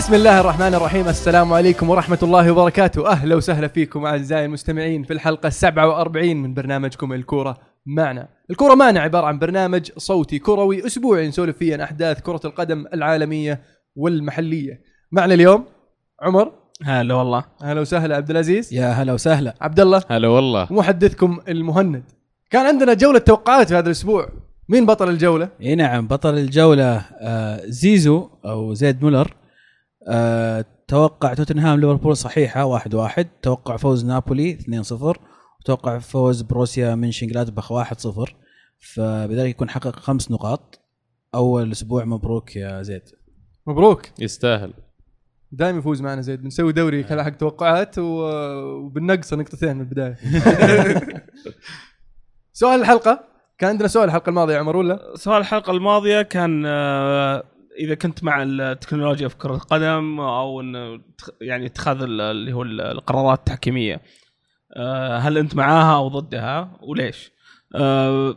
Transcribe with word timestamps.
بسم 0.00 0.14
الله 0.14 0.40
الرحمن 0.40 0.74
الرحيم. 0.74 1.08
السلام 1.08 1.52
عليكم 1.52 1.90
ورحمة 1.90 2.18
الله 2.22 2.50
وبركاته. 2.50 3.08
أهلا 3.08 3.34
وسهلا 3.34 3.68
فيكم 3.68 4.06
أعزائي 4.06 4.44
المستمعين 4.44 5.02
في 5.02 5.12
الحلقة 5.12 5.48
47 5.48 6.36
من 6.36 6.54
برنامجكم 6.54 7.12
الكورة 7.12 7.56
معنا. 7.86 8.28
الكورة 8.50 8.74
معنا 8.74 9.00
عبارة 9.00 9.26
عن 9.26 9.38
برنامج 9.38 9.90
صوتي 9.96 10.38
كروي 10.38 10.86
أسبوعي 10.86 11.28
نسولف 11.28 11.56
فيه 11.56 11.74
عن 11.74 11.80
أحداث 11.80 12.20
كرة 12.20 12.40
القدم 12.44 12.86
العالمية 12.94 13.60
والمحلية. 13.96 14.80
معنا 15.12 15.34
اليوم 15.34 15.64
عمر. 16.22 16.52
هلا 16.84 17.14
والله. 17.14 17.44
أهلا 17.62 17.80
وسهلا. 17.80 18.16
عبد 18.16 18.30
العزيز. 18.30 18.74
يا 18.74 18.90
هلا 18.90 19.12
وسهلا. 19.12 19.54
عبد 19.60 19.80
الله 19.80 20.02
هلا 20.10 20.28
والله. 20.28 20.72
ومحدثكم 20.72 21.38
المهند. 21.48 22.02
كان 22.50 22.66
عندنا 22.66 22.94
جولة 22.94 23.18
توقعات 23.18 23.68
في 23.68 23.74
هذا 23.74 23.86
الأسبوع. 23.86 24.28
مين 24.68 24.86
بطل 24.86 25.08
الجولة؟ 25.08 25.48
إي 25.62 25.74
نعم 25.74 26.06
بطل 26.06 26.34
الجولة 26.34 27.02
آه 27.20 27.60
زيزو 27.64 28.28
أو 28.44 28.74
زيد 28.74 29.02
مولر. 29.02 29.34
آه 30.08 30.64
توقع 30.88 31.34
توتنهام 31.34 31.80
ليفربول 31.80 32.16
صحيحة 32.16 32.64
1-1 32.64 32.66
واحد 32.66 32.94
واحد. 32.94 33.28
توقع 33.42 33.76
فوز 33.76 34.04
نابولي 34.04 34.58
2-0 34.58 35.18
وتوقع 35.60 35.98
فوز 35.98 36.42
بروسيا 36.42 36.94
منشن 36.94 37.26
جلادباخ 37.26 37.72
1-0 37.72 38.32
فبذلك 38.94 39.50
يكون 39.50 39.70
حقق 39.70 39.96
خمس 39.96 40.30
نقاط. 40.30 40.80
أول 41.34 41.72
أسبوع 41.72 42.04
مبروك 42.04 42.56
يا 42.56 42.82
زيد. 42.82 43.02
مبروك. 43.66 44.02
يستاهل. 44.18 44.72
دائما 45.52 45.78
يفوز 45.78 46.00
معنا 46.00 46.20
زيد. 46.22 46.42
بنسوي 46.42 46.72
دوري 46.72 47.02
كذا 47.02 47.24
حق 47.24 47.30
توقعات 47.30 47.94
وبنقصه 47.98 49.36
نقطتين 49.36 49.76
من 49.76 49.80
البداية. 49.80 50.16
سؤال 52.52 52.80
الحلقة. 52.80 53.24
كان 53.58 53.70
عندنا 53.70 53.88
سؤال 53.88 54.04
الحلقة 54.04 54.30
الماضية 54.30 54.54
يا 54.54 54.58
عمر 54.58 54.76
ولا؟ 54.76 55.12
سؤال 55.14 55.40
الحلقة 55.40 55.70
الماضية 55.70 56.22
كان 56.22 56.62
آه، 56.66 57.44
إذا 57.80 57.94
كنت 57.94 58.24
مع 58.24 58.42
التكنولوجيا 58.42 59.28
في 59.28 59.36
كرة 59.36 59.54
القدم 59.54 60.20
أو 60.20 60.60
انه 60.60 61.00
يعني 61.40 61.66
اتخاذ 61.66 62.02
ال- 62.02 62.20
اللي 62.20 62.52
هو 62.52 62.62
ال- 62.62 62.80
القرارات 62.80 63.38
التحكيمية 63.38 64.00
آه، 64.76 65.18
هل 65.18 65.38
أنت 65.38 65.54
معاها 65.54 65.96
أو 65.96 66.08
ضدها 66.08 66.78
وليش؟ 66.82 67.32
آه، 67.74 68.36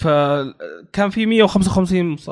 فكان 0.00 1.10
في 1.10 1.26
155 1.26 2.16
ص- 2.16 2.30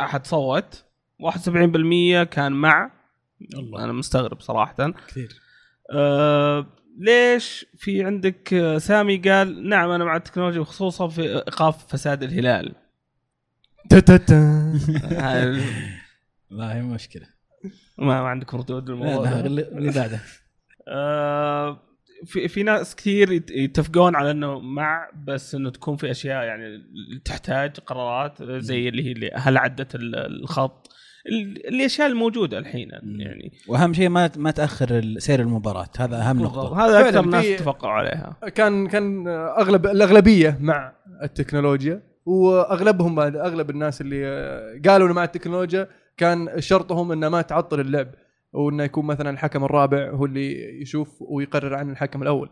أحد 0.00 0.26
صوت 0.26 0.84
71% 1.18 2.22
كان 2.24 2.52
مع. 2.52 2.90
والله 3.56 3.84
أنا 3.84 3.92
مستغرب 3.92 4.40
صراحة. 4.40 4.90
كثير. 5.08 5.28
آه 5.94 6.66
ليش 6.98 7.66
في 7.78 8.04
عندك 8.04 8.74
سامي 8.78 9.16
قال 9.16 9.68
نعم 9.68 9.90
أنا 9.90 10.04
مع 10.04 10.16
التكنولوجيا 10.16 10.60
وخصوصا 10.60 11.08
في 11.08 11.22
إيقاف 11.22 11.86
فساد 11.86 12.22
الهلال. 12.22 12.74
لا 16.50 16.74
هي 16.76 16.82
مشكلة. 16.82 17.26
ما, 17.98 18.22
ما 18.22 18.28
عندك 18.28 18.54
ردود 18.54 18.88
لا 18.90 18.94
للموضوع 18.94 19.30
لا 19.30 19.40
ده. 19.40 19.46
اللي 19.46 19.90
بعده. 19.92 20.20
آه 20.88 21.82
في 22.26 22.48
في 22.48 22.62
ناس 22.62 22.96
كثير 22.96 23.32
يت- 23.32 23.50
يتفقون 23.50 24.14
على 24.16 24.30
إنه 24.30 24.58
مع 24.60 25.08
بس 25.26 25.54
إنه 25.54 25.70
تكون 25.70 25.96
في 25.96 26.10
أشياء 26.10 26.44
يعني 26.44 26.64
تحتاج 27.24 27.70
قرارات 27.80 28.42
زي 28.42 28.88
اللي 28.88 29.06
هي 29.06 29.12
اللي 29.12 29.30
هل 29.34 29.56
عدت 29.58 29.94
ال- 29.94 30.16
الخط؟ 30.42 30.88
ال- 31.26 31.66
الأشياء 31.66 32.08
الموجودة 32.08 32.58
الحين 32.58 32.88
يعني. 32.90 33.52
وأهم 33.68 33.92
شيء 33.94 34.08
ما 34.08 34.30
ما 34.36 34.50
تأخر 34.50 35.14
سير 35.18 35.40
المباراة. 35.40 35.88
هذا 35.98 36.16
أهم 36.20 36.42
نقطة. 36.42 36.86
هذا 36.86 37.00
أكثر 37.08 37.24
ناس 37.24 37.44
اتفقوا 37.46 37.88
عليها. 37.90 38.36
كان 38.54 38.86
كان 38.88 39.28
اغلب 39.28 39.86
الأغلبية 39.86 40.56
مع 40.60 40.92
التكنولوجيا. 41.22 42.09
واغلبهم 42.26 43.14
بعد 43.14 43.36
اغلب 43.36 43.70
الناس 43.70 44.00
اللي 44.00 44.80
قالوا 44.88 45.06
إنه 45.06 45.14
مع 45.14 45.24
التكنولوجيا 45.24 45.88
كان 46.16 46.60
شرطهم 46.60 47.12
إنه 47.12 47.28
ما 47.28 47.42
تعطل 47.42 47.80
اللعب 47.80 48.08
وانه 48.52 48.82
يكون 48.84 49.06
مثلا 49.06 49.30
الحكم 49.30 49.64
الرابع 49.64 50.10
هو 50.10 50.24
اللي 50.24 50.80
يشوف 50.82 51.16
ويقرر 51.20 51.74
عن 51.74 51.90
الحكم 51.90 52.22
الأول. 52.22 52.48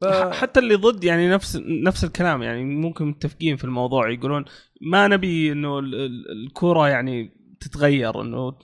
ف... 0.00 0.04
حتى 0.32 0.60
اللي 0.60 0.74
ضد 0.74 1.04
يعني 1.04 1.28
نفس 1.30 1.62
نفس 1.84 2.04
الكلام 2.04 2.42
يعني 2.42 2.64
ممكن 2.64 3.04
متفقين 3.06 3.56
في 3.56 3.64
الموضوع 3.64 4.10
يقولون 4.10 4.44
ما 4.80 5.08
نبي 5.08 5.52
إنه 5.52 5.78
ال- 5.78 5.94
ال- 5.94 6.46
الكوره 6.46 6.88
يعني 6.88 7.30
تتغير 7.60 8.20
إنه 8.22 8.54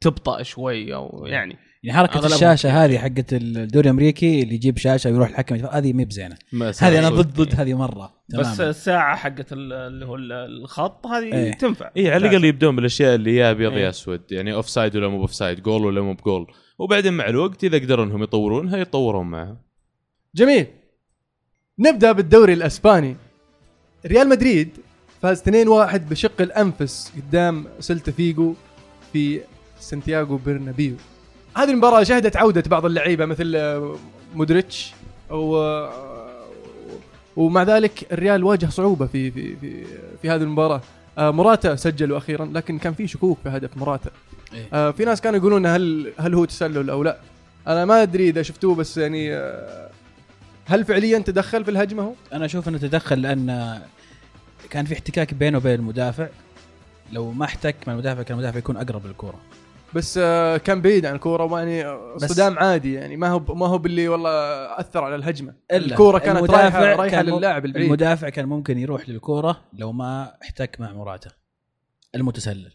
تبطأ 0.00 0.42
شوي 0.42 0.94
أو 0.94 1.26
يعني 1.26 1.56
يعني 1.82 1.98
حركة 1.98 2.26
الشاشة 2.26 2.84
هذه 2.84 2.98
حقت 2.98 3.32
الدوري 3.32 3.88
الأمريكي 3.88 4.42
اللي 4.42 4.54
يجيب 4.54 4.78
شاشة 4.78 5.10
ويروح 5.10 5.28
الحكم 5.28 5.54
هذه 5.54 5.92
مي 5.92 6.04
بزينة. 6.04 6.36
هذه 6.80 6.98
أنا 6.98 7.08
ضد 7.08 7.34
ضد 7.42 7.54
هذه 7.60 7.74
مرة. 7.74 8.12
بس 8.28 8.56
تماماً. 8.56 8.70
الساعة 8.70 9.16
حقت 9.16 9.52
ال- 9.52 9.72
اللي 9.72 10.06
هو 10.06 10.16
ال- 10.16 10.32
الخط 10.32 11.06
هذه 11.06 11.32
إيه. 11.34 11.52
تنفع. 11.52 11.90
اي 11.96 12.10
على 12.10 12.28
الأقل 12.28 12.44
يبدون 12.44 12.76
بالأشياء 12.76 13.14
اللي 13.14 13.36
يا 13.36 13.50
أبيض 13.50 13.72
إيه. 13.72 13.84
يا 13.84 13.88
أسود. 13.88 14.20
يعني 14.30 14.52
offside 14.52 14.96
ولا 14.96 15.08
مو 15.08 15.20
offside 15.20 15.62
goal 15.62 15.84
ولا 15.84 16.00
مو 16.00 16.14
بجول. 16.14 16.46
وبعدين 16.78 17.12
مع 17.12 17.28
الوقت 17.28 17.64
إذا 17.64 17.78
قدروا 17.78 18.04
إنهم 18.04 18.22
يطورونها 18.22 18.76
يطورون 18.76 19.26
معها 19.26 19.56
جميل. 20.34 20.66
نبدأ 21.78 22.12
بالدوري 22.12 22.52
الأسباني. 22.52 23.16
ريال 24.06 24.28
مدريد 24.28 24.68
فاز 25.22 25.40
2-1 25.42 25.96
بشق 26.10 26.40
الأنفس 26.40 27.12
قدام 27.16 27.66
سلتا 27.80 28.12
فيجو 28.12 28.54
في 29.12 29.40
سانتياغو 29.78 30.36
برنابيو. 30.36 30.94
هذه 31.56 31.70
المباراة 31.70 32.02
شهدت 32.02 32.36
عودة 32.36 32.62
بعض 32.66 32.86
اللعيبة 32.86 33.26
مثل 33.26 33.52
آه، 33.56 33.96
مودريتش 34.34 34.92
و 35.30 35.56
آه، 35.56 35.90
ومع 37.36 37.62
ذلك 37.62 38.12
الريال 38.12 38.44
واجه 38.44 38.66
صعوبة 38.66 39.06
في 39.06 39.30
في 39.30 39.56
في, 39.56 39.84
في 40.22 40.30
هذه 40.30 40.42
المباراة. 40.42 40.80
آه، 41.18 41.30
موراتا 41.30 41.76
سجلوا 41.76 42.18
أخيرا 42.18 42.50
لكن 42.54 42.78
كان 42.78 42.94
في 42.94 43.06
شكوك 43.06 43.38
في 43.42 43.48
هدف 43.48 43.76
موراتا 43.76 44.10
إيه. 44.54 44.90
في 44.90 45.04
ناس 45.04 45.20
كانوا 45.20 45.38
يقولون 45.38 45.66
هل 45.66 46.12
هل 46.18 46.34
هو 46.34 46.44
تسلل 46.44 46.90
أو 46.90 47.02
لا. 47.02 47.18
أنا 47.66 47.84
ما 47.84 48.02
أدري 48.02 48.28
إذا 48.28 48.42
شفتوه 48.42 48.74
بس 48.74 48.98
يعني 48.98 49.34
هل 50.66 50.84
فعليا 50.84 51.18
تدخل 51.18 51.64
في 51.64 51.70
الهجمة 51.70 52.02
هو؟ 52.02 52.12
أنا 52.32 52.44
أشوف 52.44 52.68
إنه 52.68 52.78
تدخل 52.78 53.22
لأن 53.22 53.78
كان 54.70 54.84
في 54.84 54.94
احتكاك 54.94 55.34
بينه 55.34 55.58
وبين 55.58 55.74
المدافع. 55.74 56.28
لو 57.12 57.32
ما 57.32 57.44
احتك 57.44 57.76
مع 57.86 57.92
المدافع 57.92 58.22
كان 58.22 58.38
المدافع 58.38 58.58
يكون 58.58 58.76
أقرب 58.76 59.06
للكوره 59.06 59.40
بس 59.94 60.18
آه، 60.22 60.56
كان 60.56 60.80
بعيد 60.82 61.06
عن 61.06 61.14
الكورة 61.14 61.44
ويعني 61.44 61.84
صدام 62.18 62.58
عادي 62.58 62.94
يعني. 62.94 63.16
ما 63.16 63.28
هو 63.28 63.54
ما 63.54 63.66
هو 63.66 63.78
باللي 63.78 64.08
والله 64.08 64.30
أثر 64.80 65.04
على 65.04 65.14
الهجمة. 65.14 65.54
الكورة 65.72 66.18
كانت 66.18 66.50
رايحه 66.50 66.84
رايحة 66.94 67.22
للاعب 67.22 67.64
البعيد. 67.64 67.84
المدافع 67.86 68.28
كان 68.28 68.46
ممكن 68.46 68.78
يروح 68.78 69.08
للكورة 69.08 69.60
لو 69.72 69.92
ما 69.92 70.32
احتك 70.42 70.80
مع 70.80 70.92
مراته 70.92 71.30
المتسلل. 72.14 72.72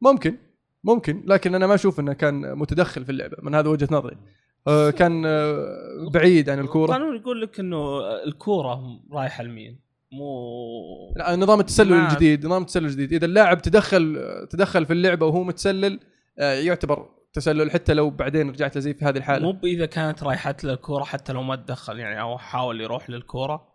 ممكن 0.00 0.36
ممكن 0.84 1.22
لكن 1.26 1.54
أنا 1.54 1.66
ما 1.66 1.74
أشوف 1.74 2.00
إنه 2.00 2.12
كان 2.12 2.58
متدخل 2.58 3.04
في 3.04 3.12
اللعبة 3.12 3.36
من 3.42 3.54
هذا 3.54 3.68
وجهة 3.68 3.88
نظري. 3.90 4.16
آه، 4.66 4.90
كان 4.90 5.22
آه، 5.26 6.10
بعيد 6.12 6.50
عن 6.50 6.58
الكورة. 6.58 6.90
القانون 6.90 7.16
يقول 7.16 7.40
لك 7.42 7.60
إنه 7.60 8.00
الكورة 8.26 9.00
رايحة 9.12 9.44
لمين؟ 9.44 9.83
مو 10.14 11.14
لا، 11.16 11.36
نظام 11.36 11.60
التسلل 11.60 11.90
ما- 11.94 12.08
الجديد 12.08 12.46
نظام 12.46 12.62
التسلل 12.62 12.84
الجديد. 12.86 13.12
إذا 13.12 13.26
اللاعب 13.26 13.62
تدخل 13.62 14.18
تدخل 14.50 14.86
في 14.86 14.92
اللعبة 14.92 15.26
وهو 15.26 15.44
متسلل 15.44 16.00
آه، 16.38 16.54
يعتبر 16.54 17.08
تسلل 17.32 17.70
حتى 17.70 17.94
لو 17.94 18.10
بعدين 18.10 18.50
رجعت 18.50 18.74
له 18.76 18.80
زي 18.80 18.94
في 18.94 19.04
هذه 19.04 19.16
الحالة. 19.16 19.52
مو 19.52 19.58
إذا 19.64 19.86
كانت 19.86 20.22
رايحت 20.22 20.64
له 20.64 20.72
الكوره 20.72 21.04
حتى 21.04 21.32
لو 21.32 21.42
ما 21.42 21.56
تدخل 21.56 21.98
يعني 21.98 22.20
أو 22.20 22.38
حاول 22.38 22.80
يروح 22.80 23.10
للكورة. 23.10 23.74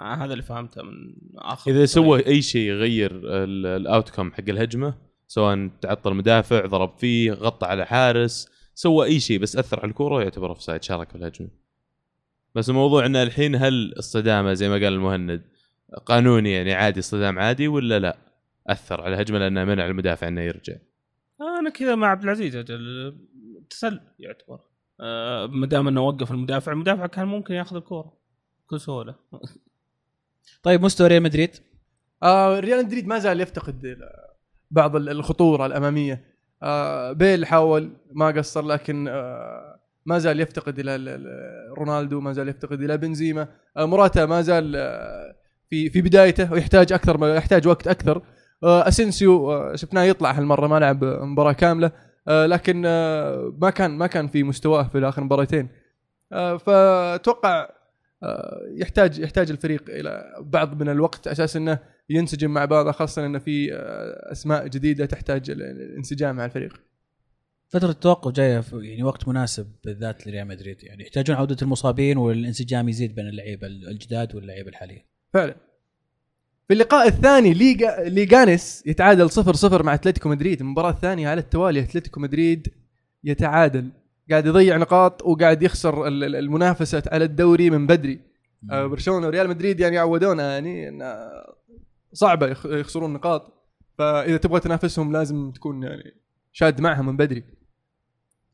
آه 0.00 0.14
هذا 0.14 0.32
اللي 0.32 0.42
فهمته 0.42 0.82
من 0.82 0.92
آخر 1.38 1.70
إذا 1.70 1.86
سوى 1.86 2.26
أي 2.26 2.42
شيء 2.42 2.70
يغير 2.70 3.20
ال 3.76 4.10
outcome 4.10 4.32
حق 4.32 4.44
الهجمة 4.48 4.94
سواء 5.28 5.70
تعطل 5.80 6.14
مدافع 6.14 6.66
ضرب 6.66 6.98
فيه 6.98 7.32
غطى 7.32 7.66
على 7.66 7.86
حارس 7.86 8.48
سوى 8.74 9.06
أي 9.06 9.20
شيء 9.20 9.38
بس 9.38 9.56
أثر 9.56 9.80
على 9.80 9.88
الكورة 9.90 10.22
يعتبر 10.22 10.48
offside 10.48 10.82
شارك 10.82 11.08
في 11.10 11.14
الهجمة. 11.14 11.48
بس 12.54 12.68
الموضوع 12.70 13.06
إنه 13.06 13.22
الحين 13.22 13.54
هل 13.54 13.94
الصدامة 13.98 14.52
زي 14.52 14.68
ما 14.68 14.74
قال 14.74 14.84
المهند 14.84 15.42
قانوني 16.06 16.52
يعني 16.52 16.74
عادي 16.74 17.02
صدام 17.02 17.38
عادي 17.38 17.68
ولا 17.68 17.98
لا؟ 17.98 18.16
أثر 18.66 19.00
على 19.00 19.14
الهجمه 19.14 19.38
لأنه 19.38 19.64
منع 19.64 19.86
المدافع 19.86 20.28
إنه 20.28 20.40
يرجع. 20.40 20.74
أنا 21.60 21.70
كذا 21.70 21.94
مع 21.94 22.08
عبد 22.08 22.22
العزيز 22.22 22.56
أجل. 22.56 23.16
تسلل 23.70 24.00
يعتبر. 24.18 24.60
آه 25.00 25.46
ما 25.46 25.66
دام 25.66 25.88
إنه 25.88 26.00
وقف 26.00 26.30
المدافع 26.30 26.72
المدافع 26.72 27.06
كان 27.06 27.26
ممكن 27.26 27.54
ياخذ 27.54 27.76
الكورة. 27.76 28.12
بكل 28.66 28.80
سهولة. 28.80 29.14
طيب 30.62 30.82
مستوى 30.82 31.06
ريال 31.08 31.22
مدريد؟ 31.22 31.50
آه 32.22 32.60
ريال 32.60 32.84
مدريد 32.84 33.06
ما 33.06 33.18
زال 33.18 33.40
يفتقد 33.40 33.98
بعض 34.70 34.96
ال- 34.96 35.08
الخطورة 35.08 35.66
الأمامية. 35.66 36.24
آه 36.62 37.12
بيل 37.12 37.46
حاول 37.46 37.96
ما 38.12 38.26
قصر 38.26 38.62
لكن 38.66 39.08
آه 39.08 39.80
ما 40.06 40.18
زال 40.18 40.40
يفتقد 40.40 40.78
إلى 40.78 40.94
ال- 40.96 41.08
ال- 41.08 41.78
رونالدو 41.78 42.20
ما 42.20 42.32
زال 42.32 42.48
يفتقد 42.48 42.82
إلى 42.82 42.96
بنزيما. 42.98 43.48
آه 43.76 43.84
موراتا 43.84 44.26
ما 44.26 44.42
زال 44.42 44.76
آه 44.76 45.35
في 45.70 45.90
في 45.90 46.02
بدايته 46.02 46.52
ويحتاج 46.52 46.92
أكثر 46.92 47.36
يحتاج 47.36 47.66
وقت 47.68 47.88
أكثر. 47.88 48.22
آه 48.62 48.88
أسينسيو 48.88 49.52
آه 49.52 49.76
شفناه 49.76 50.02
يطلع 50.02 50.30
هالمرة 50.32 50.66
ما 50.66 50.78
لعب 50.78 51.04
مباراة 51.04 51.52
كاملة. 51.52 51.92
آه 52.28 52.46
لكن 52.46 52.80
ما 53.58 53.70
كان 53.74 53.90
ما 53.90 54.06
كان 54.06 54.28
في 54.28 54.42
مستواه 54.42 54.82
في 54.88 55.08
اخر 55.08 55.24
مباراتين 55.24 55.68
فأتوقع 56.58 57.68
يحتاج 58.76 59.18
يحتاج 59.18 59.50
الفريق 59.50 59.82
إلى 59.88 60.24
بعض 60.40 60.82
من 60.82 60.88
الوقت 60.88 61.26
أساس 61.28 61.56
إنه 61.56 61.78
ينسجم 62.10 62.50
مع 62.50 62.64
بعض 62.64 62.90
خاصة 62.90 63.26
إنه 63.26 63.38
في 63.38 63.68
أسماء 64.32 64.66
جديدة 64.66 65.06
تحتاج 65.06 65.50
ال- 65.50 65.62
الانسجام 65.62 66.36
مع 66.36 66.44
الفريق. 66.44 66.80
فترة 67.68 67.90
التوقف 67.90 68.32
جاية 68.32 68.64
يعني 68.72 69.02
وقت 69.02 69.28
مناسب 69.28 69.72
بالذات 69.84 70.26
لريال 70.26 70.46
مدريد. 70.48 70.84
يعني 70.84 71.02
يحتاجون 71.02 71.36
عودة 71.36 71.56
المصابين 71.62 72.16
والانسجام 72.18 72.88
يزيد 72.88 73.14
بين 73.14 73.28
اللعيبة 73.28 73.66
الجداد 73.66 74.34
واللعيبة 74.34 74.68
الحاليين 74.68 75.04
فعلا. 75.34 75.54
في 76.68 76.74
اللقاء 76.74 77.08
الثاني 77.08 77.54
ليغا 77.54 78.08
ليغانس 78.08 78.82
يتعادل 78.86 79.30
0 79.30 79.54
0 79.54 79.82
مع 79.82 79.94
أتلتيكو 79.94 80.28
مدريد. 80.28 80.60
المباراة 80.60 80.90
الثانية 80.90 81.28
على 81.28 81.40
التوالي 81.40 81.80
أتلتيكو 81.80 82.20
مدريد 82.20 82.68
يتعادل. 83.24 83.90
قاعد 84.30 84.46
يضيع 84.46 84.76
نقاط 84.76 85.22
وقاعد 85.22 85.62
يخسر 85.62 86.06
ال- 86.06 86.24
ال- 86.24 86.36
المنافسة 86.36 87.02
على 87.12 87.24
الدوري 87.24 87.70
من 87.70 87.86
بدري. 87.86 88.20
آه، 88.72 88.86
برشلونة 88.86 89.26
وريال 89.26 89.48
مدريد 89.48 89.80
يعني 89.80 89.98
عودونا 89.98 90.52
يعني 90.52 90.88
إن 90.88 91.02
صعبة 92.12 92.46
يخ- 92.46 92.66
يخسرون 92.66 93.12
نقاط. 93.12 93.52
فإذا 93.98 94.36
تبغى 94.36 94.60
تنافسهم 94.60 95.12
لازم 95.12 95.50
تكون 95.52 95.82
يعني 95.82 96.14
شاد 96.52 96.80
معهم 96.80 97.06
من 97.06 97.16
بدري. 97.16 97.44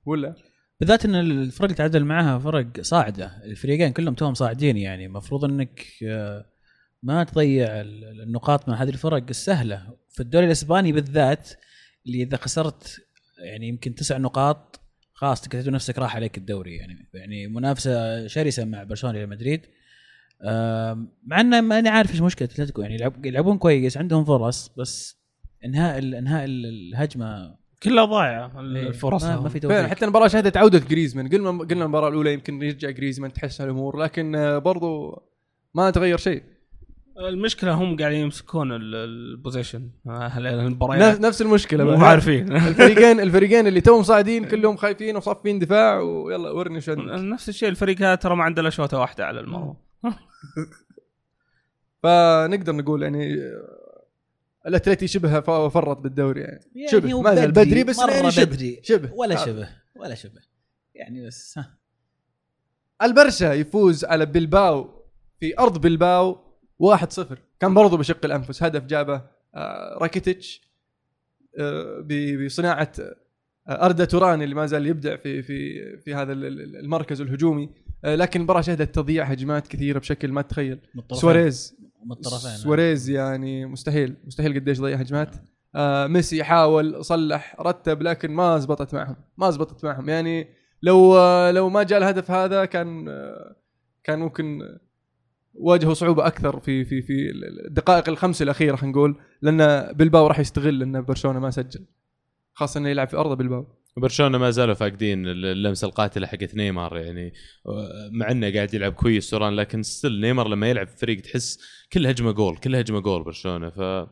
ولا؟ 0.07 0.35
بالذات 0.81 1.05
إن 1.05 1.15
الفرق 1.15 1.65
اللي 1.65 1.75
تعادل 1.75 2.05
معها 2.05 2.39
فرق 2.39 2.81
صاعدة. 2.81 3.27
الفريقين 3.45 3.93
كلهم 3.93 4.15
توهم 4.15 4.35
صاعدين 4.35 4.77
يعني. 4.77 5.07
المفروض 5.07 5.45
إنك 5.45 5.81
آه، 6.07 6.45
ما 7.03 7.25
تضيع 7.25 7.67
ال- 7.81 8.21
النقاط 8.23 8.69
من 8.69 8.75
هذه 8.75 8.89
الفرق 8.89 9.25
السهله 9.31 9.97
في 10.11 10.21
الدوري 10.21 10.47
الإسباني 10.47 10.93
بالذات 10.93 11.51
اللي 12.07 12.23
إذا 12.23 12.37
خسرت 12.37 13.01
يعني 13.39 13.69
يمكن 13.69 13.95
تسع 13.95 14.19
نقاط 14.19 14.81
خلاص 15.15 15.41
تكتب 15.41 15.69
نفسك 15.69 15.99
راح 15.99 16.17
عليك 16.17 16.39
الدوري. 16.39 16.77
يعني 16.77 17.09
يعني 17.15 17.47
منافسة 17.47 18.27
شرسة 18.27 18.65
مع 18.65 18.83
برشلونة 18.83 19.19
ريال 19.19 19.29
مدريد. 19.29 19.61
مع 21.27 21.41
إنه 21.41 21.61
ماني 21.61 21.89
عارف 21.89 22.11
إيش 22.11 22.21
مشكلة 22.21 22.49
أتلتيكو. 22.53 22.83
يعني 22.83 22.95
يلعب- 22.95 23.27
يلعبون 23.27 23.59
كويس 23.59 23.97
عندهم 23.97 24.25
فرص 24.25 24.71
بس 24.79 25.23
إنهاء 25.65 25.99
ال- 25.99 26.15
إنهاء 26.15 26.45
ال- 26.45 26.67
الهجمة 26.67 27.57
كلها 27.83 28.05
ضايعة. 28.05 28.61
إيه، 28.61 28.89
الفرص 28.89 29.25
ما, 29.25 29.41
ما 29.41 29.49
في 29.49 29.61
توفيق. 29.61 29.87
حتى 29.87 30.05
المباراة 30.05 30.29
شهدت 30.29 30.57
عوده 30.57 30.79
جريزمان. 30.79 31.29
قلنا 31.29 31.51
قلنا 31.51 31.85
المباراة 31.85 32.09
الأولى 32.09 32.33
يمكن 32.33 32.63
يرجع 32.63 32.91
جريزمان 32.91 33.33
تحسن 33.33 33.65
الأمور 33.65 33.97
لكن 33.99 34.59
برضو 34.65 35.23
ما 35.75 35.91
تغير 35.91 36.19
شيء. 36.19 36.43
المشكلة 37.29 37.73
هم 37.75 37.97
قاعدين 37.97 38.21
يمسكون 38.21 38.73
ال- 38.73 38.95
البوزيشن 38.95 39.91
نفس 40.07 40.37
المباريات؟ 40.39 41.21
نفس 41.21 41.43
المشكلة 41.43 41.85
مو. 41.85 42.05
عارفين. 42.05 42.53
الفريقين 42.69 43.21
الفريقين 43.21 43.67
اللي 43.67 43.81
توهم 43.81 44.03
صاعدين 44.03 44.45
كلهم 44.45 44.77
خايفين 44.77 45.17
وصافين 45.17 45.59
دفاع 45.59 46.01
ويلا 46.01 46.51
ورني 46.51 46.81
شو 46.81 46.93
عندك. 46.93 47.05
نفس 47.13 47.49
الشيء 47.49 47.69
الفريق 47.69 47.97
هذا 47.99 48.15
ترى 48.15 48.37
ما 48.37 48.45
عنده 48.45 48.63
الا 48.63 48.71
شوطة 48.71 48.99
واحدة 48.99 49.27
على 49.27 49.41
المرمى. 49.41 49.75
فنقدر 52.03 52.73
نقول 52.75 53.03
يعني 53.03 53.35
آه، 53.35 54.05
الأتلتي 54.67 55.07
شبه 55.07 55.41
فرط 55.69 55.99
بالدوري 55.99 56.41
يعني. 56.41 56.61
شبه 56.91 57.13
هو 57.13 57.23
ما 57.23 57.35
زال 57.35 57.53
بدري 57.53 57.85
بس 57.85 57.99
مرة 57.99 58.11
يعني 58.11 58.31
شبه. 58.31 58.45
بدري. 58.45 58.81
شبه. 58.83 59.13
ولا 59.13 59.43
آه. 59.43 59.47
شبه 59.47 59.69
ولا 59.97 60.15
شبه. 60.15 60.41
يعني 60.95 61.27
بس 61.27 61.59
ها. 61.59 61.79
البرشا 63.03 63.53
يفوز 63.53 64.05
على 64.05 64.27
بلباو 64.27 65.05
في 65.41 65.59
أرض 65.59 65.81
بلباو 65.81 66.39
1-0 66.83 67.23
كان 67.61 67.75
برضو 67.75 67.97
بشق 67.97 68.25
الأنفس. 68.25 68.63
هدف 68.63 68.85
جابه 68.85 69.23
آه، 69.55 69.99
راكيتيتش 70.01 70.73
آه، 71.59 72.07
بصناعة 72.47 72.93
آه، 73.01 73.85
أردا 73.87 74.05
توران 74.05 74.43
اللي 74.43 74.55
ما 74.55 74.67
زال 74.67 74.87
يبدع 74.87 75.17
في 75.17 75.43
في 75.43 75.81
في 75.97 76.15
هذا 76.15 76.33
ال- 76.33 76.45
ال- 76.45 76.77
المركز 76.77 77.21
الهجومي. 77.21 77.71
لكن 78.05 78.41
المباراه 78.41 78.61
شهدت 78.61 78.95
تضييع 78.95 79.25
هجمات 79.25 79.67
كثيرة 79.69 79.99
بشكل 79.99 80.33
ما 80.33 80.43
تتخيل. 80.43 80.79
سواريز. 81.13 81.77
من 82.07 82.13
الطرفين 82.13 82.51
سواريز 82.51 83.11
يعني 83.11 83.67
مستحيل. 83.67 84.17
مستحيل 84.25 84.55
قديش 84.55 84.81
ضيع 84.81 84.97
هجمات. 84.97 85.37
آه 85.75 86.07
ميسي 86.07 86.45
حاول 86.45 87.05
صلح 87.05 87.57
رتب 87.61 88.03
لكن 88.03 88.31
ما 88.31 88.59
زبطت 88.59 88.95
معهم. 88.95 89.17
ما 89.37 89.51
زبطت 89.51 89.85
معهم. 89.85 90.09
يعني 90.09 90.49
لو 90.83 91.17
لو 91.51 91.69
ما 91.69 91.83
جاء 91.83 91.99
الهدف 91.99 92.31
هذا 92.31 92.65
كان 92.65 93.05
كان 94.05 94.19
ممكن 94.19 94.59
واجهوا 95.55 95.95
صعوبة 95.95 96.27
أكثر 96.27 96.61
في 96.61 96.85
في 96.85 97.03
في 97.03 97.33
الدقائق 97.69 98.09
الخمس 98.09 98.43
الأخيرة 98.43 98.77
خلينا 98.77 98.97
نقول 98.97 99.17
لأن 99.43 99.93
بلباو 99.93 100.27
راح 100.27 100.39
يستغل 100.39 100.83
إن 100.83 101.03
برشلونة 101.03 101.41
ما 101.41 101.51
سجل. 101.51 101.87
خاصة 102.53 102.79
إنه 102.79 102.89
يلعب 102.89 103.09
في 103.09 103.17
أرض 103.17 103.39
بلباو. 103.39 103.67
برشلونة 103.97 104.39
ما 104.39 104.51
زالوا 104.51 104.75
فاقدين 104.75 105.27
اللمسه 105.27 105.87
القاتلة 105.87 106.27
حقت 106.27 106.55
نيمار 106.55 106.97
يعني 106.97 107.33
مع 108.13 108.31
إنه 108.31 108.53
قاعد 108.53 108.75
يلعب 108.75 108.93
كويس 108.93 109.31
سوران 109.31 109.57
لكن 109.57 109.83
still 109.83 110.21
نيمار 110.21 110.49
لما 110.49 110.71
يلعب 110.71 110.87
في 110.87 110.97
فريق 110.97 111.21
تحس 111.21 111.59
كل 111.93 112.07
هجمة 112.07 112.33
جول 112.33 112.57
كل 112.57 112.77
هجمة 112.77 113.01
جول. 113.01 113.25
برشلونة 113.25 113.71
ف 113.71 114.09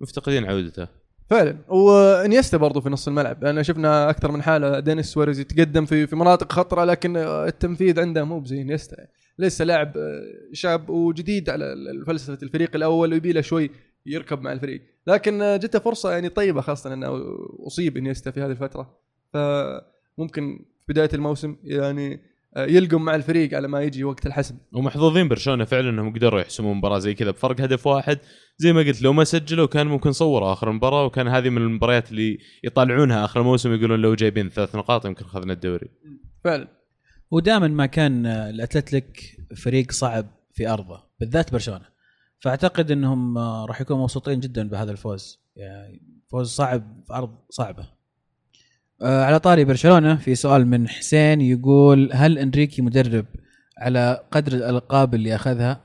مفتقدين 0.00 0.44
عودته. 0.44 0.88
فعلا. 1.30 1.58
وإنيستا 1.68 2.56
برضو 2.56 2.80
في 2.80 2.88
نص 2.88 3.08
الملعب. 3.08 3.44
لأن 3.44 3.62
شفنا 3.62 4.10
أكثر 4.10 4.32
من 4.32 4.42
حالة 4.42 4.80
دينيس 4.80 5.06
سواريز 5.06 5.40
يتقدم 5.40 5.84
في 5.84 6.06
في 6.06 6.16
مناطق 6.16 6.52
خطرة 6.52 6.84
لكن 6.84 7.16
التنفيذ 7.16 8.00
عنده 8.00 8.24
مو 8.24 8.40
بزي 8.40 8.62
إنيستا. 8.62 8.96
لسه 9.38 9.64
لاعب 9.64 9.94
شاب 10.52 10.90
وجديد 10.90 11.50
على 11.50 11.74
فلسفة 12.06 12.38
الفريق 12.42 12.76
الأول 12.76 13.12
ويبي 13.12 13.32
له 13.32 13.40
شوي 13.40 13.70
يركب 14.06 14.42
مع 14.42 14.52
الفريق. 14.52 14.82
لكن 15.06 15.58
جته 15.62 15.78
فرصة 15.78 16.12
يعني 16.12 16.28
طيبة 16.28 16.60
خاصة 16.60 16.94
أنه 16.94 17.22
أصيب 17.66 17.96
إنيستا 17.96 18.30
في 18.30 18.40
هذه 18.40 18.50
الفترة. 18.50 18.98
فممكن 19.32 20.64
في 20.86 20.92
بداية 20.92 21.10
الموسم 21.14 21.56
يعني 21.64 22.20
يلقم 22.56 23.02
مع 23.02 23.14
الفريق 23.14 23.54
على 23.54 23.68
ما 23.68 23.82
يجي 23.82 24.04
وقت 24.04 24.26
الحسم. 24.26 24.56
ومحظوظين 24.72 25.28
برشلونة 25.28 25.64
فعلا 25.64 25.90
أنهم 25.90 26.14
قدروا 26.14 26.40
يحسمون 26.40 26.76
مباراة 26.76 26.98
زي 26.98 27.14
كذا 27.14 27.30
بفرق 27.30 27.60
هدف 27.60 27.86
واحد. 27.86 28.18
زي 28.58 28.72
ما 28.72 28.80
قلت 28.80 29.02
لو 29.02 29.12
ما 29.12 29.24
سجلوا 29.24 29.66
كان 29.66 29.86
ممكن 29.86 30.12
صوروا 30.12 30.52
آخر 30.52 30.70
المباراة 30.70 31.04
وكان 31.04 31.28
هذه 31.28 31.48
من 31.48 31.62
المباريات 31.62 32.10
اللي 32.10 32.38
يطالعونها 32.64 33.24
آخر 33.24 33.40
الموسم 33.40 33.74
يقولون 33.74 34.02
لو 34.02 34.14
جايبين 34.14 34.48
ثلاث 34.48 34.76
نقاط 34.76 35.06
يمكن 35.06 35.24
اخذنا 35.24 35.52
الدوري. 35.52 35.88
فعلا. 36.44 36.68
ودائما 37.30 37.68
ما 37.68 37.86
كان 37.86 38.26
الأتلتيك 38.26 39.36
فريق 39.56 39.92
صعب 39.92 40.26
في 40.52 40.68
أرضه 40.68 41.02
بالذات 41.20 41.52
برشلونة. 41.52 41.84
فأعتقد 42.38 42.90
إنهم 42.90 43.38
راح 43.38 43.80
يكونوا 43.80 44.02
مبسوطين 44.02 44.40
جدا 44.40 44.68
بهذا 44.68 44.90
الفوز. 44.90 45.40
يعني 45.56 46.02
فوز 46.30 46.50
صعب 46.50 47.02
في 47.06 47.12
أرض 47.12 47.38
صعبة. 47.50 47.88
آه، 49.02 49.24
على 49.24 49.38
طاري 49.38 49.64
برشلونة 49.64 50.16
في 50.16 50.34
سؤال 50.34 50.66
من 50.66 50.88
حسين 50.88 51.40
يقول 51.40 52.10
هل 52.12 52.38
إنريكي 52.38 52.82
مدرب 52.82 53.26
على 53.78 54.24
قدر 54.30 54.52
الألقاب 54.52 55.14
اللي 55.14 55.34
أخذها؟ 55.34 55.80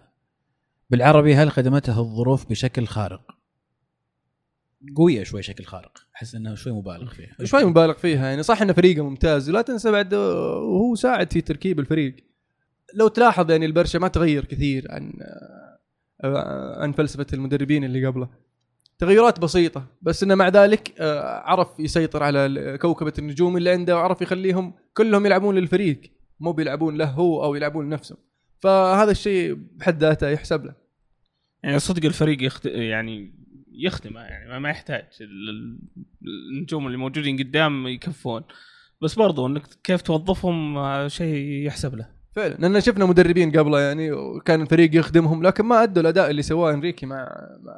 بالعربي 0.90 1.36
هل 1.36 1.52
خدمته 1.52 2.00
الظروف 2.00 2.50
بشكل 2.50 2.88
خارق؟ 2.88 3.41
قوية 4.96 5.24
شوي 5.24 5.42
شكل 5.42 5.64
خارق. 5.64 5.98
أحس 6.16 6.36
إنه 6.36 6.56
شوي 6.56 6.74
مبالغ 6.74 7.14
فيها. 7.14 7.36
شوي 7.44 7.66
مبالغ 7.66 7.94
فيها 7.94 8.30
يعني. 8.30 8.44
صح 8.44 8.62
إنه 8.62 8.74
فريقه 8.74 9.04
ممتاز 9.04 9.50
ولا 9.50 9.62
تنسى 9.62 9.92
بعد 9.92 10.14
آه، 10.14 10.58
وهو 10.58 10.96
ساعد 10.96 11.34
في 11.34 11.42
تركيب 11.42 11.80
الفريق. 11.80 12.16
لو 12.94 13.08
تلاحظ 13.08 13.52
يعني 13.52 13.66
البرشا 13.66 13.98
ما 13.98 14.08
تغير 14.08 14.46
كثير 14.46 14.88
عن 14.90 15.14
آه، 16.24 16.82
عن 16.82 16.92
فلسفة 16.92 17.26
المدربين 17.34 17.84
اللي 17.84 18.06
قبله. 18.06 18.30
تغيرات 19.00 19.40
بسيطة 19.40 19.86
بس 20.02 20.24
إنه 20.24 20.36
مع 20.36 20.48
ذلك 20.48 20.94
آه، 21.00 21.40
عرف 21.40 21.80
يسيطر 21.80 22.24
على 22.24 22.78
كوكبة 22.82 23.14
النجوم 23.20 23.58
اللي 23.58 23.70
عنده 23.70 23.96
وعرف 23.96 24.22
يخليهم 24.22 24.74
كلهم 24.94 25.26
يلعبون 25.26 25.56
للفريق. 25.56 26.02
مو 26.40 26.52
بيلعبون 26.52 26.98
له 26.98 27.10
هو 27.10 27.44
أو 27.44 27.56
يلعبون 27.56 27.86
لنفسهم 27.86 28.18
فهذا 28.60 29.12
الشيء 29.12 29.54
بحد 29.54 30.04
ذاته 30.04 30.30
يحسب 30.30 30.66
له. 30.66 30.74
يعني 31.64 31.80
صدق 31.80 32.06
الفريق 32.06 32.44
يخد... 32.44 32.66
يعني 32.66 33.41
يخدمه 33.72 34.22
يعني 34.22 34.50
ما- 34.50 34.60
ما 34.60 34.70
يحتاج. 34.70 35.06
ال- 35.22 35.50
ال- 35.50 35.80
النجوم 36.58 36.88
اللي 36.88 36.98
موجودين 36.98 37.38
قدام 37.38 37.88
يكفون. 37.88 38.44
بس 39.02 39.16
برضو 39.16 39.48
إنك 39.48 39.62
كيف 39.84 40.02
توظفهم 40.02 40.78
آه، 40.78 41.08
شيء 41.08 41.66
يحسب 41.68 41.96
له. 41.96 42.08
فعلا. 42.36 42.54
لأن 42.60 42.82
شفنا 42.82 43.06
مدربين 43.06 43.52
قبله 43.52 43.80
يعني 43.80 44.12
وكان 44.12 44.62
الفريق 44.62 44.96
يخدمهم 44.96 45.44
لكن 45.44 45.66
ما 45.66 45.84
أدوا 45.84 46.02
الأداء 46.02 46.30
اللي 46.30 46.42
سواه 46.42 46.74
إنريكي 46.74 47.06
مع 47.06 47.18
مع, 47.64 47.74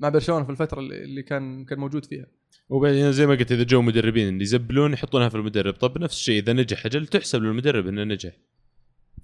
مع 0.00 0.08
برشلونة 0.08 0.44
في 0.44 0.50
الفترة 0.50 0.80
اللي 0.80 1.04
اللي 1.04 1.22
كان 1.22 1.64
كان 1.64 1.78
موجود 1.78 2.04
فيها. 2.04 2.26
وبعدين 2.68 3.12
زي 3.12 3.26
ما 3.26 3.34
قلت 3.34 3.52
إذا 3.52 3.62
جو 3.62 3.82
مدربين 3.82 4.28
اللي 4.28 4.42
يزبلون 4.42 4.92
يحطونها 4.92 5.28
في 5.28 5.34
المدرب. 5.34 5.74
طب 5.74 5.98
نفس 5.98 6.16
الشيء 6.16 6.42
إذا 6.42 6.52
نجح 6.52 6.86
أجل 6.86 7.06
تحسب 7.06 7.42
للمدرب 7.42 7.86
إنه 7.88 8.04
نجح. 8.04 8.32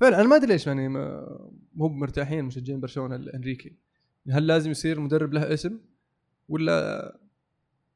فعلا 0.01 0.21
أنا 0.21 0.29
ما 0.29 0.37
أدري 0.37 0.47
ليش 0.53 0.67
يعني 0.67 0.89
ما 0.89 1.27
مو 1.75 1.89
مرتاحين 1.89 2.45
مشجعين 2.45 2.81
برشلونة 2.81 3.17
لإنريكي. 3.17 3.73
هل 4.31 4.47
لازم 4.47 4.71
يصير 4.71 5.01
مدرب 5.01 5.33
له 5.33 5.55
اسم؟ 5.55 5.79
ولا 6.49 7.19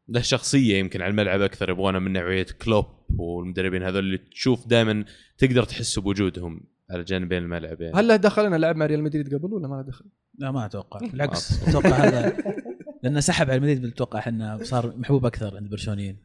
له 0.08 0.20
شخصية 0.20 0.76
يمكن 0.78 1.02
على 1.02 1.10
الملعب 1.10 1.40
أكثر 1.40 1.70
يبغونه 1.70 1.98
من 1.98 2.12
نوعية 2.12 2.46
كلوب 2.64 2.86
والمدربين 3.18 3.82
هذول 3.82 3.98
اللي 3.98 4.18
تشوف 4.18 4.66
دائما 4.66 5.04
تقدر 5.38 5.62
تحس 5.64 5.98
بوجودهم 5.98 6.60
على 6.90 7.04
جانبين 7.04 7.38
الملعب 7.42 7.80
يعني. 7.80 7.96
هل 7.96 8.08
له 8.08 8.16
دخل؟ 8.16 8.46
انه 8.46 8.56
لعب 8.56 8.76
مع 8.76 8.86
ريال 8.86 9.02
مدريد 9.02 9.34
قبل 9.34 9.54
ولا 9.54 9.68
ما 9.68 9.74
له 9.74 9.82
دخل؟ 9.82 10.04
لا 10.38 10.50
ما 10.50 10.66
أتوقع. 10.66 11.00
بالعكس 11.06 11.68
أتوقع. 11.68 11.88
هذا 11.90 12.36
لأنه 13.02 13.20
سحب 13.20 13.50
على 13.50 13.56
المدريد 13.56 13.82
بتوقع 13.86 14.28
انه 14.28 14.62
صار 14.62 14.96
محبوب 14.96 15.26
أكثر 15.26 15.46
عند 15.56 15.64
البرشلونيين. 15.64 16.16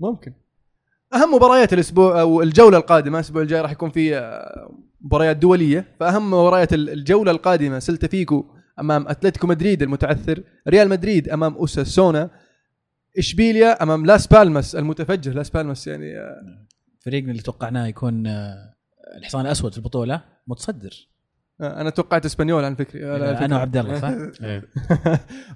ممكن. 0.00 0.32
أهم 1.14 1.34
مباريات 1.34 1.72
الأسبوع 1.72 2.20
أو 2.20 2.42
الجولة 2.42 2.78
القادمة 2.78 3.18
الأسبوع 3.18 3.42
الجاي 3.42 3.60
راح 3.60 3.70
يكون 3.72 3.90
في 3.90 4.16
آه، 4.18 4.78
مباريات 5.00 5.36
دولية. 5.36 5.84
فأهم 6.00 6.26
مباريات 6.30 6.72
ال- 6.72 6.90
الجولة 6.90 7.30
القادمة 7.30 7.78
سلتا 7.78 8.06
فيغو 8.06 8.44
أمام 8.78 9.08
أتلتيكو 9.08 9.46
مدريد 9.46 9.82
المتعثر 9.82 10.42
ريال 10.68 10.88
مدريد 10.88 11.28
أمام 11.28 11.54
أوساسونا 11.54 12.30
إشبيليا 13.18 13.82
أمام 13.82 14.06
لاس 14.06 14.26
بالماس 14.26 14.76
المتفجر 14.76 15.32
لاس 15.32 15.50
بالماس 15.50 15.86
يعني 15.86 16.18
آه، 16.18 16.66
فريقنا 17.00 17.30
اللي 17.30 17.42
توقعناه 17.42 17.86
يكون 17.86 18.26
آه، 18.26 18.74
الحصان 19.16 19.46
الأسود 19.46 19.72
في 19.72 19.78
البطولة 19.78 20.22
متصدر 20.46 21.10
أنا 21.60 21.90
توقعت 21.90 22.24
إسبانيول 22.24 22.64
على 22.64 22.74
فكرة. 22.74 23.16
أنا 23.16 23.56
وعبد 23.56 23.76
الله 23.76 24.00
صح؟ 24.00 24.08
إيه. 24.46 24.62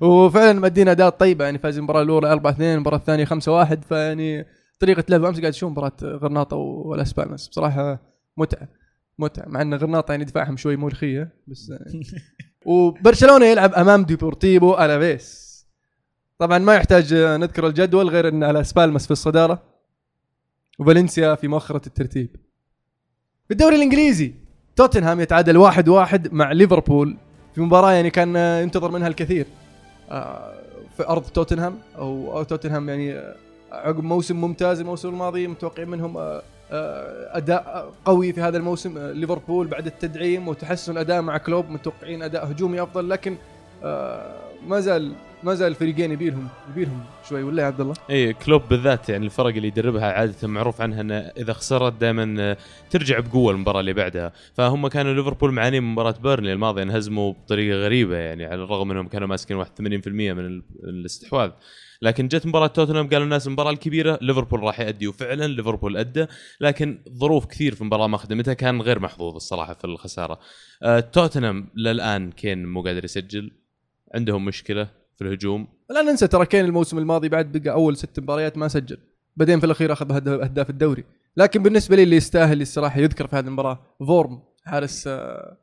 وفعلا 0.08 0.60
مأدين 0.60 0.90
أداء 0.90 1.08
طيبه 1.08 1.44
يعني 1.44 1.58
فاز 1.58 1.78
المباراة 1.78 2.02
الأولى 2.02 2.32
4 2.32 2.52
2 2.52 2.74
المباراة 2.74 2.96
الثانية 2.96 3.24
5 3.24 3.52
1 3.52 3.84
فيعني 3.84 4.46
طريقة 4.80 5.04
لعب 5.08 5.24
أمس 5.24 5.40
قاعد 5.40 5.52
تشوف 5.52 5.70
مباراة 5.70 5.96
غرناطة 6.02 6.56
ولاس 6.56 7.12
بالماس 7.12 7.48
بصراحة 7.48 8.02
متعة 8.36 8.68
متعة 9.18 9.48
مع 9.48 9.62
إن 9.62 9.74
غرناطة 9.74 10.12
يعني 10.12 10.24
دفاعهم 10.24 10.56
شوي 10.56 10.76
ملوخية 10.76 11.28
بس 11.46 11.72
وبرشلونة 12.64 13.46
يلعب 13.46 13.74
أمام 13.74 14.04
ديبورتيفو 14.04 14.74
ألافيس. 14.74 15.44
طبعا 16.38 16.58
ما 16.58 16.74
يحتاج 16.74 17.14
نذكر 17.14 17.66
الجدول 17.66 18.08
غير 18.08 18.28
إن 18.28 18.44
لاس 18.44 18.72
بالماس 18.72 19.04
في 19.04 19.10
الصدارة 19.10 19.62
وفالنسيا 20.78 21.34
في 21.34 21.48
مؤخرة 21.48 21.82
الترتيب. 21.86 22.36
في 23.46 23.50
الدوري 23.50 23.76
الإنجليزي 23.76 24.34
توتنهام 24.76 25.20
يتعادل 25.20 25.56
واحد 25.56 25.88
واحد 25.88 26.32
مع 26.32 26.52
ليفربول 26.52 27.16
في 27.54 27.60
مباراة 27.60 27.92
يعني 27.92 28.10
كان 28.10 28.36
آه، 28.36 28.60
ينتظر 28.60 28.90
منها 28.90 29.08
الكثير. 29.08 29.46
آه، 30.10 30.54
في 30.96 31.08
أرض 31.08 31.22
توتنهام 31.22 31.78
أو 31.98 32.42
توتنهام 32.42 32.88
يعني 32.88 33.12
آه، 33.12 33.36
عقب 33.72 34.04
موسم 34.04 34.40
ممتاز 34.40 34.80
الموسم 34.80 35.08
الماضي 35.08 35.46
متوقع 35.46 35.84
منهم 35.84 36.40
آه، 36.74 37.36
أداء 37.36 37.92
قوي 38.04 38.32
في 38.32 38.40
هذا 38.40 38.56
الموسم 38.58 38.98
آه، 38.98 39.12
ليفربول 39.12 39.66
بعد 39.66 39.86
التدعيم 39.86 40.48
وتحسن 40.48 40.92
الأداء 40.92 41.22
مع 41.22 41.36
كلوب 41.38 41.70
متوقعين 41.70 42.22
أداء 42.22 42.50
هجومي 42.50 42.82
أفضل 42.82 43.08
لكن 43.10 43.36
آه، 43.84 44.34
ما 44.68 44.80
زال 44.80 45.12
ما 45.42 45.54
زال 45.54 45.68
الفريقين 45.68 46.12
يبيلهم 46.12 46.48
يبيلهم 46.70 47.00
شوي 47.28 47.42
ولا 47.42 47.62
يا 47.62 47.66
عبد 47.66 47.80
الله؟ 47.80 47.94
إي 48.10 48.32
كلوب 48.32 48.62
بالذات 48.70 49.08
يعني 49.08 49.24
الفرق 49.24 49.46
اللي 49.54 49.68
يدربها 49.68 50.12
عادة 50.12 50.48
معروف 50.48 50.80
عنها 50.80 51.00
إنه 51.00 51.14
إذا 51.14 51.52
خسرت 51.52 51.92
دائما 51.92 52.56
ترجع 52.90 53.18
بقوة 53.20 53.52
المباراة 53.52 53.80
اللي 53.80 53.92
بعدها 53.92 54.32
فهم 54.54 54.88
كانوا 54.88 55.14
ليفربول 55.14 55.52
معانين 55.52 55.82
من 55.82 55.92
مباراة 55.92 56.14
بيرنلي 56.22 56.52
الماضية 56.52 56.82
انهزموا 56.82 57.32
بطريقة 57.32 57.76
غريبة 57.78 58.16
يعني 58.16 58.44
على 58.44 58.62
الرغم 58.64 58.90
إنهم 58.90 59.08
كانوا 59.08 59.28
ماسكين 59.28 59.64
81% 59.64 59.68
من 60.08 60.38
ال- 60.46 60.62
الاستحواذ 60.84 61.50
لكن 62.04 62.28
جت 62.28 62.46
مباراة 62.46 62.66
توتنهام 62.66 63.08
قالوا 63.08 63.24
الناس 63.24 63.46
المباراة 63.46 63.70
الكبيرة 63.70 64.18
ليفربول 64.22 64.60
راح 64.60 64.80
يأدي 64.80 65.08
وفعلا 65.08 65.44
ليفربول 65.46 65.96
أدى 65.96 66.26
لكن 66.60 66.98
ظروف 67.18 67.46
كثير 67.46 67.74
في 67.74 67.80
المباراة 67.80 68.06
ما 68.06 68.16
خدمتها 68.16 68.54
كان 68.54 68.82
غير 68.82 68.98
محظوظ 69.00 69.34
الصراحة 69.34 69.74
في 69.74 69.84
الخسارة. 69.84 70.38
آه 70.82 71.00
توتنهام 71.00 71.68
للآن 71.76 72.30
كين 72.32 72.66
مو 72.66 72.82
قادر 72.82 73.04
يسجل 73.04 73.50
عندهم 74.14 74.44
مشكلة 74.44 74.88
في 75.16 75.24
الهجوم. 75.24 75.68
لا 75.90 76.02
ننسى 76.02 76.26
ترى 76.26 76.46
كين 76.46 76.64
الموسم 76.64 76.98
الماضي 76.98 77.28
بعد 77.28 77.52
بقى 77.56 77.74
أول 77.74 77.96
ست 77.96 78.20
مباريات 78.20 78.58
ما 78.58 78.68
سجل 78.68 78.98
بعدين 79.36 79.60
في 79.60 79.66
الأخير 79.66 79.92
أخذ 79.92 80.12
هد- 80.12 80.28
اهداف 80.28 80.70
الدوري. 80.70 81.04
لكن 81.36 81.62
بالنسبة 81.62 81.96
لي 81.96 82.02
اللي 82.02 82.16
يستاهل 82.16 82.60
الصراحة 82.60 83.00
يذكر 83.00 83.26
في 83.26 83.36
هذه 83.36 83.46
المباراة 83.46 83.96
فورم 84.06 84.42
حارس 84.64 85.06
آه، 85.06 85.56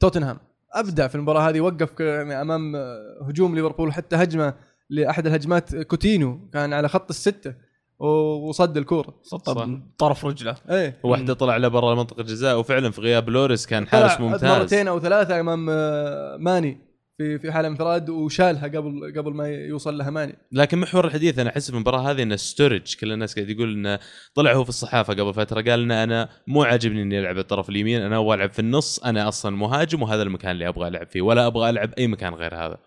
توتنهام. 0.00 0.38
أبدع 0.72 1.06
في 1.08 1.14
المباراة 1.14 1.48
هذه 1.48 1.60
وقف 1.60 2.00
يعني 2.00 2.40
أمام 2.40 2.76
آه، 2.76 2.98
هجوم 3.28 3.54
ليفربول 3.54 3.92
حتى 3.92 4.16
هجمة 4.16 4.54
لأحد 4.90 5.26
الهجمات 5.26 5.76
كوتينو 5.76 6.48
كان 6.52 6.72
على 6.72 6.88
خط 6.88 7.10
الستة 7.10 7.54
وصد 7.98 8.76
الكورة. 8.76 9.20
بطرف 9.22 10.24
رجله. 10.24 10.56
إيه. 10.70 11.00
واحدة 11.02 11.34
طلع 11.34 11.56
له 11.56 11.68
برا 11.68 11.94
منطقة 11.94 12.20
الجزاء 12.20 12.58
وفعلا 12.58 12.90
في 12.90 13.00
غياب 13.00 13.28
لوريس 13.28 13.66
كان 13.66 13.88
حارس 13.88 14.20
ممتاز. 14.20 14.44
مرتين 14.44 14.88
أو 14.88 15.00
ثلاثة 15.00 15.40
أمام 15.40 15.70
آه، 15.70 16.36
ماني 16.36 16.88
في 17.18 17.38
في 17.38 17.52
حاله 17.52 17.68
انفراد 17.68 18.10
وشالها 18.10 18.64
قبل 18.64 19.12
قبل 19.16 19.34
ما 19.34 19.48
يوصل 19.48 19.98
لها 19.98 20.10
ماني. 20.10 20.38
لكن 20.52 20.78
محور 20.78 21.06
الحديث 21.06 21.38
أنا 21.38 21.50
أحس 21.50 21.70
في 21.70 21.76
المباراة 21.76 22.10
هذه 22.10 22.22
إن 22.22 22.36
ستورج 22.36 22.96
كل 22.96 23.12
الناس 23.12 23.34
قاعد 23.34 23.50
يقول 23.50 23.72
إنه 23.72 23.98
طلع 24.34 24.52
هو 24.52 24.62
في 24.64 24.68
الصحافة 24.68 25.14
قبل 25.14 25.34
فترة 25.34 25.60
قال 25.60 25.80
ان 25.80 25.90
أنا 25.90 26.28
مو 26.46 26.62
عاجبني 26.62 27.02
إني 27.02 27.20
ألعب 27.20 27.38
الطرف 27.38 27.68
اليمين 27.68 28.02
أنا 28.02 28.18
أبغى 28.18 28.34
ألعب 28.34 28.52
في 28.52 28.58
النص 28.58 28.98
أنا 28.98 29.28
أصلا 29.28 29.56
مهاجم 29.56 30.02
وهذا 30.02 30.22
المكان 30.22 30.50
اللي 30.50 30.68
أبغى 30.68 30.88
ألعب 30.88 31.06
فيه 31.06 31.22
ولا 31.22 31.46
أبغى 31.46 31.70
ألعب 31.70 31.92
أي 31.98 32.06
مكان 32.06 32.34
غير 32.34 32.54
هذا. 32.54 32.78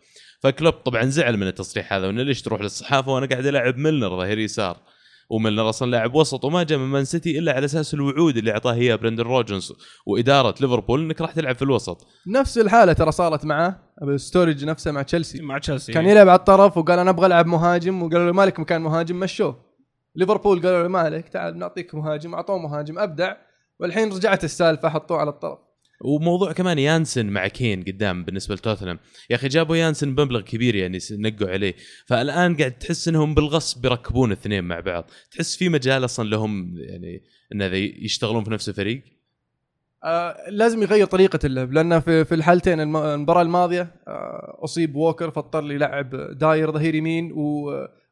فكلوب 0.44 0.74
طبعا 0.74 1.06
زعل 1.06 1.38
من 1.38 1.48
التصريح 1.48 1.94
هذا 1.94 2.08
وإنه 2.08 2.24
ليش 2.24 2.42
تروح 2.42 2.62
للصحافة 2.62 3.12
وأنا 3.12 3.26
قاعد 3.26 3.46
ألعب 3.46 3.78
ميلنر؟ 3.78 4.10
ظهير 4.10 4.40
يسار. 4.40 4.78
وميلنر 5.30 5.70
أصلا 5.70 5.92
لاعب 5.92 6.16
وسط 6.16 6.46
وما 6.46 6.64
جاء 6.64 6.80
من 6.80 6.86
مان 6.86 7.06
سيتي 7.06 7.40
إلا 7.40 7.54
على 7.54 7.66
أساس 7.66 7.94
الوعود 7.94 8.38
اللي 8.38 8.52
أعطاه 8.52 8.74
إياه 8.74 8.96
برندن 8.96 9.24
رودجرز 9.24 9.74
وإدارة 10.06 10.56
ليفربول 10.62 11.02
إنك 11.02 11.22
راح 11.22 11.32
تلعب 11.32 11.56
في 11.56 11.62
الوسط. 11.62 12.08
نفس 12.28 12.58
الحالة 12.58 12.94
ترى 12.94 13.12
صارت 13.12 13.46
معاه 13.46 13.80
ستورج 14.16 14.66
نفسه 14.66 14.92
مع 14.92 15.02
تشيلسي. 15.02 15.42
مع 15.42 15.58
تشيلسي. 15.58 15.94
كان 15.94 16.06
يلعب 16.06 16.30
على 16.30 16.40
الطرف 16.40 16.78
وقال 16.78 17.00
أنا 17.00 17.10
أبغى 17.10 17.26
ألعب 17.26 17.46
مهاجم 17.46 18.04
وقالوا 18.04 18.26
له 18.26 18.32
مالك 18.32 18.60
مكان 18.60 18.82
مهاجم؟ 18.82 19.20
مشوه. 19.20 19.66
ليفربول 20.16 20.62
قالوا 20.62 20.84
له 20.84 20.88
مالك 20.88 21.30
تعال 21.30 21.58
نعطيك 21.58 21.96
مهاجم 21.96 22.34
أعطوه 22.34 22.58
مهاجم 22.58 23.00
أبدع. 23.00 23.34
والحين 23.80 24.14
رجعت 24.14 24.44
السالفة 24.44 24.90
حطوه 24.90 25.18
على 25.18 25.30
الطرف. 25.30 25.60
وموضوع 26.04 26.52
كمان 26.52 26.80
يانسن 26.80 27.26
مع 27.26 27.48
كين 27.48 27.84
قدام 27.84 28.24
بالنسبة 28.24 28.56
لتوتنهام. 28.56 29.00
يا 29.30 29.36
أخي 29.36 29.48
جابوا 29.48 29.76
يانسن 29.76 30.16
بمبلغ 30.16 30.42
كبير 30.42 30.76
يعني 30.76 30.98
نقوا 31.12 31.50
عليه. 31.50 31.76
فالآن 32.06 32.58
قاعد 32.58 32.72
تحس 32.72 33.08
إنهم 33.08 33.34
بالغصب 33.34 33.82
بيركبون 33.82 34.32
الاثنين 34.32 34.64
مع 34.64 34.80
بعض. 34.80 35.10
تحس 35.32 35.56
في 35.56 35.70
مجال 35.70 36.06
أصلا 36.06 36.30
لهم 36.30 36.74
يعني 36.78 37.24
إن 37.54 37.62
هذا 37.62 37.76
يشتغلون 37.78 38.44
في 38.44 38.50
نفس 38.52 38.70
الفريق؟ 38.70 39.04
آه 40.04 40.38
لازم 40.50 40.84
يغير 40.84 41.06
طريقة 41.06 41.40
اللعب 41.44 41.74
لأن 41.74 42.00
في 42.00 42.26
في 42.26 42.36
الحالتين 42.36 42.80
الم- 42.80 42.98
المباراة 42.98 43.42
الماضية 43.42 43.82
آه 44.08 44.60
أصيب 44.64 44.96
ووكر 44.96 45.32
فاضطر 45.32 45.72
يلعب 45.72 46.38
داير 46.38 46.72
ظهير 46.72 46.96
يمين 46.96 47.32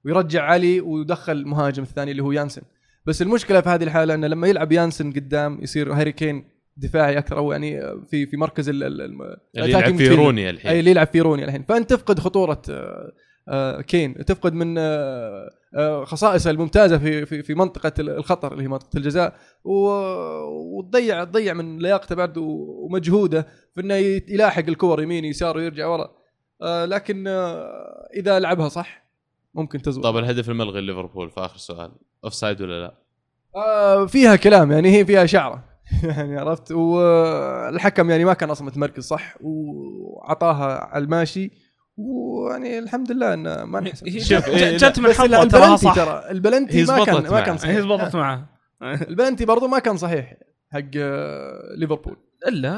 ويرجع 0.06 0.44
علي 0.44 0.80
ويدخل 0.82 1.34
المهاجم 1.34 1.84
الثاني 1.84 2.12
اللي 2.12 2.24
هو 2.24 2.32
يانسن. 2.32 2.62
بس 3.06 3.22
المشكلة 3.22 3.62
في 3.62 3.70
هذه 3.70 3.84
الحالة 3.84 4.14
إنه 4.14 4.28
لما 4.28 4.48
يلعب 4.48 4.72
يانسن 4.72 5.12
قدام 5.12 5.60
يصير 5.62 5.94
هاري 5.94 6.12
كين 6.12 6.59
دفاعي 6.80 7.18
أكثر 7.18 7.38
أو 7.38 7.52
يعني 7.52 7.82
في 8.10 8.26
في 8.26 8.38
مركز 8.38 8.70
ال- 8.70 8.84
ال- 8.84 9.02
الم- 9.02 9.22
اللي 9.58 9.70
يلعب 9.70 9.84
attacking 9.84 9.98
في. 9.98 10.10
روني 10.10 10.42
أي 10.46 10.50
الحين 10.50 10.80
اللي 10.80 10.92
يلعب 10.92 11.08
في 11.08 11.22
روني 11.22 11.46
الحين. 11.46 11.64
فأنت 11.64 11.90
تفقد 11.94 12.20
خطورة 12.20 12.62
آه، 12.70 13.12
آه، 13.50 13.82
كين. 13.82 14.26
تفقد 14.26 14.54
من 14.54 14.76
آه، 14.78 16.04
خصائصه 16.06 16.50
الممتازة 16.52 16.98
في 16.98 17.26
في 17.26 17.44
في 17.44 17.54
منطقة 17.54 17.92
الخطر 18.00 18.52
اللي 18.52 18.64
هي 18.64 18.68
منطقة 18.68 18.98
الجزاء. 18.98 19.34
وتضيع 19.64 21.24
تضيع 21.24 21.54
من 21.54 21.80
لياقته 21.80 22.16
بعد 22.16 22.34
ومجهوده 22.38 23.48
في 23.76 23.82
إنه 23.82 23.96
يلاحق 24.30 24.64
الكور 24.68 25.04
يمين 25.04 25.26
يسار 25.26 25.58
ويرجع 25.58 25.88
ورا. 25.88 26.10
لكن 26.86 27.28
إذا 28.18 28.40
لعبها 28.40 28.70
صح 28.70 29.10
ممكن 29.54 29.82
تزبط 29.82 30.04
طب 30.04 30.18
الهدف 30.18 30.50
الملغي 30.50 30.82
ليفربول 30.82 31.30
في 31.32 31.40
آخر 31.40 31.58
سؤال. 31.58 31.92
offside 32.24 32.62
ولا 32.62 32.82
لا؟ 32.82 32.94
فيها 34.08 34.36
كلام 34.36 34.72
يعني 34.72 34.98
هي 34.98 35.06
فيها 35.06 35.26
شعره 35.26 35.64
يعني 36.04 36.40
عرفت؟ 36.40 36.72
والحكم 36.72 38.10
يعني 38.10 38.26
ما 38.26 38.34
كان 38.34 38.50
أصلا 38.50 38.68
متمركز 38.68 39.04
صح؟ 39.04 39.36
وعطاها 39.42 40.88
على 40.94 41.04
الماشي 41.04 41.52
ويعني 41.98 42.80
الحمد 42.80 43.12
لله 43.12 43.34
إنه 43.34 43.66
ما 43.66 43.80
انحسب 43.80 44.10
شوف، 44.10 44.24
جت- 44.34 44.48
إيه، 44.48 44.78
جت 44.78 45.00
من 45.00 45.48
تراها 45.48 45.76
صح. 45.76 45.96
ترى 45.96 46.24
البلنتي 46.32 46.84
ما 46.84 47.06
كان 47.06 47.16
زبطت 47.16 47.32
ما 47.32 47.42
كان. 47.42 47.58
صحيح. 47.58 47.76
هي 47.76 47.82
ضبطت 47.82 48.16
معه. 48.16 48.50
البلنتي 48.84 49.46
برضو 49.46 49.68
ما 49.68 49.80
كان 49.80 49.98
صحيح 49.98 50.34
حق 50.72 50.80
آه، 50.98 51.76
ليفربول. 51.78 52.18
الا 52.48 52.78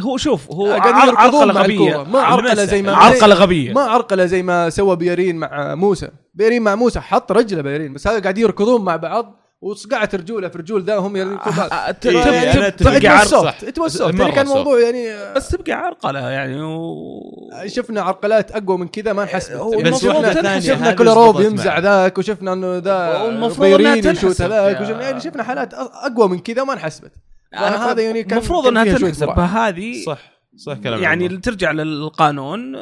هو 0.00 0.16
شوف 0.16 0.52
هو 0.52 0.66
يركضون 0.66 1.16
عرقلة 1.16 1.62
غبية. 1.62 2.02
ما 2.02 2.18
عرقلة 2.20 2.64
زي 2.64 2.82
ما 2.82 2.92
عرقلة 2.92 3.34
غبية. 3.34 3.72
ما 3.72 3.80
عرقلة 3.80 4.26
زي 4.26 4.42
ما 4.42 4.70
سوى 4.70 4.96
بيرين 4.96 5.36
مع 5.36 5.74
موسى. 5.74 6.08
بيرين 6.34 6.62
مع 6.62 6.74
موسى 6.74 7.00
حط 7.00 7.32
رجله 7.32 7.62
بيرين 7.62 7.92
بس 7.92 8.06
هذا 8.06 8.20
قاعد 8.20 8.38
يركضون 8.38 8.84
مع 8.84 8.96
بعض. 8.96 9.39
وصقعت 9.60 10.14
رجوله 10.14 10.48
في 10.48 10.58
رجول 10.58 10.82
ذا 10.84 10.96
وهم 10.96 11.16
يركضون. 11.16 11.64
آه، 11.72 11.90
ت- 11.90 12.06
أنا 12.06 12.68
تبقى 12.68 12.96
أتفق. 12.96 13.10
عرق 13.10 13.24
صح. 13.24 13.40
صح 13.42 13.68
اتوسط 13.68 14.02
مرة 14.14 14.20
يعني 14.22 14.32
كان 14.34 14.46
صح. 14.46 14.54
موضوع 14.56 14.80
يعني 14.80 15.10
آه، 15.10 15.34
بس 15.34 15.48
تبقى 15.48 15.72
عرقله 15.72 16.30
يعني 16.30 16.62
و... 16.62 17.20
شفنا 17.66 18.02
عرقلات 18.02 18.50
أقوى 18.52 18.78
من 18.78 18.88
كذا 18.88 19.12
ما 19.12 19.22
انحسبت 19.22 19.56
هو 19.56 19.70
بس 19.70 19.76
المفروض 19.86 20.26
شفنا 20.30 20.60
شفنا 20.60 21.40
ينزع 21.44 21.64
معه. 21.72 21.80
ذاك 21.80 22.18
وشفنا 22.18 22.52
إنه 22.52 22.78
ذا 22.78 23.48
بيرين 23.60 23.86
يشوت 23.96 24.04
تنحسب 24.04 24.52
هذاك 24.52 24.80
وشفنا 24.80 25.02
يعني 25.02 25.20
شفنا 25.20 25.42
حالات 25.42 25.74
أقوى 25.74 26.28
من 26.28 26.38
كذا 26.38 26.64
ما 26.64 26.72
انحسبت 26.72 27.12
أنا 27.54 27.90
هذا 27.92 28.02
يعني 28.02 28.22
كان 28.22 28.38
المفروض 28.38 28.66
إنها 28.66 28.84
تنحسب. 28.84 29.26
فهذه 29.34 30.04
صح 30.06 30.18
صح 30.56 30.74
كلام 30.74 31.02
يعني. 31.02 31.28
ترجع 31.28 31.70
للقانون 31.72 32.76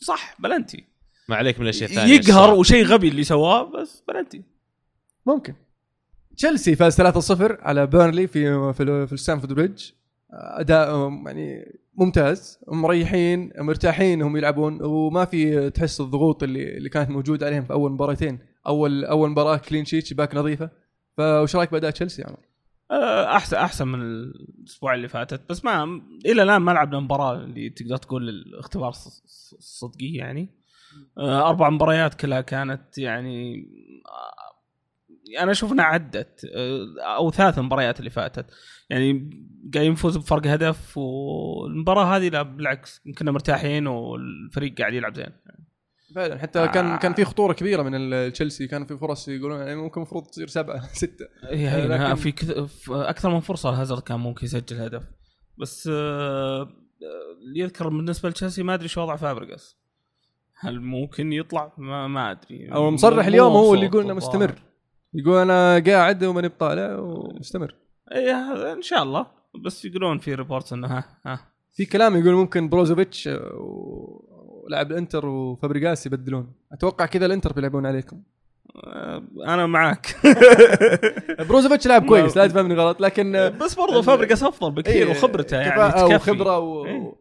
صح 0.00 0.34
بلنتي 0.38 0.84
ما 1.28 1.36
عليك 1.36 1.58
من 1.58 1.64
الأشياء 1.64 1.90
الثانية 1.90 2.12
يقهر. 2.14 2.54
وشيء 2.54 2.84
غبي 2.84 3.08
اللي 3.08 3.24
سواه 3.24 3.62
بس 3.62 4.02
بلنتي 4.08 4.42
ممكن 5.26 5.54
تشيلسي 6.36 6.76
فاز 6.76 7.00
3-0 7.00 7.02
على 7.62 7.86
بيرنلي 7.86 8.26
في 8.26 8.72
في, 8.72 9.06
في 9.06 9.12
الستانفورد 9.12 9.52
بريدج. 9.52 9.90
أداء 10.32 10.88
يعني 11.26 11.78
ممتاز. 11.94 12.58
مريحين 12.68 13.52
مرتاحين 13.58 14.22
هم 14.22 14.36
يلعبون. 14.36 14.82
وما 14.82 15.24
في 15.24 15.70
تحس 15.70 16.00
الضغوط 16.00 16.42
اللي 16.42 16.76
اللي 16.76 16.88
كانت 16.88 17.10
موجوده 17.10 17.46
عليهم 17.46 17.62
في 17.64 17.72
أول 17.72 17.92
مباراتين. 17.92 18.38
اول 18.66 19.04
أول 19.04 19.30
مباراة 19.30 19.56
كلين 19.56 19.84
شيت 19.84 20.06
شباك 20.06 20.34
نظيفة. 20.34 20.70
فوش 21.16 21.56
رأيك 21.56 21.70
بأداء 21.72 21.90
تشيلسي 21.90 22.22
عمر؟ 22.24 22.38
آه، 22.90 23.36
احسن 23.36 23.56
أحسن 23.56 23.88
من 23.88 24.00
الأسبوع 24.02 24.94
اللي 24.94 25.08
فاتت. 25.08 25.40
بس 25.50 25.64
ما 25.64 26.00
إلى 26.26 26.42
الآن 26.42 26.56
ما 26.62 26.70
لعبنا 26.72 27.00
مباراة 27.00 27.34
اللي 27.36 27.70
تقدر 27.70 27.96
تقول 27.96 28.28
الاختبار 28.28 28.92
الص- 28.92 28.96
الص- 28.96 29.54
الصدقي 29.58 30.12
يعني. 30.14 30.48
آه، 31.18 31.48
أربع 31.48 31.70
مباريات 31.70 32.14
كلها 32.14 32.40
كانت 32.40 32.98
يعني 32.98 33.66
أنا 35.40 35.50
أشوف 35.52 35.72
إنها 35.72 35.84
عدت 35.84 36.44
آه، 36.54 36.86
أو 37.16 37.30
ثلاث 37.30 37.58
مباريات 37.58 37.98
اللي 37.98 38.10
فاتت. 38.10 38.46
يعني 38.90 39.30
قاعد 39.74 39.86
يفوز 39.86 40.16
بفرق 40.16 40.46
هدف 40.46 40.98
والمباراة 40.98 42.16
هذه 42.16 42.28
لا 42.28 42.42
بالعكس 42.42 43.00
كنا 43.18 43.30
مرتاحين 43.30 43.86
والفريق 43.86 44.78
قاعد 44.78 44.94
يلعب 44.94 45.14
زين. 45.16 45.26
فعلا 46.14 46.38
حتى 46.38 46.68
كان 46.68 46.86
آه. 46.86 46.96
كان 46.96 47.14
في 47.14 47.24
خطورة 47.24 47.52
كبيرة 47.52 47.82
من 47.82 48.32
تشيلسي 48.32 48.66
كان 48.66 48.86
في 48.86 48.96
فرص 48.96 49.28
يقولون 49.28 49.58
يعني 49.60 49.74
ممكن 49.76 50.00
المفروض 50.00 50.24
تصير 50.26 50.46
سبعة 50.46 50.86
ستة. 51.02 51.26
يعني 51.42 51.88
لكن- 51.88 52.14
في 52.14 52.32
كث... 52.32 52.50
في 52.50 52.92
أكثر 52.94 53.30
من 53.30 53.40
فرصة 53.40 53.70
هازارد 53.70 54.02
كان 54.02 54.20
ممكن 54.20 54.44
يسجل 54.46 54.80
هدف. 54.80 55.02
بس 55.58 55.88
آه، 55.92 56.60
آه، 56.62 56.68
اللي 57.48 57.60
يذكر 57.60 57.88
بالنسبة 57.88 58.28
لتشيلسي 58.28 58.62
ما 58.62 58.74
أدري 58.74 58.88
شو 58.88 59.00
وضع 59.00 59.16
فابريجاس 59.16 59.76
هل 60.60 60.80
ممكن 60.80 61.32
يطلع؟ 61.32 61.72
ما, 61.78 62.06
ما 62.08 62.30
أدري. 62.30 62.72
أو 62.72 62.90
مصرح 62.90 63.26
اليوم 63.26 63.52
هو 63.52 63.74
اللي 63.74 63.86
يقول 63.86 64.04
إنه. 64.04 64.14
مستمر. 64.14 64.54
يقول 65.14 65.36
أنا 65.38 65.78
قاعد 65.86 66.24
وماني 66.24 66.48
بطالع 66.48 66.98
ومستمر. 66.98 67.74
اي 68.12 68.32
إن 68.72 68.82
شاء 68.82 69.02
الله. 69.02 69.26
بس 69.64 69.84
يقولون 69.84 70.18
في 70.18 70.34
reports 70.34 70.72
إنه 70.72 70.88
ها 70.88 71.04
ها. 71.26 71.40
في 71.72 71.84
كلام 71.86 72.16
يقول 72.16 72.34
ممكن 72.34 72.68
بروزوفيتش 72.68 73.28
ولاعب 74.64 74.92
الإنتر 74.92 75.26
وفابريجاس 75.26 76.06
يبدلون. 76.06 76.52
أتوقع 76.72 77.06
كذا 77.06 77.26
الإنتر 77.26 77.52
بيلعبون 77.52 77.86
عليكم. 77.86 78.22
آه، 78.84 79.22
أنا 79.46 79.66
معاك. 79.66 80.16
بروزوفيتش 81.48 81.86
لاعب 81.86 82.06
كويس 82.06 82.36
لا 82.36 82.46
تفهمني 82.46 82.74
غلط 82.74 83.00
لكن 83.00 83.32
بس 83.60 83.74
برضه 83.74 84.02
فابريجاس 84.02 84.42
أفضل 84.42 84.70
بكثير 84.70 85.06
إيه، 85.06 85.10
وخبرته 85.10 85.56
يعني 85.56 86.14
وخبرة 86.14 86.58
و... 86.58 86.86
إيه. 86.86 87.14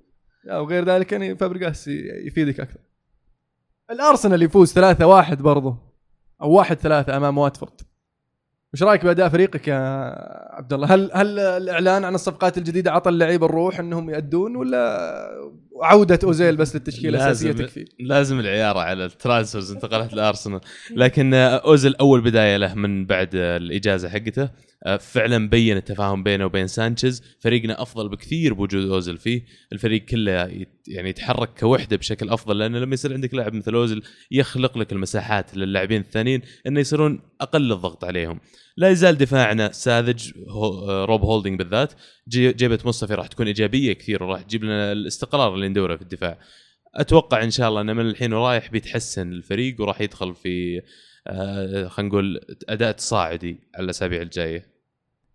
وغير 0.52 0.86
ذلك 0.86 1.12
يعني 1.12 1.36
فابريجاس 1.36 1.88
يفيدك 2.28 2.60
أكثر. 2.60 2.80
الأرسنال 3.92 4.42
يفوز 4.42 4.80
3-1 4.80 5.42
برضه 5.42 5.93
أو 6.42 6.64
1-3 6.64 6.66
أمام 7.10 7.38
واتفورد 7.38 7.82
وش 8.74 8.84
رأيك 8.84 9.06
بأداء 9.06 9.30
فريقك 9.30 9.68
يا 9.68 9.76
عبد 10.56 10.74
الله؟ 10.74 10.94
هل 10.94 11.12
هل 11.14 11.40
الإعلان 11.40 12.06
عن 12.06 12.16
الصفقات 12.16 12.58
الجديدة 12.58 12.92
عطى 12.92 13.10
اللعيبة 13.10 13.46
الروح 13.46 13.80
إنهم 13.80 14.10
يأدون 14.10 14.56
ولا 14.56 15.00
عودة 15.82 16.20
أوزيل 16.24 16.58
بس 16.58 16.76
للتشكيلة 16.76 17.26
الأساسية 17.26 17.52
تكفي؟ 17.52 17.86
لازم 18.00 18.40
العيار 18.40 18.78
على 18.78 19.06
ال 19.06 19.12
transfers 19.12 19.72
انتقالات 19.72 20.14
الأرسنال 20.14 20.62
لكن 20.96 21.34
أوزيل 21.34 21.96
أول 21.96 22.22
بداية 22.22 22.58
له 22.58 22.74
من 22.74 23.06
بعد 23.06 23.30
الإجازة 23.36 24.10
حقته 24.10 24.50
فعلا 25.00 25.50
بين 25.50 25.78
التفاهم 25.78 26.24
بينه 26.24 26.46
وبين 26.46 26.68
سانشيز. 26.68 27.24
فريقنا 27.40 27.82
أفضل 27.82 28.10
بكثير 28.10 28.54
بوجود 28.54 28.90
أوزيل 28.92 29.18
فيه. 29.18 29.46
الفريق 29.74 30.06
كله 30.06 30.32
يعني 30.88 31.10
يتحرك 31.10 31.60
كوحدة 31.60 31.98
بشكل 31.98 32.30
أفضل 32.30 32.58
لأنه 32.58 32.80
لما 32.80 32.94
يصير 32.94 33.14
عندك 33.14 33.34
لاعب 33.34 33.54
مثل 33.54 33.74
أوزيل 33.74 34.02
يخلق 34.32 34.78
لك 34.78 34.92
المساحات 34.92 35.58
للاعبين 35.58 36.02
الثانيين 36.02 36.42
إنه 36.68 36.80
يصيرون 36.80 37.22
أقل 37.42 37.72
الضغط 37.72 38.04
عليهم. 38.04 38.40
لا 38.78 38.90
يزال 38.90 39.18
دفاعنا 39.18 39.72
ساذج 39.72 40.32
آه، 40.50 41.06
روب 41.06 41.22
هولدنج 41.22 41.60
بالذات. 41.60 41.94
جي- 42.30 42.54
جيبة 42.54 42.80
مصطفي 42.86 43.14
راح 43.14 43.28
تكون 43.28 43.48
إيجابية 43.48 43.94
كثير 43.94 44.24
وراح 44.24 44.42
تجيب 44.42 44.64
لنا 44.64 44.92
الاستقرار 44.92 45.56
اللي 45.56 45.68
ندوره 45.68 45.96
في 45.96 46.02
الدفاع. 46.02 46.40
أتوقع 46.96 47.44
إن 47.44 47.52
شاء 47.52 47.70
الله 47.70 47.82
إنه 47.82 47.94
من 47.94 48.06
الحين 48.10 48.34
ورايح 48.34 48.72
بيتحسن 48.72 49.32
الفريق 49.34 49.82
وراح 49.82 50.02
يدخل 50.02 50.36
في 50.36 50.82
آه 51.28 51.88
خلينا 51.88 52.10
نقول 52.10 52.40
أداء 52.70 52.92
تصاعدي 52.92 53.60
على 53.76 53.86
الأسابيع 53.86 54.22
الجاية. 54.22 54.73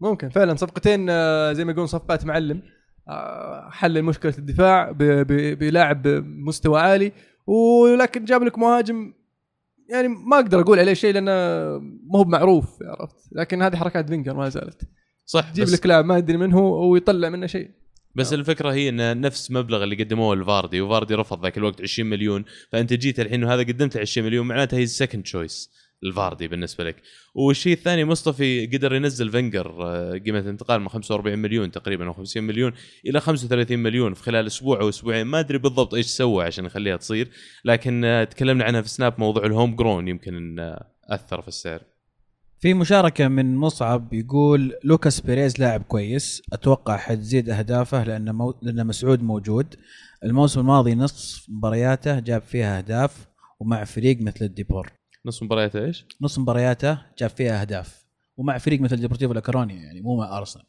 ممكن. 0.01 0.29
فعلا 0.29 0.55
صفقتين 0.55 1.07
آه، 1.11 1.53
زي 1.53 1.65
ما 1.65 1.71
يقولون 1.71 1.87
صفقات 1.87 2.27
معلم. 2.27 2.63
آه، 3.09 3.69
حل 3.71 4.03
مشكلة 4.03 4.35
الدفاع 4.39 4.91
بلاعب 4.93 6.03
بمستوى 6.03 6.81
عالي. 6.81 7.13
ولكن 7.47 8.25
جاب 8.25 8.43
لك 8.43 8.59
مهاجم 8.59 9.13
يعني 9.91 10.09
ما 10.09 10.37
أقدر 10.37 10.61
أقول 10.61 10.79
عليه 10.79 10.95
شيء 10.95 11.15
لأنه 11.15 11.33
ما 12.13 12.19
هو 12.19 12.25
معروف 12.25 12.83
عرفت؟ 12.83 13.17
لكن 13.33 13.63
هذه 13.63 13.77
حركات 13.77 14.09
فينجر 14.09 14.35
ما 14.35 14.49
زالت. 14.49 14.83
صح 15.25 15.53
جيب 15.53 15.65
بس, 15.65 15.73
لك 15.73 15.87
لاعب 15.87 16.05
ما 16.05 16.17
ادري 16.17 16.37
من 16.37 16.53
هو 16.53 16.93
ويطلع 16.93 17.29
منه 17.29 17.47
شيء. 17.47 17.71
بس 18.15 18.33
الفكرة 18.33 18.73
هي 18.73 18.89
إن 18.89 19.21
نفس 19.21 19.51
مبلغ 19.51 19.85
اللي 19.85 20.05
قدموه 20.05 20.37
لفاردي 20.37 20.81
وفاردي 20.81 21.15
رفض 21.15 21.43
ذاك 21.43 21.59
الوقت 21.59 21.83
20 21.83 22.11
مليون. 22.11 22.45
فأنت 22.73 22.93
جيت 22.93 23.21
الحين 23.21 23.45
وهذا 23.45 23.63
قدمت 23.63 23.95
له 23.95 24.01
20 24.01 24.27
مليون 24.27 24.47
معناته 24.47 24.77
هي 24.77 24.83
ال 24.83 24.88
second 24.88 25.23
choice 25.23 25.71
لفاردي 26.05 26.49
بالنسبة 26.49 26.85
لك. 26.85 26.97
والشيء 27.35 27.73
الثاني 27.73 28.05
مصطفي 28.05 28.67
قدر 28.67 28.95
ينزل 28.95 29.31
فينجر 29.31 29.75
آه، 29.81 30.19
قيمة 30.19 30.39
الانتقال 30.39 30.81
من 30.81 30.89
45 30.89 31.39
مليون 31.39 31.71
تقريبا 31.71 32.07
أو 32.07 32.13
50 32.13 32.43
مليون 32.43 32.73
إلى 33.07 33.21
35 33.21 33.79
مليون 33.79 34.15
في 34.15 34.23
خلال 34.23 34.47
أسبوع 34.47 34.81
أو 34.81 34.89
أسبوعين. 34.89 35.27
ما 35.27 35.41
أدري 35.41 35.59
بالضبط 35.59 35.95
إيش 35.95 36.07
سوى 36.07 36.45
عشان 36.45 36.65
يخليها 36.65 36.97
تصير 36.97 37.31
لكن 37.65 38.05
آه، 38.05 38.25
تكلمنا 38.25 38.65
عنها 38.65 38.83
في 38.83 38.89
سناب 38.89 39.15
موضوع 39.19 39.47
ال 39.47 39.53
home 39.53 39.77
grown 39.77 40.09
يمكن 40.09 40.35
ان 40.37 40.59
آه، 40.59 40.85
أثر 41.11 41.43
في 41.43 41.49
السعر. 41.49 41.81
في 42.61 42.75
مشاركة 42.75 43.29
من 43.29 43.57
مصعب 43.57 44.15
يقول 44.15 44.75
لوكاس 44.85 45.21
بيريز 45.21 45.61
لاعب 45.61 45.83
كويس 45.83 46.43
أتوقع 46.53 46.97
حتزيد 46.97 47.51
أهدافه 47.51 48.05
لأن 48.05 48.35
مو... 48.35 48.59
لأن 48.63 48.87
مسعود 48.87 49.23
موجود. 49.23 49.75
الموسم 50.25 50.61
الماضي 50.61 50.95
نصف 50.95 51.47
مبارياته 51.49 52.19
جاب 52.19 52.43
فيها 52.43 52.79
أهداف 52.79 53.27
ومع 53.61 53.85
فريق 53.85 54.21
مثل 54.21 54.45
الديبور. 54.45 54.98
نص 55.27 55.43
مباريات 55.43 55.77
إيش؟ 55.77 56.07
نص 56.21 56.39
مبارياته 56.39 56.99
جاب 57.19 57.31
فيها 57.31 57.61
أهداف. 57.61 58.05
ومع 58.37 58.59
فريق 58.59 58.81
مثل 58.81 58.97
ديبورتيفو 58.97 59.33
لاكرونيا 59.33 59.77
يعني 59.77 60.01
مو 60.01 60.17
مع 60.17 60.39
أرسنال. 60.39 60.65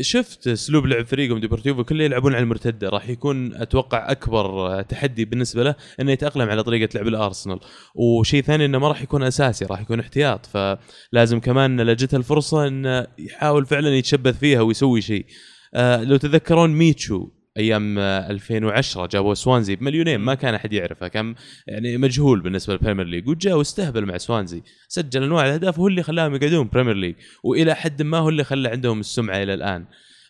شفت 0.00 0.48
أسلوب 0.48 0.86
لعب 0.86 1.06
فريقهم؟ 1.06 1.40
ديبورتيفو 1.40 1.84
كله 1.84 2.04
يلعبون 2.04 2.34
على 2.34 2.42
المرتدة. 2.42 2.88
راح 2.88 3.08
يكون 3.08 3.54
أتوقع 3.54 4.10
أكبر 4.10 4.82
تحدي 4.82 5.24
بالنسبة 5.24 5.62
له 5.62 5.74
إنه 6.00 6.12
يتأقلم 6.12 6.48
على 6.48 6.62
طريقة 6.62 6.94
لعب 6.94 7.08
الأرسنال. 7.08 7.60
وشيء 7.94 8.42
ثاني 8.42 8.64
إنه 8.64 8.78
ما 8.78 8.88
راح 8.88 9.02
يكون 9.02 9.22
أساسي 9.22 9.64
راح 9.64 9.80
يكون 9.80 10.00
احتياط. 10.00 10.46
فلازم 10.46 11.40
كمان 11.40 11.80
لو 11.80 11.92
جته 11.92 12.16
الفرصة 12.16 12.68
إنه 12.68 13.06
يحاول 13.18 13.66
فعلا 13.66 13.96
يتشبث 13.96 14.38
فيها 14.38 14.60
ويسوي 14.60 15.00
شيء. 15.00 15.26
آه 15.74 16.02
لو 16.02 16.16
تذكرون 16.16 16.70
ميتشو 16.70 17.28
أيام 17.60 17.98
آه، 17.98 18.30
2010 18.30 19.06
جابوا 19.06 19.34
سوانزي. 19.34 19.76
بمليونين 19.76 20.20
ما 20.20 20.34
كان 20.34 20.54
أحد 20.54 20.72
يعرفه 20.72 21.08
كان 21.08 21.34
يعني 21.66 21.96
مجهول 21.96 22.40
بالنسبة 22.40 22.72
للبريمير 22.72 23.06
ليج 23.06 23.28
وجاء 23.28 23.58
واستهبل 23.58 24.06
مع 24.06 24.18
سوانزي. 24.18 24.62
سجل 24.88 25.22
أنواع 25.22 25.46
الأهداف 25.46 25.78
وهو 25.78 25.88
اللي 25.88 26.02
خلاهم 26.02 26.34
يقعدون 26.34 26.68
بريمير 26.72 26.94
ليج 26.94 27.14
وإلى 27.44 27.74
حد 27.74 28.02
ما 28.02 28.18
هو 28.18 28.28
اللي 28.28 28.44
خلى 28.44 28.68
عندهم 28.68 29.00
السمعة 29.00 29.42
إلى 29.42 29.54
الآن. 29.54 29.84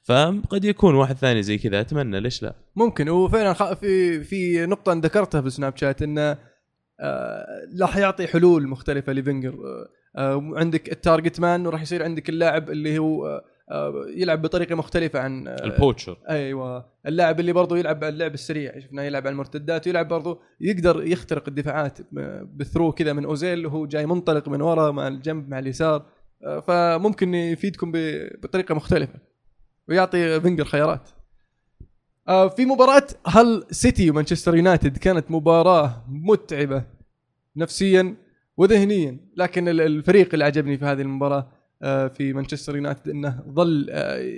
فقد 0.04 0.64
يكون 0.64 0.94
واحد 0.94 1.16
ثاني 1.16 1.42
زي 1.42 1.58
كذا 1.58 1.80
أتمنى 1.80 2.20
ليش 2.20 2.42
لا؟ 2.42 2.54
ممكن. 2.76 3.08
وفعلا 3.08 3.74
في 3.74 4.24
في 4.24 4.66
نقطة 4.66 4.92
ذكرتها 4.92 5.40
في 5.40 5.50
سناب 5.50 5.76
شات 5.76 6.02
انه 6.02 6.38
آه، 7.02 7.46
راح 7.80 7.96
يعطي 7.96 8.26
حلول 8.26 8.68
مختلفة 8.68 9.12
لفينجر. 9.12 9.50
آه، 9.52 10.00
آه، 10.16 10.52
عندك 10.56 10.92
ال 10.92 10.99
target 10.99 11.40
man 11.40 11.66
وراح 11.66 11.82
يصير 11.82 12.02
عندك 12.02 12.28
اللاعب 12.28 12.70
اللي 12.70 12.98
هو 12.98 13.26
آه، 13.26 13.30
آه، 13.30 13.44
يلعب 14.16 14.42
بطريقة 14.42 14.74
مختلفة 14.74 15.18
عن 15.20 15.48
آه، 15.48 15.64
ال 15.64 15.70
poacher. 15.70 16.18
أيوه. 16.28 16.84
اللاعب 17.06 17.40
اللي 17.40 17.52
برضه 17.52 17.78
يلعب 17.78 18.04
اللعب 18.04 18.34
السريع 18.34 18.78
شفناه 18.78 19.02
يلعب 19.02 19.22
على 19.26 19.32
المرتدات 19.32 19.86
ويلعب 19.86 20.08
برضه 20.08 20.40
يقدر 20.60 21.02
يخترق 21.06 21.48
الدفاعات 21.48 21.98
ب 22.56 22.61
through 22.61 22.92
كذا 22.92 23.12
من 23.12 23.24
أوزيل 23.24 23.66
وهو 23.66 23.86
جاي 23.86 24.06
منطلق 24.06 24.48
من 24.48 24.60
ورا 24.62 24.90
مع 24.90 25.08
الجنب 25.08 25.48
مع 25.48 25.58
اليسار. 25.58 26.06
آه، 26.44 26.60
فممكن 26.60 27.34
يفيدكم 27.34 27.92
بطريقة 28.42 28.74
مختلفة 28.74 29.14
ويعطي 29.88 30.40
فينجر 30.40 30.64
خيارات. 30.64 31.08
آه، 32.28 32.48
في 32.48 32.64
مباراة 32.64 33.06
هال 33.26 33.64
سيتي 33.70 34.10
ومانشستر 34.10 34.56
يونايتد 34.56 34.96
كانت 34.96 35.30
مباراة 35.30 36.04
متعبة 36.08 36.84
نفسيا 37.56 38.16
وذهنيا 38.56 39.18
لكن 39.36 39.68
ال- 39.68 39.80
الفريق 39.80 40.28
اللي 40.32 40.44
عجبني 40.44 40.78
في 40.78 40.84
هذه 40.84 41.00
المباراة 41.00 41.38
آه، 41.38 41.59
في 42.08 42.32
مانشستر 42.32 42.76
يونايتد 42.76 43.08
إنه 43.08 43.42
ظل 43.48 43.86
آه، 43.90 44.32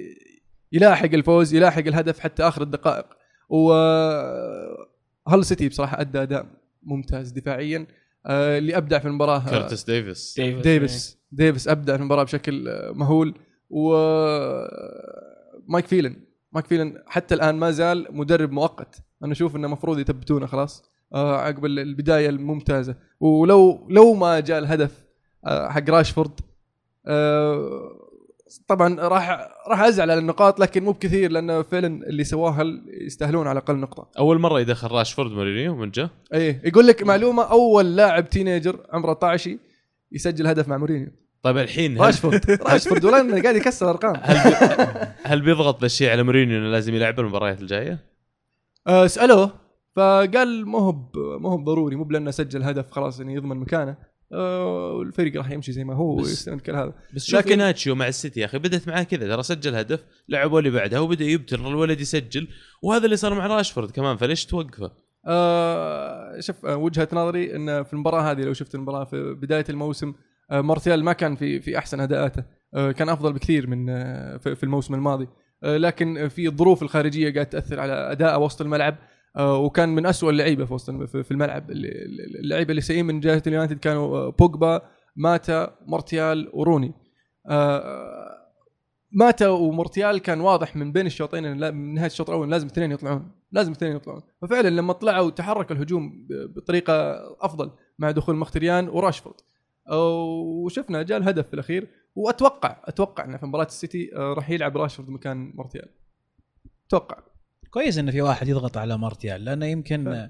يلاحق 0.72 1.08
الفوز 1.12 1.54
يلاحق 1.54 1.86
الهدف 1.86 2.18
حتى 2.18 2.42
آخر 2.42 2.62
الدقائق. 2.62 3.06
و 3.50 3.72
هال 5.28 5.44
سيتي 5.44 5.68
بصراحة 5.68 6.00
أدى 6.00 6.22
أداء 6.22 6.46
ممتاز 6.82 7.30
دفاعيا؟ 7.30 7.86
آه، 8.26 8.58
اللي 8.58 8.76
أبدع 8.76 8.98
في 8.98 9.08
المباراة 9.08 9.38
آه، 9.38 9.50
كرتس 9.50 9.84
ديفيس. 9.84 10.40
ديفيس 10.40 11.18
ديفيس. 11.32 11.68
أبدع 11.68 11.96
في 11.96 12.00
المباراة 12.02 12.22
بشكل 12.24 12.68
آه، 12.68 12.92
مهول. 12.92 13.34
و 13.70 13.92
مايك 15.68 15.86
فيلن. 15.86 16.16
مايك 16.52 16.66
فيلن 16.66 17.02
حتى 17.06 17.34
الآن 17.34 17.54
ما 17.54 17.70
زال 17.70 18.06
مدرب 18.10 18.52
مؤقت. 18.52 18.96
أنا 19.24 19.32
أشوف 19.32 19.56
إنه 19.56 19.66
المفروض 19.66 19.98
يثبتونه 19.98 20.46
خلاص 20.46 20.84
آه، 21.14 21.36
عقب 21.36 21.64
ال- 21.64 21.78
البداية 21.78 22.28
الممتازة. 22.28 22.94
ولو 23.20 23.86
لو 23.90 24.14
ما 24.14 24.40
جاء 24.40 24.58
الهدف 24.58 25.04
آه، 25.46 25.68
حق 25.68 25.90
راشفورد 25.90 26.30
آه، 26.40 26.51
طبعا 28.68 29.00
راح 29.00 29.48
راح 29.68 29.80
أزعل 29.82 30.10
على 30.10 30.20
النقاط 30.20 30.60
لكن 30.60 30.84
مو 30.84 30.92
بكثير 30.92 31.32
لأنه 31.32 31.62
فعلا 31.62 31.86
اللي 32.06 32.24
سواه 32.24 32.50
هل- 32.50 32.82
يستاهلون 33.06 33.46
على 33.46 33.58
الأقل 33.58 33.76
نقطة. 33.76 34.08
أول 34.18 34.38
مرة 34.38 34.60
يدخل 34.60 34.90
راشفورد 34.90 35.30
مورينيو 35.32 35.76
من 35.76 35.90
جا 35.90 36.08
إيه 36.34 36.60
يقول 36.64 36.86
لك 36.86 37.02
معلومة 37.02 37.42
أول 37.42 37.96
لاعب 37.96 38.28
teenager 38.30 38.86
عمره 38.92 39.12
12 39.12 39.56
يسجل 40.12 40.46
هدف 40.46 40.68
مع 40.68 40.76
مورينيو. 40.76 41.08
طيب 41.42 41.58
الحين 41.58 41.98
راشفورد 42.00 42.50
راشفورد 42.50 43.04
والله 43.04 43.20
إنه 43.20 43.42
قاعد 43.42 43.56
يكسر 43.56 43.90
ارقام 43.90 44.16
هل, 44.22 44.50
بي... 44.50 44.56
هل 45.22 45.40
بيضغط 45.40 45.80
ذا 45.80 45.86
الشيء 45.86 46.10
على 46.10 46.22
مورينيو 46.22 46.58
إنه 46.58 46.68
لازم 46.68 46.94
يلعب 46.94 47.20
المباريات 47.20 47.60
الجاية؟ 47.60 47.98
آه، 48.86 49.06
سألوه 49.06 49.52
فقال 49.96 50.66
مو 50.66 50.78
هو 50.78 50.92
مو 51.38 51.48
هو 51.48 51.56
ضروري 51.64 51.96
مو 51.96 52.04
بلأنه 52.04 52.30
سجل 52.30 52.62
هدف 52.62 52.90
خلاص 52.90 53.20
يعني 53.20 53.34
يضمن 53.34 53.56
مكانه. 53.56 53.90
آه، 53.90 53.96
والفريق 54.32 55.36
راح 55.36 55.50
يمشي 55.50 55.72
زي 55.72 55.84
ما 55.84 55.94
هو 55.94 56.22
كل 56.66 56.74
هذا. 56.76 56.92
بس 57.14 57.24
شوف 57.24 57.40
لكن- 57.40 57.58
ناتشيو 57.58 57.94
مع 57.94 58.08
السيتي 58.08 58.40
يا 58.40 58.44
أخي 58.44 58.58
بدت 58.58 58.88
معاه 58.88 59.02
كذا 59.02 59.28
ترى 59.34 59.42
سجل 59.42 59.74
هدف 59.74 60.04
لعبوا 60.28 60.58
اللي 60.58 60.70
بعدها 60.70 60.98
وبدأ 61.00 61.24
يبتر 61.24 61.68
الولد 61.68 62.00
يسجل 62.00 62.48
وهذا 62.82 63.04
اللي 63.04 63.16
صار 63.16 63.34
مع 63.34 63.46
راشفورد 63.46 63.90
كمان 63.90 64.16
فليش 64.16 64.46
توقفه؟ 64.46 64.90
آه 65.26 66.40
شوف 66.40 66.66
آه 66.66 66.76
وجهة 66.76 67.08
نظري 67.12 67.56
إن 67.56 67.82
في 67.82 67.92
المباراة 67.92 68.30
هذه 68.32 68.40
لو 68.40 68.52
شفت 68.52 68.74
المباراة 68.74 69.04
في 69.04 69.34
بداية 69.34 69.64
الموسم 69.70 70.14
آه 70.50 70.60
مارتيال 70.60 71.04
ما 71.04 71.12
كان 71.12 71.36
في 71.36 71.60
في 71.60 71.78
أحسن 71.78 72.00
أداءاته 72.00 72.44
آه 72.74 72.92
كان 72.92 73.08
أفضل 73.08 73.32
بكثير 73.32 73.66
من 73.66 73.90
آه 73.90 74.36
في 74.36 74.62
الموسم 74.62 74.94
الماضي. 74.94 75.28
آه 75.64 75.76
لكن 75.76 76.28
في 76.28 76.46
الظروف 76.48 76.82
الخارجية 76.82 77.34
قاعد 77.34 77.46
تأثر 77.46 77.80
على 77.80 77.92
أداءه 77.92 78.38
وسط 78.38 78.60
الملعب. 78.60 78.94
آه 78.94 79.11
وكان 79.40 79.88
من 79.88 80.06
أسوأ 80.06 80.30
اللعيبة 80.30 80.64
في 80.64 80.74
وسط 80.74 80.90
في 80.90 81.30
الملعب. 81.30 81.70
اللعيبة 81.70 82.70
اللي 82.70 82.80
سيئين 82.80 83.06
من 83.06 83.20
جهة 83.20 83.42
اليونايتد 83.46 83.78
كانوا 83.78 84.16
آه 84.16 84.30
بوجبا 84.30 84.82
ماتا 85.16 85.76
مارتيال 85.86 86.50
وروني. 86.52 86.92
آه 87.46 88.38
ماتا 89.12 89.48
ومارتيال 89.48 90.18
كان 90.18 90.40
واضح 90.40 90.76
من 90.76 90.92
بين 90.92 91.06
الشوطين 91.06 91.72
من 91.74 91.94
نهاية 91.94 92.06
الشوط 92.06 92.30
الأول 92.30 92.50
لازم 92.50 92.66
اثنين 92.66 92.92
يطلعون. 92.92 93.30
لازم 93.52 93.72
اثنين 93.72 93.96
يطلعون. 93.96 94.22
ففعلا 94.42 94.68
لما 94.68 94.92
طلعوا 94.92 95.30
تحرك 95.30 95.72
الهجوم 95.72 96.26
بطريقة 96.30 96.94
أفضل 97.40 97.70
مع 97.98 98.10
دخول 98.10 98.36
مخيتاريان 98.36 98.88
وراشفورد. 98.88 99.36
وشفنا 99.92 101.02
جاء 101.02 101.18
الهدف 101.18 101.46
في 101.46 101.54
الأخير. 101.54 101.88
واتوقع 102.16 102.76
أتوقع 102.84 103.24
انه 103.24 103.36
في 103.36 103.46
مباراة 103.46 103.64
السيتي 103.64 104.16
آه، 104.16 104.32
راح 104.32 104.50
يلعب 104.50 104.76
راشفورد 104.76 105.08
مكان 105.08 105.52
مارتيال 105.54 105.88
أتوقع. 106.86 107.31
كويس 107.72 107.98
انه 107.98 108.10
في 108.12 108.22
واحد 108.22 108.48
يضغط 108.48 108.76
على 108.76 108.98
مارتيال 108.98 109.44
لأنه 109.44 109.66
يمكن. 109.66 110.28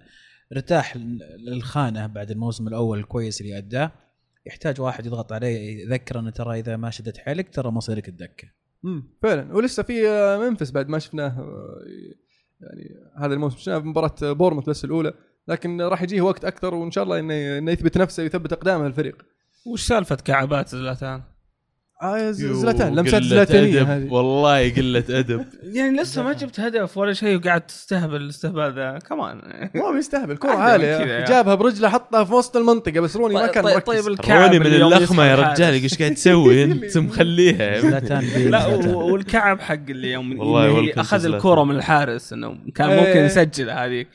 ارتاح 0.52 0.96
للخانة 1.38 2.06
بعد 2.06 2.30
الموسم 2.30 2.68
الأول 2.68 2.98
الكويس 2.98 3.40
اللي 3.40 3.58
أداه. 3.58 3.92
يحتاج 4.46 4.80
واحد 4.80 5.06
يضغط 5.06 5.32
عليه 5.32 5.82
يذكر 5.82 6.18
إنه 6.18 6.30
ترى 6.30 6.58
إذا 6.58 6.76
ما 6.76 6.90
شدت 6.90 7.18
حيلك 7.18 7.54
ترى 7.54 7.70
مصيرك 7.70 8.08
الدكه 8.08 8.48
امم 8.84 9.08
فعلا. 9.22 9.54
ولسه 9.54 9.82
في 9.82 10.08
آه، 10.08 10.38
منفس 10.38 10.70
بعد 10.70 10.88
ما 10.88 10.98
شفناه 10.98 11.26
آه، 11.28 11.82
يعني 12.60 12.90
هذا 13.18 13.34
الموسم. 13.34 13.58
شفناه 13.58 13.78
في 13.78 13.86
مباراة 13.86 14.14
آه، 14.22 14.32
بورموث 14.32 14.68
بس 14.68 14.84
الأولى. 14.84 15.14
لكن 15.48 15.80
راح 15.80 16.02
يجيه 16.02 16.20
وقت 16.20 16.44
أكثر 16.44 16.74
وإن 16.74 16.90
شاء 16.90 17.04
الله 17.04 17.18
إنه 17.18 17.58
إنه 17.58 17.72
يثبت 17.72 17.98
نفسه 17.98 18.22
ويثبت 18.22 18.52
أقدامه 18.52 18.86
الفريق 18.86 19.22
وش 19.66 19.86
سالفة 19.86 20.16
كعبات 20.16 20.68
زلاتان؟ 20.68 21.22
آه 22.02 22.30
زلاتان 22.30 22.94
لمسات 22.94 23.22
زلاتانية 23.22 24.08
والله 24.10 24.70
قلة 24.72 25.04
أدب 25.10 25.44
يعني 25.76 26.00
لسه 26.00 26.22
ما 26.22 26.32
جبت 26.32 26.60
هدف 26.60 26.98
ولا 26.98 27.12
شيء 27.12 27.36
وقاعد 27.36 27.60
تستهبل 27.60 28.16
الاستهبال 28.16 28.74
ذا 28.74 28.98
كمان 29.08 29.40
مو 29.74 29.92
بيستهبل 29.92 30.38
يا 30.44 31.22
أخي. 31.22 31.32
جابها 31.32 31.54
برجله 31.54 31.88
حطها 31.88 32.24
في 32.24 32.32
وسط 32.34 32.56
المنطقة 32.56 33.00
بس 33.00 33.16
روني 33.16 33.34
ما 33.34 33.46
كان 33.46 33.64
طيب, 33.64 33.74
مركز 33.74 33.86
طيب 33.86 34.06
الكعب 34.12 34.40
روني 34.52 34.58
من 34.58 34.66
اللخمه 34.66 35.24
يا 35.24 35.34
رجال. 35.34 35.72
إيش 35.74 35.98
قاعد 35.98 36.14
تسوي 36.14 36.64
أنت 36.64 36.98
مخليها. 36.98 37.80
زلاتان 37.80 38.24
لا 38.50 38.66
والكعب 38.94 39.60
حق 39.60 39.74
اللي 39.88 40.12
يوم 40.12 40.38
والله 40.38 40.92
أخذ. 40.96 41.26
الكوره 41.26 41.64
من 41.64 41.76
الحارس 41.76 42.32
إنه 42.32 42.56
كان 42.74 42.90
إيه. 42.90 43.00
ممكن 43.08 43.20
يسجل 43.24 43.70
هذيك 43.70 44.08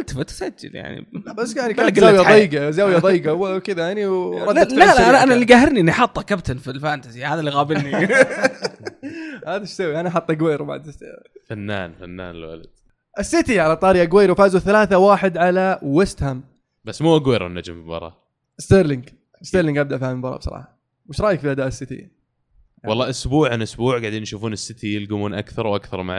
التفت 0.00 0.30
سجل 0.30 0.74
يعني. 0.76 1.06
لا 1.26 1.32
بس 1.32 1.56
يعني 1.56 1.74
كانت 1.74 2.00
حياء. 2.04 2.46
ضيقة 2.48 2.70
زاوية 2.70 2.98
ضيقة 2.98 3.32
وكذا 3.32 3.82
يعني 3.82 4.04
لا 4.04 4.52
لا, 4.52 5.12
لا 5.12 5.22
أنا. 5.22 5.34
اللي 5.34 5.44
قاهرني 5.46 5.80
إني 5.80 5.92
حاطه 5.92 6.22
كابتن 6.22 6.56
في 6.58 6.70
ال 6.70 6.77
Fantasy 6.77 7.24
هذا 7.24 7.40
اللي 7.40 7.50
غابني 7.50 7.92
هذا 9.46 9.60
إيش 9.60 9.70
يسوي 9.70 10.00
أنا 10.00 10.10
حاط 10.10 10.30
اجويرو 10.30 10.64
بعد 10.64 10.90
فنان 11.48 11.94
فنان 11.94 12.30
الولد. 12.30 12.70
السيتي 13.18 13.60
على 13.60 13.76
طاري 13.76 14.02
أجويرو 14.02 14.34
فازوا 14.34 14.60
3-1 14.60 15.36
على 15.36 15.78
ويست 15.82 16.22
هام. 16.22 16.44
بس 16.84 17.02
مو 17.02 17.16
أجويرو 17.16 17.46
النجم 17.46 17.74
المباراة. 17.74 18.16
ستيرلينج. 18.58 19.08
ستيرلينج 19.42 19.78
ابدع 19.78 19.98
في 19.98 20.04
هذه 20.04 20.10
المباراة 20.10 20.36
بصراحة. 20.36 20.78
وش 21.08 21.20
رأيك 21.20 21.40
في 21.40 21.50
أداء 21.52 21.66
السيتي؟ 21.66 22.21
والله 22.84 23.10
أسبوع 23.10 23.52
عن 23.52 23.62
أسبوع 23.62 24.00
قاعدين 24.00 24.22
يشوفون 24.22 24.52
السيتي 24.52 24.94
يلقمون 24.94 25.34
أكثر 25.34 25.66
وأكثر 25.66 26.02
مع 26.02 26.16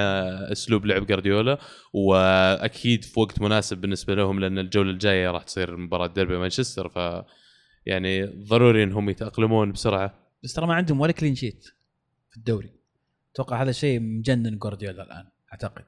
أسلوب 0.51 0.85
لعب 0.85 1.05
جارديولا 1.05 1.57
وأكيد 1.93 3.03
في 3.03 3.19
وقت 3.19 3.41
مناسب 3.41 3.77
بالنسبة 3.77 4.15
لهم 4.15 4.39
لأن 4.39 4.59
الجولة 4.59 4.91
الجاية 4.91 5.31
راح 5.31 5.43
تصير 5.43 5.77
مباراة 5.77 6.07
ديربي 6.07 6.37
مانشستر 6.37 6.89
ف 6.89 7.25
يعني 7.85 8.25
ضروري 8.25 8.83
إنهم 8.83 9.09
يتأقلمون 9.09 9.71
بسرعة. 9.71 10.13
بس 10.43 10.53
ترى 10.53 10.67
ما 10.67 10.73
عندهم 10.73 11.01
ولا 11.01 11.11
clean 11.11 11.35
sheet 11.35 11.65
في 12.29 12.37
الدوري. 12.37 12.71
أتوقع 13.33 13.61
هذا 13.61 13.69
الشيء 13.69 13.99
مجنن 13.99 14.57
جوارديولا 14.57 15.03
الآن 15.03 15.25
أعتقد. 15.53 15.85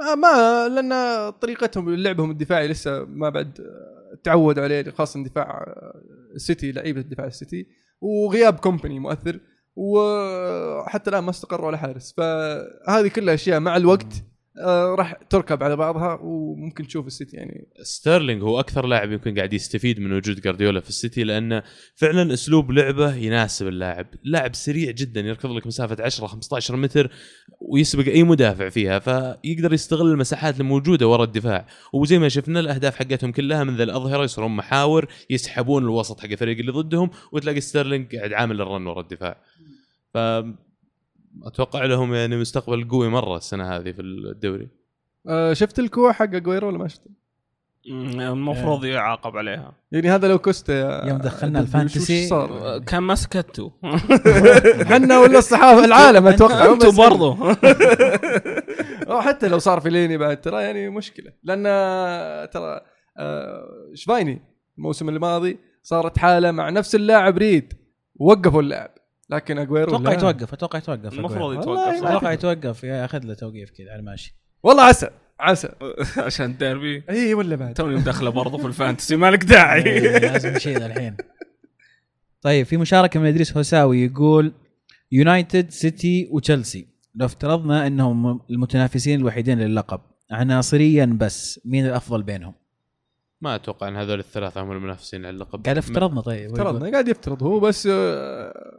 ما 0.00 0.68
لأن 0.68 1.30
طريقتهم 1.30 1.94
لعبهم 1.94 2.30
الدفاعي 2.30 2.68
لسه 2.68 3.04
ما 3.04 3.28
بعد 3.28 3.60
آه، 3.60 4.18
تعودوا 4.24 4.62
عليه 4.62 4.90
خاصة 4.90 5.24
دفاع 5.24 5.64
آه، 5.66 6.02
السيتي 6.34 6.72
لعيبة 6.72 7.00
دفاع 7.00 7.26
السيتي 7.26 7.66
وغياب 8.00 8.54
كومباني 8.58 8.98
مؤثر. 8.98 9.40
وحتى 9.76 11.10
الآن 11.10 11.24
ما 11.24 11.30
استقروا 11.30 11.66
على 11.66 11.78
حارس. 11.78 12.14
فهذه 12.16 13.08
كلها 13.08 13.34
أشياء 13.34 13.60
مع 13.60 13.76
الوقت 13.76 14.24
آه، 14.58 14.94
راح 14.94 15.14
تركب 15.30 15.62
على 15.62 15.76
بعضها 15.76 16.18
وممكن 16.22 16.86
تشوف 16.86 17.06
السيتي 17.06 17.36
يعني. 17.36 17.68
ستيرلينج 17.82 18.42
هو 18.42 18.60
أكثر 18.60 18.86
لاعب 18.86 19.12
يمكن 19.12 19.34
قاعد 19.34 19.52
يستفيد 19.52 20.00
من 20.00 20.12
وجود 20.12 20.40
جارديولا 20.40 20.80
في 20.80 20.88
السيتي 20.88 21.24
لأنه 21.24 21.62
فعلا 21.94 22.34
أسلوب 22.34 22.70
لعبه 22.70 23.14
يناسب 23.14 23.68
اللاعب، 23.68 24.06
لاعب 24.24 24.54
سريع 24.54 24.90
جدا 24.90 25.20
يركض 25.20 25.50
لك 25.50 25.66
مسافة 25.66 26.04
10 26.04 26.26
15 26.26 26.76
متر 26.76 27.10
ويسبق 27.60 28.06
أي 28.06 28.22
مدافع 28.22 28.68
فيها 28.68 28.98
فيقدر 28.98 29.72
يستغل 29.72 30.06
المساحات 30.06 30.60
الموجودة 30.60 31.08
ورا 31.08 31.24
الدفاع، 31.24 31.66
وزي 31.92 32.18
ما 32.18 32.28
شفنا 32.28 32.60
الأهداف 32.60 32.96
حقتهم 32.96 33.32
كلها 33.32 33.64
من 33.64 33.76
ذا 33.76 33.82
الأظهرة 33.82 34.24
يصيرون 34.24 34.56
محاور 34.56 35.06
يسحبون 35.30 35.82
الوسط 35.82 36.20
حق 36.20 36.30
الفريق 36.30 36.58
اللي 36.58 36.72
ضدهم 36.72 37.10
وتلاقي 37.32 37.60
ستيرلينج 37.60 38.16
قاعد 38.16 38.32
عامل 38.32 38.60
ال 38.60 38.66
run 38.66 38.86
ورا 38.86 39.00
الدفاع. 39.00 39.40
ف 40.16 40.44
أتوقع 41.46 41.84
لهم 41.84 42.14
يعني 42.14 42.36
مستقبل 42.36 42.88
قوي 42.88 43.08
مرة 43.08 43.36
السنة 43.36 43.76
هذه 43.76 43.92
في 43.92 44.02
الدوري. 44.02 44.68
آه، 45.28 45.52
شفت 45.52 45.78
الكوع 45.78 46.12
حق 46.12 46.34
أجويرو 46.34 46.68
ولا 46.68 46.78
ما 46.78 46.88
شفته؟ 46.88 47.10
المفروض 47.88 48.84
يعاقب 48.84 49.36
عليها. 49.36 49.72
يعني 49.92 50.08
هذا 50.10 50.28
لو 50.28 50.38
كوستا 50.38 51.06
يوم 51.08 51.18
دخلنا 51.18 51.60
الفانتسي- 51.60 52.28
صار؟ 52.28 52.78
كان 52.78 53.02
ما 53.02 53.14
سكتوا 53.14 53.70
إحنا 54.82 55.18
ولا 55.22 55.38
الصحافة 55.38 55.84
العالم 55.84 56.26
أتوقع. 56.36 56.72
أنتم 56.72 56.96
برضو. 56.96 57.32
أو 59.10 59.20
حتى 59.20 59.48
لو 59.48 59.58
صار 59.58 59.80
في 59.80 59.90
ليني 59.90 60.16
بعد 60.18 60.40
ترى 60.40 60.62
يعني 60.62 60.88
مشكلة. 60.90 61.32
لأن 61.42 61.62
ترى 62.50 62.80
آه، 63.18 63.64
شفايني 63.94 64.42
الموسم 64.78 65.08
الماضي 65.08 65.58
صارت 65.82 66.18
حالة 66.18 66.50
مع 66.50 66.70
نفس 66.70 66.94
اللاعب 66.94 67.38
ريد. 67.38 67.72
وقفوا 68.16 68.62
اللاعب. 68.62 68.90
لكن 69.30 69.58
أجويرو 69.58 69.96
أتوقع. 69.96 70.12
يتوقف 70.12 70.52
أتوقع 70.52 70.78
يتوقف 70.78 71.12
المفروض 71.12 71.58
يتوقف 71.58 72.04
أتوقع 72.04 72.32
يتوقف 72.32 72.84
ياخذ 72.84 73.24
له 73.24 73.34
توقيف 73.34 73.70
كذا 73.70 73.90
على 73.90 74.00
الماشي. 74.00 74.34
والله 74.62 74.82
عسى 74.82 75.08
عسى. 75.40 75.68
عشان 76.26 76.46
الديربي. 76.46 77.02
إي 77.10 77.34
ولا 77.34 77.56
بعد. 77.56 77.74
توني 77.74 77.96
مدخله 77.96 78.30
برضو 78.30 78.58
في 78.58 78.66
ال 78.66 78.72
Fantasy 78.72 79.16
مالك 79.16 79.44
داعي. 79.44 80.00
لازم 80.18 80.50
نشيل 80.50 80.82
الحين. 80.82 81.16
طيب 82.42 82.66
في 82.66 82.76
مشاركة 82.76 83.20
من 83.20 83.26
إدريس 83.26 83.56
هوساوي 83.56 84.04
يقول 84.04 84.52
يونايتد 85.12 85.70
سيتي 85.70 86.28
وتشيلسي. 86.30 86.86
لو 87.14 87.26
افترضنا 87.26 87.86
إنهم 87.86 88.40
المتنافسين 88.50 89.20
الوحيدين 89.20 89.60
للقب 89.60 90.00
عناصريا 90.30 91.16
بس 91.20 91.60
مين 91.64 91.86
الأفضل 91.86 92.22
بينهم؟ 92.22 92.54
ما 93.40 93.54
أتوقع 93.54 93.88
إن 93.88 93.96
هذول 93.96 94.18
الثلاثة 94.18 94.60
هم 94.62 94.72
المنافسين 94.72 95.26
على 95.26 95.34
اللقب. 95.34 95.64
قاعد 95.64 95.78
افترضنا 95.78 96.20
طيب. 96.20 96.50
افترضنا 96.50 96.90
قاعد 96.90 97.08
يفترض 97.08 97.42
هو 97.42 97.60
بس 97.60 97.88
آه، 97.90 98.75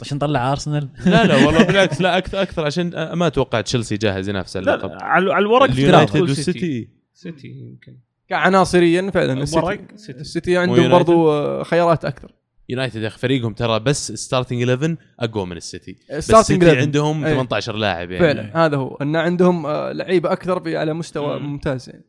عشان 0.00 0.16
نطلع 0.16 0.52
ارسنال 0.52 0.88
لا 1.06 1.24
لا 1.26 1.46
والله 1.46 1.62
بالعكس 1.68 2.00
لا 2.00 2.18
أكثر 2.18 2.42
أكثر 2.42 2.66
عشان 2.66 3.12
ما 3.12 3.26
أتوقع 3.26 3.60
تشيلسي 3.60 3.96
جاهز 3.96 4.28
ينافس 4.28 4.56
اللقب 4.56 4.90
لا، 4.90 5.04
على 5.04 5.32
على 5.32 5.42
الورق 5.42 5.70
اليونايتد 5.70 6.12
تقول 6.12 6.28
والسيتي 6.28 6.88
سيتي 7.14 7.48
يمكن 7.48 7.96
كعناصريا 8.28 9.10
فعلا 9.10 9.32
الورق 9.32 9.68
السيتي 9.70 9.96
سيتي. 9.96 10.20
السيتي 10.20 10.56
عندهم 10.56 10.74
ويونايتد. 10.78 10.94
برضو 10.94 11.30
آه، 11.32 11.62
خيارات 11.62 12.04
أكثر 12.04 12.32
يونايتد 12.68 13.02
يا 13.02 13.06
أخي 13.06 13.18
فريقهم 13.18 13.52
ترى 13.52 13.80
بس 13.80 14.12
starting 14.12 14.62
11 14.70 14.96
أقوى 15.20 15.46
من 15.46 15.56
السيتي 15.56 15.96
بس 16.12 16.30
Starting 16.32 16.34
السيتي 16.38 16.64
11. 16.66 16.80
عندهم 16.80 17.24
أي. 17.24 17.32
18 17.34 17.76
لاعب 17.76 18.10
يعني 18.10 18.26
فعلا 18.34 18.66
هذا 18.66 18.76
هو 18.76 18.96
إن 19.02 19.16
عندهم 19.16 19.66
آه، 19.66 19.92
لعيبة 19.92 20.32
أكثر 20.32 20.60
في 20.60 20.76
على 20.76 20.94
مستوى 20.94 21.38
مم. 21.40 21.46
ممتاز 21.52 21.88
يعني 21.88 22.04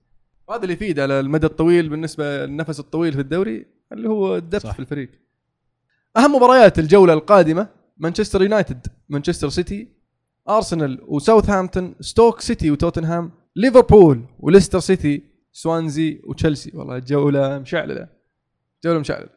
وهذا 0.47 0.62
اللي 0.63 0.73
يفيد 0.73 0.99
على 0.99 1.19
المدى 1.19 1.45
الطويل 1.45 1.89
بالنسبة 1.89 2.45
للنفس 2.45 2.80
الطويل 2.80 3.13
في 3.13 3.19
الدوري 3.19 3.65
اللي 3.91 4.10
هو 4.10 4.36
الدفع. 4.36 4.71
في 4.71 4.80
الفريق 4.80 5.10
أهم 6.17 6.36
مباريات 6.36 6.80
الجولة 6.80 7.13
القادمة 7.13 7.67
مانشستر 7.99 8.41
يونايتد 8.41 8.88
مانشستر 9.09 9.49
سيتي 9.49 9.88
أرسنال 10.49 10.99
وساوثهامبتون 11.07 11.95
ستوك 12.01 12.41
سيتي 12.41 12.71
وتوتنهام 12.71 13.31
ليفربول 13.55 14.25
وليستر 14.39 14.79
سيتي 14.79 15.23
سوانزي 15.51 16.21
وتشيلسي. 16.23 16.71
والله 16.73 16.95
الجوله 16.95 17.57
مشعللة 17.57 18.07
جولة 18.85 18.99
مشعللة. 18.99 19.29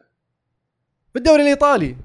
في 1.13 1.19
الدوري 1.19 1.41
الإيطالي 1.41 1.95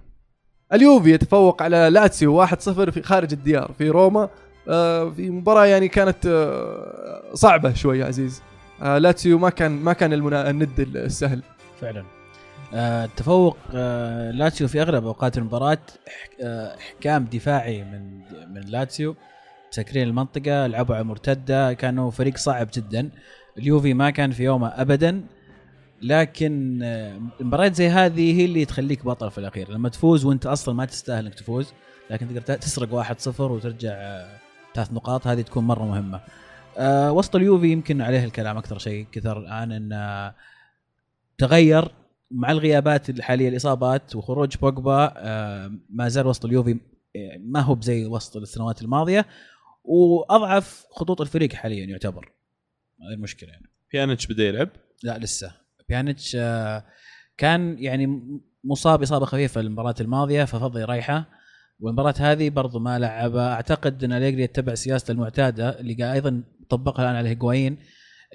اليوفي 0.72 1.12
يتفوق 1.12 1.62
على 1.62 1.90
لاتسيو 1.90 2.46
1-0 2.46 2.90
في 2.90 3.02
خارج 3.02 3.32
الديار 3.32 3.74
في 3.78 3.90
روما. 3.90 4.28
آه، 4.68 5.10
في 5.10 5.30
مباراة 5.30 5.66
يعني 5.66 5.88
كانت 5.88 6.26
آه، 6.26 7.34
صعبة 7.34 7.74
شوي 7.74 7.98
يا 7.98 8.06
عزيز. 8.06 8.42
آه 8.82 8.98
لاتسيو 8.98 9.38
ما 9.38 9.50
كان 9.50 9.72
ما 9.72 9.92
كان. 9.92 10.12
الند 10.12 10.80
السهل. 10.80 11.42
فعلا. 11.80 12.17
تفوق 13.16 13.56
آه 13.74 14.30
لاتسيو 14.30 14.68
في 14.68 14.82
أغلب 14.82 15.06
أوقات 15.06 15.38
المباراة 15.38 15.78
آه 16.42 16.76
إحكام 16.76 17.24
دفاعي 17.24 17.84
من 17.84 18.18
من 18.54 18.60
لاتسيو. 18.60 19.16
مسكرين 19.72 20.08
المنطقة 20.08 20.66
لعبوا 20.66 20.94
على 20.94 21.04
مرتدة 21.04 21.72
كانوا 21.72 22.10
فريق 22.10 22.36
صعب 22.36 22.68
جدا. 22.74 23.10
اليوفي 23.58 23.94
ما 23.94 24.10
كان 24.10 24.30
في 24.30 24.44
يومه 24.44 24.68
ابدا. 24.68 25.24
لكن 26.02 26.80
آه، 26.82 27.20
المباريات 27.40 27.74
زي 27.74 27.88
هذه 27.88 28.40
هي 28.40 28.44
اللي 28.44 28.64
تخليك 28.64 29.04
بطل 29.04 29.30
في 29.30 29.38
الأخير. 29.38 29.70
لما 29.70 29.88
تفوز 29.88 30.24
وأنت 30.24 30.46
أصلا 30.46 30.74
ما 30.74 30.84
تستاهل 30.84 31.24
إنك 31.26 31.34
تفوز 31.34 31.72
لكن 32.10 32.28
تقدر 32.28 32.40
تسرق 32.56 32.94
1-0 32.94 33.40
وترجع 33.40 33.90
آه، 33.92 34.38
ثلاث 34.74 34.92
نقاط 34.92 35.26
هذه 35.26 35.40
تكون 35.40 35.64
مرة 35.64 35.84
مهمة. 35.84 36.20
آه 36.78 37.12
وسط 37.12 37.36
اليوفي 37.36 37.72
يمكن 37.72 38.00
عليه 38.02 38.24
الكلام 38.24 38.56
أكثر 38.58 38.78
شيء 38.78 39.06
كثر 39.12 39.38
الآن 39.38 39.72
انه 39.72 40.32
تغير 41.38 41.92
مع 42.30 42.50
الغيابات 42.50 43.10
الحالية 43.10 43.48
الإصابات 43.48 44.16
وخروج 44.16 44.56
بوجبا 44.56 45.12
آه 45.16 45.72
ما 45.90 46.08
زال 46.08 46.26
وسط 46.26 46.44
اليوفي 46.44 46.72
آه، 47.16 47.38
ما 47.40 47.60
هو 47.60 47.74
بزي 47.74 48.06
وسط 48.06 48.36
السنوات 48.36 48.82
الماضية 48.82 49.26
وأضعف 49.84 50.86
خطوط 50.90 51.20
الفريق 51.20 51.52
حاليا 51.52 51.86
يعتبر. 51.86 52.32
هذه 53.00 53.14
المشكلة 53.14 53.50
يعني. 53.50 53.66
بيانيتش 53.92 54.26
بدا 54.26 54.44
يلعب؟ 54.44 54.68
لا 55.02 55.18
لسه. 55.18 55.54
بيانيتش 55.88 56.36
آه، 56.40 56.84
كان 57.36 57.78
يعني 57.78 58.22
مصاب 58.64 59.02
إصابة 59.02 59.26
خفيفة 59.26 59.60
المباراة 59.60 59.94
الماضية 60.00 60.44
ففضل 60.44 60.80
يريحه 60.80 61.28
والمباراة 61.80 62.14
هذه 62.18 62.50
برضو 62.50 62.78
ما 62.78 62.98
لعبها. 62.98 63.52
أعتقد 63.52 64.04
إن 64.04 64.12
أليجري 64.12 64.42
يتبع 64.42 64.74
سياسته 64.74 65.12
المعتادة 65.12 65.80
اللي 65.80 65.94
قاعد 65.94 66.14
أيضا 66.14 66.42
طبقها 66.68 67.02
الآن 67.02 67.16
على 67.16 67.28
هيجوايين. 67.28 67.78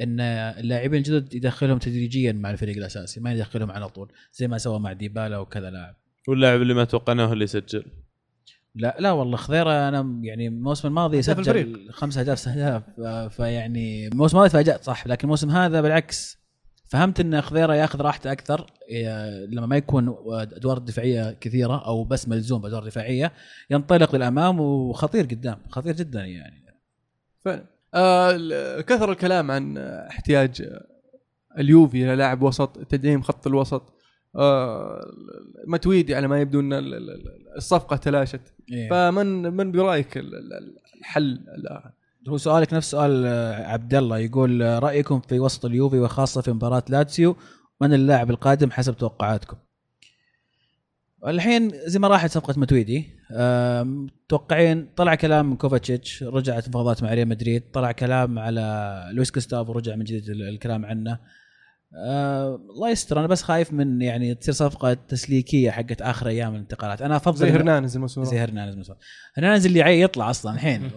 إن 0.01 0.19
اللاعبين 0.19 0.97
الجدد 0.99 1.33
يدخلهم 1.33 1.77
تدريجيا 1.77 2.31
مع 2.31 2.51
الفريق 2.51 2.77
الأساسي 2.77 3.19
ما 3.19 3.33
يدخلهم 3.33 3.71
على 3.71 3.89
طول 3.89 4.11
زي 4.33 4.47
ما 4.47 4.57
سوى 4.57 4.79
مع 4.79 4.93
ديبالا 4.93 5.37
وكذا 5.37 5.69
لاعب. 5.69 5.95
واللاعب 6.27 6.61
اللي 6.61 6.73
ما 6.73 6.83
توقعناه 6.83 7.33
اللي 7.33 7.43
يسجل؟ 7.43 7.85
لا 8.75 8.95
لا 8.99 9.11
والله 9.11 9.37
خضيرة 9.37 9.89
أنا 9.89 10.19
يعني 10.23 10.47
الموسم 10.47 10.87
الماضي 10.87 11.21
سجل. 11.21 11.89
خمس 11.91 12.17
اهداف 12.17 12.39
ست 12.39 12.47
اهداف 12.47 12.83
ف- 12.97 13.35
فيعني 13.35 14.07
الموسم 14.07 14.37
الماضي 14.37 14.49
تفاجأت 14.49 14.83
صح 14.83 15.07
لكن 15.07 15.23
الموسم 15.23 15.49
هذا 15.49 15.81
بالعكس. 15.81 16.43
فهمت 16.85 17.19
إن 17.19 17.41
خضيرة 17.41 17.75
ياخذ 17.75 18.01
راحته 18.01 18.31
أكثر 18.31 18.65
لما 19.49 19.65
ما 19.65 19.77
يكون 19.77 20.15
أدوار 20.31 20.77
دفاعية 20.77 21.31
كثيرة 21.41 21.85
أو 21.85 22.03
بس 22.03 22.27
ملزوم 22.27 22.61
بأدوار 22.61 22.85
دفاعية 22.85 23.31
ينطلق 23.69 24.15
للأمام 24.15 24.59
وخطير 24.59 25.25
قدام 25.25 25.57
خطير 25.69 25.95
جدا 25.95 26.25
يعني. 26.25 26.63
فعلا. 27.45 27.65
آه 27.93 28.81
كثر 28.81 29.11
الكلام 29.11 29.51
عن 29.51 29.77
احتياج 29.77 30.69
اليوفي 31.59 32.03
إلى 32.03 32.15
لاعب 32.15 32.41
وسط 32.41 32.79
تدعيم 32.79 33.21
خط 33.21 33.47
الوسط 33.47 33.93
آه 34.35 34.99
متويدي 35.67 36.15
على 36.15 36.27
ما 36.27 36.41
يبدو 36.41 36.59
إن 36.59 36.73
ال- 36.73 36.93
ال- 36.93 37.09
ال- 37.09 37.57
الصفقة 37.57 37.95
تلاشت 37.95 38.41
إيه. 38.71 38.89
فمن 38.89 39.53
من 39.53 39.71
برأيك 39.71 40.17
ال- 40.17 40.35
ال- 40.35 40.53
ال- 40.53 40.77
الحل 40.99 41.31
الآن 41.57 41.91
هو 42.29 42.37
سؤالك 42.37 42.73
نفس 42.73 42.91
سؤال 42.91 43.23
آه، 43.25 43.67
عبد 43.67 43.95
الله 43.95 44.17
يقول 44.17 44.83
رأيكم 44.83 45.19
في 45.19 45.39
وسط 45.39 45.65
اليوفي 45.65 45.99
وخاصة 45.99 46.41
في 46.41 46.51
مباراة 46.51 46.83
لاتسيو 46.89 47.35
من 47.81 47.93
اللاعب 47.93 48.29
القادم 48.31 48.71
حسب 48.71 48.97
توقعاتكم؟ 48.97 49.57
الحين 51.27 51.71
زي 51.85 51.99
ما 51.99 52.07
راحت 52.07 52.31
صفقة 52.31 52.53
ماتويدي 52.59 53.09
متوقعين 53.81 54.87
طلع 54.95 55.15
كلام 55.15 55.49
من 55.49 55.55
كوفاتشيتش 55.57 56.23
رجعت 56.23 56.69
مفاوضات 56.69 57.03
مع 57.03 57.13
ريال 57.13 57.27
مدريد 57.27 57.63
طلع 57.71 57.91
كلام 57.91 58.39
على 58.39 58.93
لويس 59.13 59.31
غوستافو 59.31 59.71
ورجع 59.71 59.95
من 59.95 60.03
جديد 60.03 60.29
ال- 60.29 60.49
الكلام 60.49 60.85
عنه. 60.85 61.19
الله 62.69 62.89
يستر 62.89 63.19
أنا 63.19 63.27
بس 63.27 63.43
خايف 63.43 63.73
من 63.73 64.01
يعني 64.01 64.35
تصير 64.35 64.53
صفقة 64.53 64.93
تسليكية 64.93 65.71
حقت 65.71 66.01
آخر 66.01 66.27
أيام 66.27 66.53
الانتقالات. 66.55 67.01
أنا 67.01 67.15
أفضل 67.15 67.37
زي 67.37 67.49
هرنانز 67.49 67.95
الموسم 67.95 68.23
زي 68.23 68.37
هرنانز 68.37 68.75
مثلا 68.75 68.97
هرنانز 69.37 69.65
اللي 69.65 69.81
عي 69.81 70.01
يطلع 70.01 70.29
أصلا 70.29 70.53
الحين. 70.53 70.89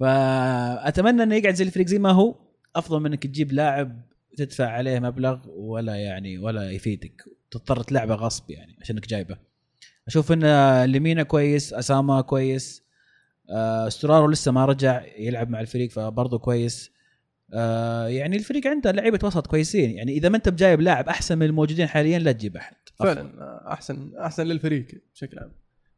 فأتمنى 0.00 1.22
إنه 1.22 1.34
يقعد 1.34 1.54
زي 1.54 1.64
الفريق 1.64 1.86
زي 1.86 1.98
ما 1.98 2.10
هو. 2.10 2.34
أفضل 2.76 3.00
من 3.00 3.06
إنك 3.06 3.22
تجيب 3.22 3.52
لاعب 3.52 4.02
تدفع 4.36 4.66
عليه 4.66 4.98
مبلغ 5.00 5.38
ولا 5.48 5.94
يعني 5.96 6.38
ولا 6.38 6.70
يفيدك. 6.70 7.22
تضطر 7.50 7.82
تلعبه 7.82 8.14
غصب 8.14 8.50
يعني 8.50 8.76
عشان 8.80 8.96
إنك 8.96 9.08
جايبه. 9.08 9.51
أشوف 10.08 10.32
إن 10.32 10.44
لمينا 10.84 11.22
كويس 11.22 11.74
أسامة 11.74 12.20
كويس 12.20 12.82
آه، 13.50 13.88
سترارو 13.88 14.26
لسه 14.26 14.52
ما 14.52 14.64
رجع 14.64 15.02
يلعب 15.18 15.50
مع 15.50 15.60
الفريق 15.60 15.90
فبرضه 15.90 16.38
كويس. 16.38 16.92
آه، 17.54 18.06
يعني 18.06 18.36
الفريق 18.36 18.66
عنده 18.66 18.90
لعيبة 18.90 19.18
وسط 19.24 19.46
كويسين. 19.46 19.90
يعني 19.90 20.12
إذا 20.12 20.28
ما 20.28 20.36
أنت 20.36 20.48
بجايب 20.48 20.80
لاعب 20.80 21.08
أحسن 21.08 21.38
من 21.38 21.46
الموجودين 21.46 21.86
حاليا 21.86 22.18
لا 22.18 22.32
تجيب 22.32 22.56
أحد. 22.56 22.76
أفضل. 23.00 23.14
فعلا 23.14 23.42
آه، 23.42 23.72
أحسن 23.72 24.12
أحسن 24.18 24.46
للفريق 24.46 24.86
بشكل 25.14 25.38
عام. 25.38 25.52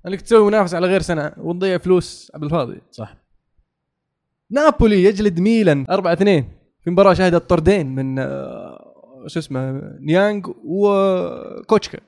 أنك 0.07 0.21
تسوي 0.21 0.47
منافسة 0.47 0.77
على 0.77 0.87
غير 0.87 1.03
سنة 1.03 1.33
وتضيع 1.37 1.79
فلوس 1.79 2.33
بالفاضي 2.35 2.81
صح. 2.91 3.17
نابولي 4.51 5.05
يجلد 5.05 5.41
ميلان 5.41 5.87
4 5.91 6.13
2 6.13 6.45
في 6.85 6.91
مباراة 6.91 7.15
شهدت 7.15 7.51
طردين 7.51 7.95
من 7.95 8.19
آه، 8.19 9.25
شو 9.27 9.39
اسمه 9.39 9.81
نيانج 10.01 10.47
وكوتشكا. 10.65 11.99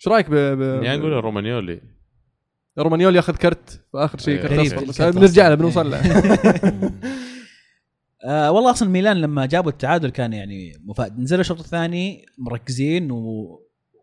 إيش 0.00 0.08
رأيك 0.08 0.30
ب. 0.30 0.34
نيانج 0.82 1.04
ولا 1.04 1.20
رومانيولي. 1.20 1.80
رومانيول 2.78 3.16
ياخذ 3.16 3.36
كرت 3.36 3.70
في 3.70 3.98
آخر 3.98 4.18
شيء 4.18 4.34
إيه. 4.34 4.42
كرت 4.42 4.58
أصفر. 4.58 4.84
بس 4.84 5.16
بنرجع 5.16 5.48
له. 5.48 5.54
بنوصل 5.54 5.90
له. 5.90 6.00
آه 8.24 8.52
والله 8.52 8.70
أصلا 8.70 8.88
ميلان 8.88 9.16
لما 9.16 9.46
جابوا 9.46 9.70
التعادل 9.70 10.10
كان 10.10 10.32
يعني 10.32 10.72
مفاد 10.84 11.18
نزلوا 11.18 11.40
الشوط 11.40 11.58
الثاني 11.58 12.26
مركزين 12.38 13.10
و... 13.10 13.46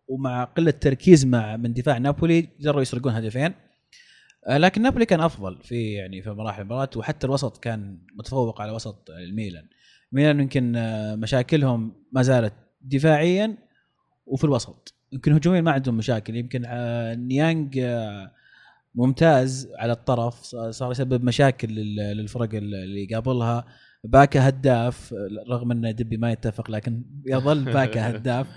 ومع 0.07 0.43
قلة 0.43 0.71
تركيز 0.71 1.25
مع 1.25 1.57
من 1.57 1.73
دفاع 1.73 1.97
نابولي 1.97 2.49
قدروا 2.59 2.81
يسرقون 2.81 3.13
هدفين. 3.13 3.53
آه 4.47 4.57
لكن 4.57 4.81
نابولي 4.81 5.05
كان 5.05 5.21
أفضل 5.21 5.59
في 5.63 5.93
يعني 5.93 6.21
في 6.21 6.29
مراحل 6.29 6.61
المباراة 6.61 6.89
وحتى 6.95 7.27
الوسط 7.27 7.57
كان 7.57 7.99
متفوق 8.19 8.61
على 8.61 8.71
وسط 8.71 9.09
الميلان. 9.09 9.67
ميلان 10.11 10.39
يمكن 10.39 10.75
آه، 10.75 11.15
مشاكلهم 11.15 11.93
ما 12.11 12.21
زالت 12.21 12.53
دفاعيا 12.81 13.57
وفي 14.25 14.43
الوسط. 14.43 14.96
يمكن 15.11 15.33
هجوميا 15.33 15.61
ما 15.61 15.71
عندهم 15.71 15.97
مشاكل. 15.97 16.35
يمكن 16.35 16.63
آه، 16.67 17.15
نيانج 17.15 17.77
آه، 17.79 18.31
ممتاز 18.95 19.69
على 19.79 19.91
الطرف. 19.93 20.33
صار 20.69 20.91
يسبب 20.91 21.23
مشاكل 21.23 21.67
لل- 21.67 22.17
للفرق 22.17 22.49
اللي 22.53 23.03
يقابلها. 23.03 23.65
باكا 24.03 24.49
هداف 24.49 25.15
رغم 25.49 25.71
أن 25.71 25.95
دبي 25.95 26.17
ما 26.17 26.31
يتفق 26.31 26.71
لكن 26.71 27.03
يظل 27.25 27.65
باكا 27.73 28.09
هداف. 28.09 28.47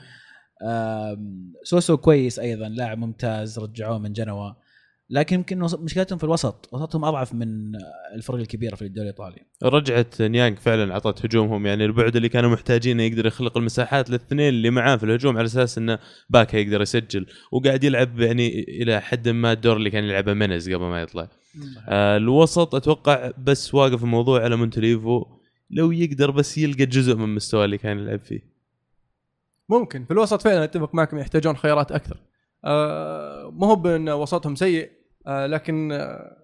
سوسو 1.65 1.97
كويس 1.97 2.39
أيضا 2.39 2.69
لاعب 2.69 2.99
ممتاز 2.99 3.59
رجعوه 3.59 3.99
من 3.99 4.13
جنوا. 4.13 4.51
لكن 5.13 5.37
يمكن 5.37 5.59
مشكلتهم 5.59 6.19
في 6.19 6.25
الوسط. 6.25 6.69
وسطهم 6.73 7.05
أضعف 7.05 7.35
من 7.35 7.73
الفرق 8.15 8.39
الكبيره 8.39 8.75
في 8.75 8.83
الدوري 8.83 9.09
الإيطالي. 9.09 9.43
رجعه 9.63 10.07
نيانج 10.21 10.59
فعلا 10.59 10.95
عطت 10.95 11.27
هجومهم 11.27 11.67
يعني 11.67 11.85
البعد 11.85 12.17
اللي 12.17 12.29
كانوا 12.29 12.51
محتاجينه 12.51 13.03
يقدر 13.03 13.27
يخلق 13.27 13.57
المساحات 13.57 14.09
للاثنين 14.09 14.49
اللي 14.49 14.71
معاه 14.71 14.97
في 14.97 15.05
الهجوم 15.05 15.37
على 15.37 15.47
أساس 15.47 15.79
إنه 15.79 15.99
باكا 16.31 16.57
يقدر 16.57 16.83
يسجل. 16.83 17.27
وقاعد 17.53 17.85
يلعب 17.85 18.21
يعني 18.21 18.61
إلى 18.69 19.01
حد 19.01 19.29
ما 19.29 19.53
الدور 19.53 19.77
اللي 19.77 19.91
كان 19.91 20.05
يلعبه 20.05 20.33
مينيز 20.33 20.71
قبل 20.71 20.85
ما 20.85 21.03
يطلع. 21.03 21.29
آه 21.89 22.17
الوسط 22.17 22.75
أتوقع 22.75 23.31
بس 23.39 23.75
واقف 23.75 24.03
الموضوع 24.05 24.43
على 24.45 24.57
مونتوليفو 24.57 25.25
لو 25.71 25.93
يقدر 25.93 26.31
بس 26.31 26.59
يلقى 26.59 26.87
جزء 26.87 27.15
من 27.15 27.35
مستواه 27.35 27.65
اللي 27.65 27.79
كان 27.79 27.99
يلعب 27.99 28.21
فيه. 28.21 28.41
ممكن. 29.69 30.05
في 30.05 30.11
الوسط 30.11 30.43
فعلا 30.43 30.65
أتفق 30.65 30.95
معكم 30.95 31.19
يحتاجون 31.19 31.57
خيارات 31.57 31.93
أكثر. 31.93 32.17
آه 32.65 33.51
ما 33.55 33.67
هو 33.67 33.77
بأن 33.77 34.09
وسطهم 34.09 34.55
سيء 34.55 35.00
لكن 35.27 35.93
آه 35.93 36.37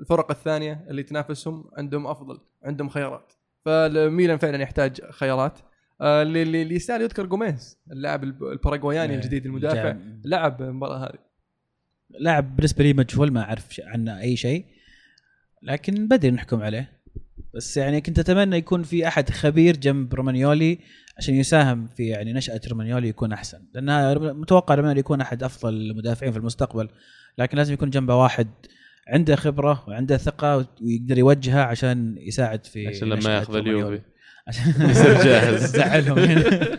الفرق 0.00 0.30
الثانية 0.30 0.84
اللي 0.90 1.02
تنافسهم 1.02 1.70
عندهم 1.76 2.06
أفضل 2.06 2.40
عندهم 2.62 2.88
خيارات. 2.88 3.32
فالميلان 3.64 4.38
فعلا 4.38 4.62
يحتاج 4.62 5.00
خيارات. 5.10 5.58
آه 6.00 6.22
اللي 6.22 6.42
اللي 6.42 6.74
يستاهل 6.74 7.02
يذكر 7.02 7.26
جوميز 7.26 7.78
اللاعب 7.92 8.24
الب- 8.24 8.44
الباراغواياني 8.44 9.14
الجديد 9.14 9.46
المدافع. 9.46 9.96
لعب 10.24 10.62
المباراة 10.62 10.98
هذه. 11.04 11.18
لاعب 12.10 12.56
بالنسبة 12.56 12.84
لي 12.84 12.92
مجهول 12.92 13.32
ما 13.32 13.42
أعرف 13.42 13.80
عنه 13.84 14.20
أي 14.20 14.36
شيء 14.36 14.64
لكن 15.62 16.08
بدري 16.08 16.30
نحكم 16.30 16.62
عليه. 16.62 16.98
بس 17.54 17.76
يعني 17.76 18.00
كنت 18.00 18.18
أتمنى 18.18 18.56
يكون 18.56 18.82
في 18.82 19.08
أحد 19.08 19.30
خبير 19.30 19.76
جنب 19.76 20.14
رومانيولي 20.14 20.78
عشان 21.18 21.34
يساهم 21.34 21.86
في 21.88 22.06
يعني 22.06 22.32
نشأة 22.32 22.60
رومانيولي 22.70 23.08
يكون 23.08 23.32
أحسن. 23.32 23.64
لأن 23.74 24.18
متوقع 24.36 24.74
رومانيولي 24.74 25.00
يكون 25.00 25.20
أحد 25.20 25.42
أفضل 25.42 25.74
المدافعين 25.74 26.32
في 26.32 26.38
المستقبل. 26.38 26.88
لكن 27.38 27.56
لازم 27.58 27.74
يكون 27.74 27.90
جنبه 27.90 28.14
واحد 28.16 28.48
عنده 29.08 29.36
خبرة 29.36 29.84
وعنده 29.88 30.16
ثقة 30.16 30.56
ويقدر 30.82 31.18
يوجهها 31.18 31.62
عشان 31.64 32.16
يساعد 32.18 32.66
في 32.66 32.88
عشان 32.88 33.08
لما 33.08 33.34
ياخذ. 33.36 33.56
اليوفي 33.56 34.00
عشان 34.48 34.72
يصير 34.90 35.22
جاهز. 35.24 35.76
زعلهم 35.76 36.18
هنا 36.18 36.78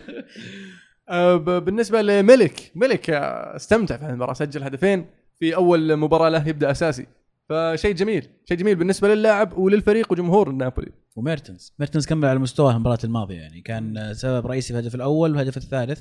آه 1.08 1.36
بالنسبة 1.36 2.02
لملك 2.02 2.72
ملك 2.74 3.10
آه، 3.10 3.56
استمتع 3.56 3.96
في 3.96 4.06
المباراة 4.06 4.32
سجل 4.32 4.62
هدفين 4.62 5.06
في 5.40 5.54
أول 5.54 5.96
مباراة 5.96 6.28
له 6.28 6.48
يبدأ 6.48 6.70
أساسي. 6.70 7.06
فشيء 7.48 7.94
جميل 7.94 8.26
شيء 8.48 8.56
جميل 8.58 8.74
بالنسبة 8.76 9.14
للاعب 9.14 9.58
وللفريق 9.58 10.12
وجمهور 10.12 10.52
نابولي. 10.52 10.92
وميرتنز. 11.16 11.74
ميرتنز 11.78 12.06
كمل 12.06 12.28
على 12.28 12.38
مستواه 12.38 12.72
المباراة 12.74 12.98
الماضية 13.04 13.36
يعني. 13.36 13.60
كان 13.60 13.96
آه، 13.96 14.12
سبب 14.12 14.46
رئيسي 14.46 14.72
في 14.72 14.78
الهدف 14.78 14.94
الأول 14.94 15.30
والهدف 15.30 15.56
الثالث. 15.56 16.00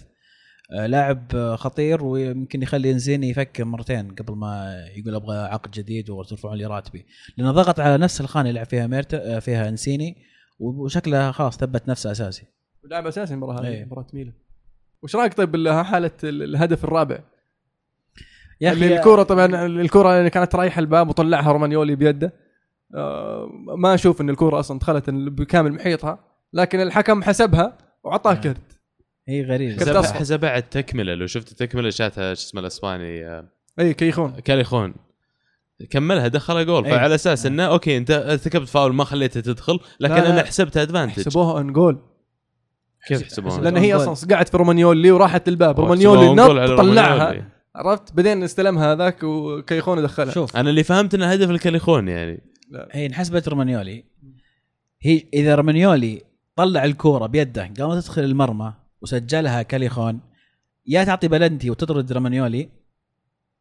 لاعب 0.71 1.23
آه، 1.35 1.55
خطير 1.55 2.03
ويمكن 2.03 2.61
يخلي 2.61 2.91
انسيني 2.91 3.29
يفكر 3.29 3.65
مرتين 3.65 4.11
قبل 4.15 4.33
ما 4.35 4.75
يقول 4.95 5.15
أبغى 5.15 5.37
عقد 5.37 5.71
جديد 5.71 6.09
وترفعون 6.09 6.57
لي 6.57 6.65
راتبي. 6.65 7.05
لأنه 7.37 7.51
ضغط 7.51 7.79
على 7.79 7.97
نفس 7.97 8.21
الخانة 8.21 8.49
اللي 8.49 8.59
يلعب 8.59 8.69
فيها 8.69 8.87
ميرت 8.87 9.13
آه، 9.13 9.39
فيها 9.39 9.69
انسيني 9.69 10.17
وشكله 10.59 11.31
خلاص 11.31 11.57
ثبت 11.57 11.89
نفسه 11.89 12.11
أساسي. 12.11 12.43
لاعب 12.83 13.07
أساسي 13.07 13.33
المباراه 13.33 13.61
هذه 13.61 13.67
إيه. 13.67 13.85
مباراة 13.85 14.07
ميلان. 14.13 14.33
وش 15.03 15.15
رأيك 15.15 15.33
طيب 15.33 15.69
حالة 15.69 16.11
ال- 16.23 16.43
الهدف 16.43 16.83
الرابع؟ 16.83 17.19
يا 18.61 18.71
اللي 18.71 18.97
الكورة 18.97 19.23
طبعا 19.23 19.65
الكورة 19.65 20.17
اللي 20.19 20.29
كانت 20.29 20.55
رايحة 20.55 20.79
الباب 20.79 21.09
وطلعها 21.09 21.51
رومانيولي 21.51 21.95
بيده 21.95 22.33
آه، 22.95 23.49
ما 23.77 23.93
أشوف 23.93 24.21
إن 24.21 24.29
الكورة 24.29 24.59
أصلا 24.59 24.79
دخلت 24.79 25.09
بكامل 25.09 25.71
محيطها 25.73 26.19
لكن 26.53 26.79
الحكم 26.81 27.23
حسبها 27.23 27.77
وعطاه 28.03 28.31
آه. 28.31 28.35
كرت. 28.35 28.68
كرت 29.29 29.81
حسب 29.81 29.95
أصفر. 29.95 30.19
حسب 30.19 30.39
بعد 30.39 30.63
تكمله 30.63 31.13
لو 31.13 31.27
شفت 31.27 31.51
التكملة 31.51 31.89
شاتها 31.89 32.33
شو 32.33 32.41
اسمه 32.41 32.61
الأسباني 32.61 33.25
آه، 33.25 33.49
إي 33.79 33.93
كيخون. 33.93 34.31
كاليخون 34.31 34.93
كملها 35.89 36.27
دخل 36.27 36.65
جول. 36.65 36.85
إيه. 36.85 36.91
فعلى 36.91 37.15
أساس. 37.15 37.45
إنه 37.45 37.63
أوكي 37.63 37.97
أنت 37.97 38.11
ارتكبت 38.11 38.67
فاول 38.67 38.93
ما 38.93 39.03
خليته 39.03 39.41
تدخل 39.41 39.79
لكن 39.99 40.13
لا، 40.13 40.19
لا. 40.19 40.29
أنا 40.29 40.43
حسبتها 40.43 40.81
advantage 40.81 41.25
حسبوها 41.25 41.61
ان 41.61 41.73
جول 41.73 41.99
كيف 43.07 43.21
يحسبون؟ 43.21 43.61
لأن 43.63 43.77
هي 43.77 43.93
أصلا 43.93 44.35
قعدت 44.35 44.49
في 44.49 44.57
رومانيولي 44.57 45.11
وراحت 45.11 45.47
الباب 45.47 45.79
رومانيولي 45.79 46.41
حسبوها 46.41 46.65
نط 46.67 46.77
طلعها. 46.79 47.51
عرفت؟ 47.75 48.13
بعدين 48.13 48.43
استلمها 48.43 48.93
هذاك 48.93 49.23
وكيخون 49.23 50.03
دخلها. 50.03 50.33
شوف. 50.33 50.57
أنا 50.57 50.69
اللي 50.69 50.83
فهمت 50.83 51.13
انه 51.13 51.25
هدف 51.25 51.49
الكاليخون 51.49 52.07
يعني. 52.07 52.43
هي 52.91 53.05
انحسبت 53.05 53.47
رومانيولي. 53.47 54.03
هي 55.01 55.23
إذا 55.33 55.55
رومانيولي 55.55 56.21
طلع 56.55 56.85
الكورة 56.85 57.25
بيده 57.25 57.63
قبل 57.63 57.83
ما 57.83 58.01
تدخل 58.01 58.23
المرمى 58.23 58.73
وسجلها 59.01 59.61
كاليخون 59.61 60.19
يا 60.87 61.03
تعطي 61.03 61.27
بلنتي 61.27 61.69
وتطرد 61.69 62.11
رومانيولي 62.11 62.69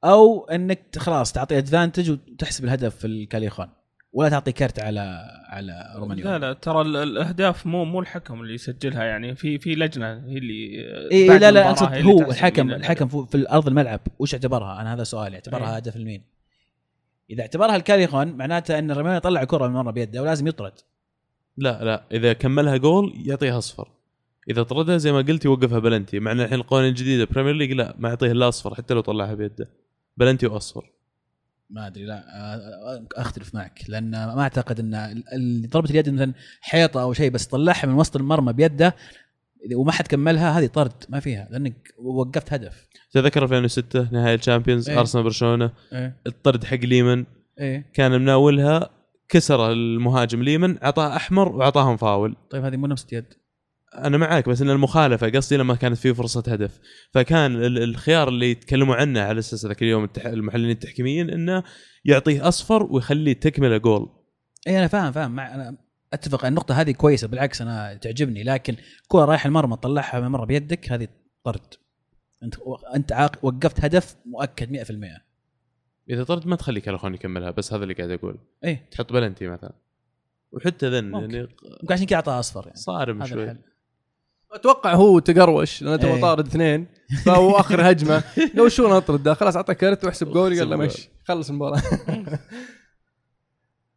أو 0.04 0.44
إنك 0.44 0.98
خلاص 0.98 1.32
تعطي 1.32 1.58
ادفانتج 1.58 2.10
وتحسب 2.10 2.64
الهدف 2.64 2.96
في 2.96 3.06
الكاليخون 3.06 3.68
ولا 4.12 4.28
تعطي 4.28 4.52
كرت 4.52 4.80
على 4.80 5.00
على 5.48 5.94
رومانيولي 5.96 6.30
لا 6.30 6.38
لا 6.38 6.52
ترى 6.52 6.80
ال- 6.80 6.96
الأهداف 6.96 7.66
مو 7.66 7.84
مو 7.84 8.00
الحكم 8.00 8.40
اللي 8.40 8.54
يسجلها 8.54 9.04
يعني 9.04 9.34
في 9.34 9.58
في 9.58 9.74
لجنة 9.74 10.06
هي 10.28 10.38
اللي 10.38 10.78
اي 11.12 11.28
بعد 11.28 11.40
لا 11.40 11.50
لا 11.50 11.70
أقصد 11.70 11.86
هو 11.92 12.30
الحكم. 12.30 12.70
الحكم 12.70 13.08
في 13.08 13.26
في 13.30 13.50
ارض 13.50 13.68
الملعب 13.68 14.00
وش 14.18 14.34
اعتبرها؟ 14.34 14.80
أنا 14.80 14.94
هذا 14.94 15.04
سؤالي 15.04 15.34
اعتبرها 15.34 15.70
إيه. 15.70 15.76
هدف 15.76 15.96
لمين؟ 15.96 16.22
إذا 17.30 17.40
اعتبرها 17.42 17.76
الكاليخون 17.76 18.28
معناته 18.28 18.78
إن 18.78 18.90
رومانيولي 18.90 19.20
طلع 19.20 19.42
الكره 19.42 19.66
من 19.68 19.74
مرة 19.74 19.90
بيده 19.90 20.22
ولازم 20.22 20.46
يطرد 20.46 20.72
لا 21.56 21.84
لا 21.84 22.04
إذا 22.12 22.32
كملها 22.32 22.76
جول 22.76 23.22
يعطيها 23.26 23.58
أصفر 23.58 23.88
إذا 24.50 24.62
طردها 24.62 24.96
زي 24.96 25.12
ما 25.12 25.18
قلت 25.18 25.44
يوقفها 25.44 25.78
بلنتي. 25.78 26.20
مع 26.20 26.32
إن 26.32 26.40
الحين 26.40 26.54
القوانين 26.58 26.90
الجديدة 26.90 27.24
بريمير 27.24 27.54
ليج 27.54 27.72
لا 27.72 27.94
ما 27.98 28.08
يعطيه 28.08 28.32
الا 28.32 28.48
اصفر 28.48 28.74
حتى 28.74 28.94
لو 28.94 29.00
طلعها 29.00 29.34
بيده. 29.34 29.68
بلنتي 30.16 30.46
واصفر 30.46 30.90
ما 31.70 31.86
أدري 31.86 32.04
لا 32.04 32.24
آه، 32.28 33.06
أختلف 33.16 33.54
معك. 33.54 33.82
لأن 33.88 34.10
ما 34.10 34.40
أعتقد 34.40 34.80
إن 34.80 35.22
ضربه 35.68 35.90
اليد 35.90 36.08
مثلا 36.08 36.32
حيطة 36.60 37.02
أو 37.02 37.12
شيء 37.12 37.30
بس 37.30 37.46
طلعها 37.46 37.86
من 37.86 37.94
وسط 37.94 38.16
المرمى 38.16 38.52
بيده 38.52 38.94
وما 39.74 39.92
حد 39.92 40.06
كملها 40.06 40.58
هذه 40.58 40.66
طرد 40.66 40.92
ما 41.08 41.20
فيها 41.20 41.48
لأنك 41.50 41.94
وقفت 41.98 42.52
هدف. 42.52 42.88
تذكر 43.12 43.42
2006 43.42 44.08
نهائي 44.12 44.34
الشامبيونز 44.34 44.90
إيه. 44.90 44.98
أرسنال 44.98 45.24
برشلونة. 45.24 45.70
إيه. 45.92 46.16
الطرد 46.26 46.64
حق 46.64 46.76
ليمان. 46.76 47.24
إيه. 47.60 47.90
كان 47.94 48.20
مناولها 48.20 48.90
كسر 49.28 49.72
المهاجم 49.72 50.42
ليمان 50.42 50.82
أعطاه 50.82 51.16
أحمر 51.16 51.48
وأعطاهم 51.48 51.96
فاول. 51.96 52.36
طيب 52.50 52.64
هذه 52.64 52.76
مو 52.76 52.86
نفس 52.86 53.06
اليد. 53.12 53.24
أنا 53.94 54.18
معاك 54.18 54.48
بس 54.48 54.62
إن 54.62 54.70
المخالفة 54.70 55.28
قصدي 55.30 55.56
لما 55.56 55.74
كانت 55.74 55.96
في 55.98 56.14
فرصة 56.14 56.42
هدف. 56.48 56.80
فكان 57.12 57.56
ال- 57.56 57.82
الخيار 57.82 58.28
اللي 58.28 58.50
يتكلموا 58.50 58.94
عنه 58.96 59.20
على 59.20 59.38
أساس 59.38 59.66
ذاك 59.66 59.82
اليوم. 59.82 60.08
المحللين 60.26 60.70
التحكيميين 60.70 61.30
إنه 61.30 61.62
يعطيه 62.04 62.48
أصفر 62.48 62.82
ويخليه 62.82 63.32
تكملة 63.32 63.76
جول. 63.76 64.08
إي 64.66 64.78
أنا 64.78 64.86
فاهم 64.88 65.12
فاهم. 65.12 65.30
مع 65.30 65.54
أنا 65.54 65.76
أتفق 66.12 66.44
النقطة 66.44 66.74
هذه 66.80 66.90
كويسة 66.92 67.28
بالعكس 67.28 67.62
أنا 67.62 67.94
تعجبني. 67.94 68.42
لكن 68.42 68.76
كرة 69.08 69.24
رايح 69.24 69.46
المرمى 69.46 69.76
طلعها 69.76 70.20
من 70.20 70.28
مره 70.28 70.44
بيدك 70.44 70.92
هذه 70.92 71.08
طرد. 71.44 71.74
أنت 72.42 72.54
أنت 72.94 73.12
عاق- 73.12 73.44
وقفت 73.44 73.84
هدف 73.84 74.16
مؤكد 74.26 74.70
100% 74.70 75.22
إذا 76.10 76.24
طرد 76.24 76.46
ما 76.46 76.56
تخلي 76.56 76.80
كالخون 76.80 77.14
يكملها 77.14 77.50
بس 77.50 77.72
هذا 77.72 77.82
اللي 77.82 77.94
قاعد 77.94 78.10
أقول. 78.10 78.38
إيه 78.64 78.88
تحط 78.90 79.12
بلنتي 79.12 79.46
مثلا. 79.48 79.72
وحتى 80.52 80.88
ذن. 80.88 81.14
يعني 81.14 81.42
ممكن 81.82 81.92
عشان 81.94 82.06
كذا 82.06 82.16
اعطاه 82.16 82.38
أصفر 82.38 82.62
يعني. 82.66 82.76
صارم 82.76 83.24
شوي. 83.24 83.44
الحل. 83.44 83.58
أتوقع 84.52 84.94
هو 84.94 85.18
تقروش 85.18 85.82
لأنه 85.82 85.96
تبغى 85.96 86.14
إيه. 86.14 86.20
طارد 86.20 86.46
اثنين 86.46 86.86
فهو 87.24 87.50
آخر 87.56 87.90
هجمة. 87.90 88.22
لو 88.54 88.68
شو 88.68 88.88
نطرد 88.96 89.22
ده 89.22 89.34
خلاص 89.34 89.56
أعطى 89.56 89.74
كرت 89.74 90.04
وأحسب 90.04 90.28
له 90.36 90.48
احسب 90.48 90.68
مشي. 90.72 91.10
خلص 91.24 91.48
المباراة. 91.50 91.82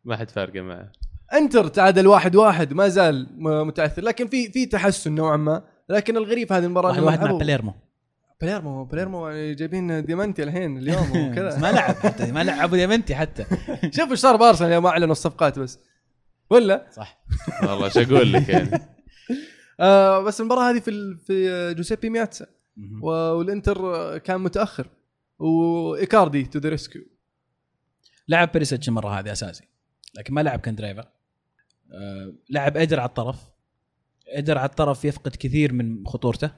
ما 0.05 0.17
حد 0.17 0.29
فارقة 0.29 0.61
معه. 0.61 0.91
انتر 1.33 1.67
تعادل 1.67 2.07
واحد 2.07 2.35
واحد 2.35 2.73
ما 2.73 2.87
زال 2.87 3.27
م- 3.37 3.67
متاثر 3.67 4.01
لكن 4.01 4.27
في 4.27 4.51
في 4.51 4.65
تحسن 4.65 5.15
نوعا 5.15 5.37
ما. 5.37 5.63
لكن 5.89 6.17
الغريب 6.17 6.47
في 6.47 6.53
هذه 6.53 6.63
المباراة 6.65 6.89
واحد 6.89 7.03
واحد 7.03 7.19
مع 7.19 7.25
لعبوا- 7.25 7.39
باليرمو 7.39 7.73
باليرمو 8.41 8.83
باليرمو 8.83 9.27
يعني 9.27 9.55
جايبين 9.55 10.05
ديمانتي 10.05 10.43
الحين 10.43 10.77
اليوم 10.77 11.11
وكذا. 11.31 11.59
ما 11.59 11.71
لعب 11.71 11.95
حتى 11.95 12.31
ما 12.31 12.43
لعب 12.43 12.59
أبو 12.59 12.75
ديمنتي 12.75 13.15
حتى. 13.15 13.45
شوف 13.91 14.11
إيش 14.11 14.19
صار 14.19 14.35
بارسنال 14.35 14.71
يوم 14.71 14.85
اعلنوا 14.85 15.11
الصفقات 15.11 15.59
بس. 15.59 15.79
ولا؟ 16.49 16.87
صح. 16.95 17.21
والله 17.63 17.89
شو 17.89 17.99
أقول 18.01 18.33
لك 18.33 18.49
يعني؟ 18.49 18.69
آه 19.79 20.23
بس 20.23 20.41
المباراة 20.41 20.71
هذه 20.71 20.79
في 20.79 21.17
في 21.27 21.73
جوزيبي 21.73 22.09
مياتسا. 22.09 22.45
والإنتر 23.01 24.17
كان 24.17 24.41
متأخر. 24.41 24.87
وإيكاردي 25.39 26.43
to 26.43 26.59
the 26.59 26.69
rescue 26.69 27.01
لعب 28.27 28.51
بيريسيتش 28.51 28.89
المرة 28.89 29.19
هذه 29.19 29.31
أساسي. 29.31 29.63
لكن 30.15 30.33
ما 30.33 30.41
لعب 30.41 30.59
كندريفا 30.59 31.11
آه 31.91 32.33
لعب 32.49 32.77
إدر 32.77 32.99
على 32.99 33.09
الطرف. 33.09 33.49
إدر 34.27 34.57
على 34.57 34.69
الطرف 34.69 35.05
يفقد 35.05 35.35
كثير 35.35 35.73
من 35.73 36.07
خطورته. 36.07 36.51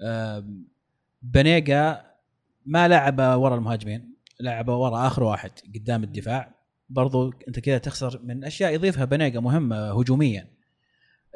آه 0.00 0.44
بنيجا 1.22 2.04
ما 2.66 2.88
لعب 2.88 3.18
ورا 3.18 3.54
المهاجمين. 3.54 4.14
لعب 4.40 4.68
ورا 4.68 5.06
آخر 5.06 5.22
واحد 5.22 5.50
قدام 5.74 6.04
الدفاع. 6.04 6.54
برضو 6.88 7.32
أنت 7.48 7.60
كذا 7.60 7.78
تخسر 7.78 8.20
من 8.22 8.44
أشياء 8.44 8.74
يضيفها 8.74 9.04
بنيجا 9.04 9.40
مهمة 9.40 10.00
هجوميا. 10.00 10.48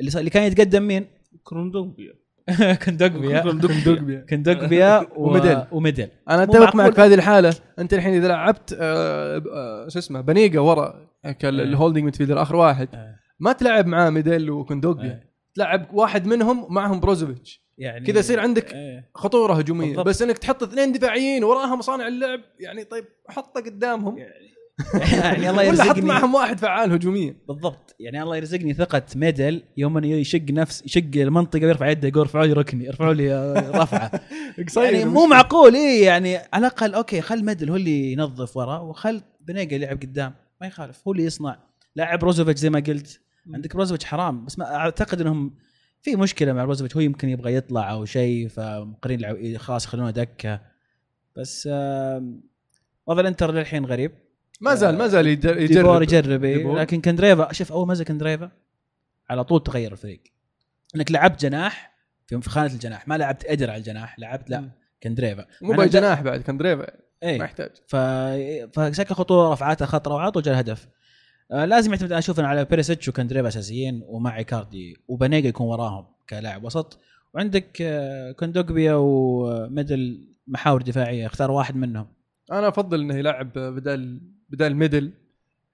اللي 0.01 0.31
كان 0.31 0.43
يتقدم 0.43 0.83
مين؟ 0.83 1.07
كروندومبيا 1.44 2.12
كندوجبيا 2.85 3.40
دوغبيا 3.40 4.27
كندوجبيا 4.31 4.99
و- 5.16 5.29
وميدل. 5.29 5.64
وميدل 5.72 6.09
أنا 6.31 6.42
اتفق. 6.42 6.77
معك 6.77 6.94
في 6.94 7.01
هذه 7.01 7.14
الحالة 7.14 7.55
أنت 7.79 7.94
الحين 7.94 8.14
إذا 8.14 8.29
لعبت 8.29 8.77
آه، 8.81 9.42
آه، 9.53 9.88
شو 9.88 9.99
اسمه 9.99 10.20
بنيجا 10.20 10.61
ورا 10.61 11.09
إيه. 11.25 11.37
ال 11.45 11.52
holding 11.52 12.05
midfielder 12.05 12.43
آخر 12.42 12.57
واحد 12.57 12.88
آه. 12.94 13.14
ما 13.40 13.53
تلعب 13.53 13.87
معاه 13.87 14.11
ميديل 14.11 14.51
وكوندوجبيا 14.51 15.11
آه. 15.11 15.22
تلعب 15.55 15.87
واحد 15.92 16.27
منهم 16.27 16.66
معهم 16.75 17.01
بروزوفيتش 17.01 17.66
يعني 17.79 18.07
كذا 18.07 18.18
يصير 18.18 18.40
عندك 18.40 18.75
إيه. 18.75 19.11
خطورة 19.14 19.55
هجومية 19.55 19.87
بالضبط. 19.89 20.07
بس 20.07 20.22
إنك 20.22 20.39
تحط 20.39 20.62
اثنين 20.62 20.93
دفاعيين 20.93 21.45
وراهم 21.45 21.80
صانع 21.80 22.09
اللعب 22.09 22.41
يعني 22.61 22.84
طيب 22.84 23.05
حطه 23.28 23.61
قدامهم 23.61 24.18
يعني 24.18 24.56
الله 24.95 25.53
ولا 25.53 25.85
حط 25.85 25.89
يرزقني. 25.89 26.07
معهم 26.07 26.35
واحد 26.35 26.59
فعال 26.59 26.93
هجوميا. 26.93 27.37
بالضبط. 27.49 27.97
يعني 28.01 28.22
الله 28.22 28.37
يرزقني 28.37 28.74
ثقة 28.74 29.03
ميدل 29.16 29.62
يوم 29.77 29.99
إنه 29.99 30.07
يشق 30.07 30.51
نفس 30.51 30.83
يشق 30.87 31.11
المنطقة 31.16 31.66
ويرفع 31.66 31.91
يده 31.91 32.09
يقول 32.09 32.20
ارفعوا 32.20 32.47
لي 32.47 32.53
ركني 32.53 32.89
ارفعوا 32.89 33.14
لي 33.14 33.53
رفعة. 33.74 34.20
يعني 34.85 35.05
مو 35.05 35.27
معقول 35.27 35.74
إيه 35.74 36.07
يعني 36.07 36.37
على 36.37 36.66
الأقل 36.66 36.95
أوكي 36.95 37.20
خل 37.20 37.45
ميدل 37.45 37.70
هو 37.70 37.77
اللي 37.77 38.12
ينظف 38.12 38.57
ورا 38.57 38.79
وخل 38.79 39.22
بنيجا 39.41 39.77
يلعب 39.77 40.01
قدام 40.03 40.35
ما 40.61 40.66
يخالف 40.66 41.03
هو 41.09 41.12
اللي 41.12 41.24
يصنع. 41.24 41.59
لاعب 41.97 42.24
بروزوفيتش 42.24 42.61
زي 42.61 42.70
ما 42.70 42.81
قلت 42.81 43.20
عندك 43.55 43.77
بروزوفيتش 43.77 44.05
حرام 44.05 44.45
بس 44.45 44.59
ما 44.59 44.74
أعتقد 44.74 45.20
إنهم 45.20 45.55
في 46.03 46.16
مشكلة 46.16 46.53
مع 46.53 46.64
بروزوفيتش 46.64 46.97
هو 46.97 47.01
يمكن 47.01 47.29
يبغى 47.29 47.55
يطلع 47.55 47.91
أو 47.93 48.05
شيء 48.05 48.49
فمقرين 48.49 49.59
خلاص 49.59 49.85
يخلونه 49.85 50.11
دكة. 50.11 50.61
بس 51.37 51.66
وضع 53.07 53.20
الإنتر 53.20 53.53
للحين 53.53 53.85
غريب. 53.85 54.26
ما 54.61 54.75
زال 54.75 54.99
ما 54.99 55.07
زال 55.09 55.27
يجر- 55.27 55.67
ديبور 55.67 56.03
يجرب. 56.03 56.03
يجرب. 56.03 56.41
ديبور. 56.45 56.79
لكن 56.79 57.01
كندريفا 57.01 57.53
شوف 57.53 57.73
أول 57.73 57.87
ما 57.87 57.93
نزل 57.93 58.05
كندريفا 58.05 58.51
على 59.31 59.45
طول 59.45 59.63
تغير 59.63 59.93
الفريق. 59.93 60.21
إنك 60.97 61.13
لعبت 61.13 61.41
جناح 61.43 61.97
في 62.27 62.41
خانة 62.51 62.73
الجناح 62.73 63.09
ما 63.09 63.19
لعبت 63.19 63.45
إدر 63.45 63.71
على 63.71 63.79
الجناح 63.79 64.19
لعبت 64.19 64.51
لا. 64.51 64.71
كندريفا. 65.03 65.47
مو 65.63 65.71
مع 65.71 65.77
باي 65.77 65.87
إنه- 65.89 65.93
جناح 65.93 66.23
بعد 66.23 66.41
كندريفا 66.43 66.83
ما 66.83 66.89
إيه 67.23 67.39
يحتاج. 67.43 67.71
ف... 67.89 67.97
فشكل 68.81 69.15
خطوره 69.15 69.53
رفعاتها 69.53 69.87
خطره 69.87 70.15
وعلى 70.15 70.31
طول 70.31 70.43
جاء 70.43 70.55
الهدف. 70.55 70.89
آه 71.53 71.65
لازم 71.65 71.91
يعتمد 71.93 72.11
أنا 72.11 72.19
أشوف 72.19 72.41
على 72.41 72.65
بيريسيتش 72.65 73.09
وكندريفا 73.09 73.49
أساسيين 73.49 74.03
ومع 74.07 74.37
إيكاردي 74.39 74.97
وبنيجا 75.09 75.49
يكون 75.49 75.67
وراهم 75.67 76.07
كلاعب 76.31 76.65
وسط. 76.65 76.99
وعندك 77.35 77.79
آه 77.83 78.33
كوندوجبيا 78.33 78.95
وميدل 78.95 80.29
محاور 80.47 80.83
دفاعية 80.83 81.27
اختار 81.27 81.51
واحد 81.51 81.77
منهم. 81.77 82.07
أنا 82.53 82.69
أفضل 82.69 83.01
إنه 83.01 83.15
يلعب 83.17 83.53
بدال 83.55 84.21
بدال 84.49 84.76
ميدل 84.76 85.12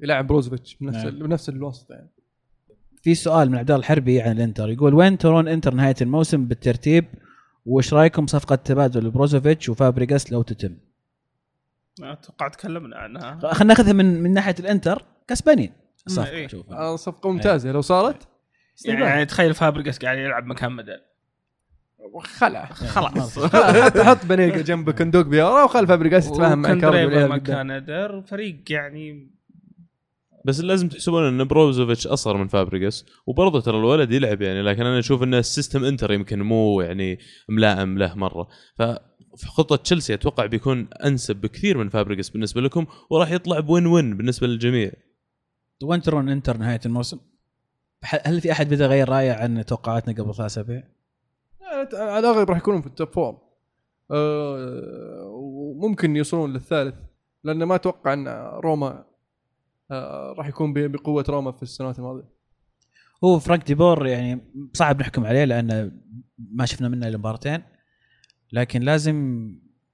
يلعب 0.00 0.26
بروزوفيتش 0.26 0.76
بنفس 0.80 1.04
نعم. 1.04 1.18
بنفس 1.18 1.48
الوسط 1.48 1.90
يعني. 1.90 2.08
في 3.02 3.14
سؤال 3.14 3.50
من 3.50 3.58
عبد 3.58 3.70
الله 3.70 3.80
الحربي 3.80 4.22
عن 4.22 4.32
الانتر. 4.32 4.70
يقول 4.70 4.94
وين 4.94 5.18
ترون 5.18 5.48
انتر 5.48 5.74
نهاية 5.74 5.94
الموسم 6.00 6.44
بالترتيب؟ 6.44 7.04
وايش 7.66 7.94
رأيكم 7.94 8.26
صفقة 8.26 8.54
تبادل 8.54 9.10
بروزوفيتش 9.10 9.68
وفابريجاس 9.68 10.32
لو 10.32 10.42
تتم؟ 10.42 10.76
أتوقع 12.02 12.48
تكلمنا 12.48 12.96
عنها. 12.96 13.52
خلينا 13.52 13.74
ناخذها 13.74 13.92
من 13.92 14.22
من 14.22 14.32
ناحية 14.32 14.54
الانتر. 14.60 15.04
كسبانين 15.28 15.72
الصفقه 16.06 16.30
إيه. 16.30 16.48
آه، 16.70 16.96
صفقة 16.96 17.30
ممتازة. 17.30 17.72
لو 17.72 17.80
صارت؟ 17.80 18.28
استقبال. 18.78 19.02
يعني 19.02 19.26
تخيل 19.26 19.54
فابريجاس 19.54 19.98
قاعد 19.98 20.18
يلعب 20.18 20.46
مكان 20.46 20.72
مدل 20.72 21.00
خلع 22.24 22.64
خلاص 22.64 23.38
حط 23.38 23.98
حط 23.98 24.26
بنيقه 24.26 24.60
جنب 24.60 24.90
كندوق 24.90 25.26
بيورا 25.26 25.64
وخل 25.64 25.86
فابريجاس 25.86 26.26
يتفاهم 26.26 26.58
مع. 26.58 26.72
مكان 27.26 27.70
أدر 27.70 28.22
فريق 28.22 28.62
يعني 28.70 29.32
بس 30.44 30.60
لازم 30.60 30.88
تحسبون 30.88 31.24
إن 31.24 31.44
بروزوفيتش 31.44 32.06
أصغر 32.06 32.36
من 32.36 32.48
فابريجاس 32.48 33.06
وبرضه 33.26 33.60
ترى 33.60 33.78
الولد 33.78 34.12
يلعب 34.12 34.42
يعني 34.42 34.62
لكن 34.62 34.86
أنا 34.86 34.98
أشوف 34.98 35.22
إن 35.22 35.34
السيستم 35.34 35.84
إنتر 35.84 36.12
يمكن 36.12 36.42
مو 36.42 36.80
يعني 36.80 37.18
ملائم 37.48 37.98
له 37.98 38.14
مرة 38.14 38.48
ففي 38.76 39.46
خطة 39.46 39.76
تشيلسي 39.76 40.14
أتوقع 40.14 40.46
بيكون 40.46 40.88
أنسب 41.04 41.36
بكثير 41.36 41.78
من 41.78 41.88
فابريجاس 41.88 42.30
بالنسبة 42.30 42.60
لكم 42.60 42.86
وراح 43.10 43.30
يطلع 43.30 43.60
بوين 43.60 43.86
وين 43.86 44.16
بالنسبة 44.16 44.46
للجميع 44.46 44.92
وين 45.82 46.02
ترون 46.02 46.28
إنتر 46.28 46.56
نهاية 46.56 46.80
الموسم؟ 46.86 47.18
هل 48.04 48.40
في 48.40 48.52
أحد 48.52 48.74
بدا 48.74 48.86
غير 48.86 49.08
رأيه 49.08 49.32
عن 49.32 49.64
توقعاتنا 49.64 50.14
قبل 50.14 50.34
ثلاث 50.34 50.40
اسابيع؟ 50.40 50.91
على 51.92 52.18
الأغلب 52.18 52.50
راح 52.50 52.58
يكونون 52.58 52.80
في 52.80 52.86
ال 52.86 52.92
top 52.92 53.08
four 53.08 53.38
آه، 54.10 55.26
وممكن 55.32 56.16
يوصلون 56.16 56.52
للثالث 56.52 56.94
لأن 57.44 57.62
ما 57.62 57.74
أتوقع 57.74 58.12
أن 58.12 58.28
روما 58.64 59.04
آه، 59.90 60.34
راح 60.38 60.48
يكون 60.48 60.72
بقوة 60.74 61.24
روما 61.28 61.52
في 61.52 61.62
السنوات 61.62 61.98
الماضية. 61.98 62.28
هو 63.24 63.38
فرانك 63.38 63.66
ديبور 63.66 64.06
يعني 64.06 64.40
صعب 64.74 65.00
نحكم 65.00 65.26
عليه 65.26 65.44
لأن 65.44 66.00
ما 66.38 66.66
شفنا 66.66 66.88
منه 66.88 67.08
إلا 67.08 67.18
مباراتين 67.18 67.62
لكن 68.52 68.80
لازم 68.80 69.48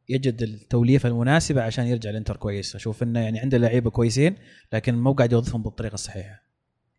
يجد 0.08 0.42
التوليفة 0.42 1.08
المناسبة 1.08 1.62
عشان 1.62 1.86
يرجع 1.86 2.10
الإنتر 2.10 2.36
كويس. 2.36 2.74
أشوف 2.76 3.02
إنه 3.02 3.20
يعني 3.20 3.40
عنده 3.40 3.58
لعيبة 3.58 3.90
كويسين 3.90 4.34
لكن 4.72 4.94
مو 4.94 5.12
قاعد 5.12 5.32
يوظفهم 5.32 5.62
بالطريقة 5.62 5.94
الصحيحة. 5.94 6.47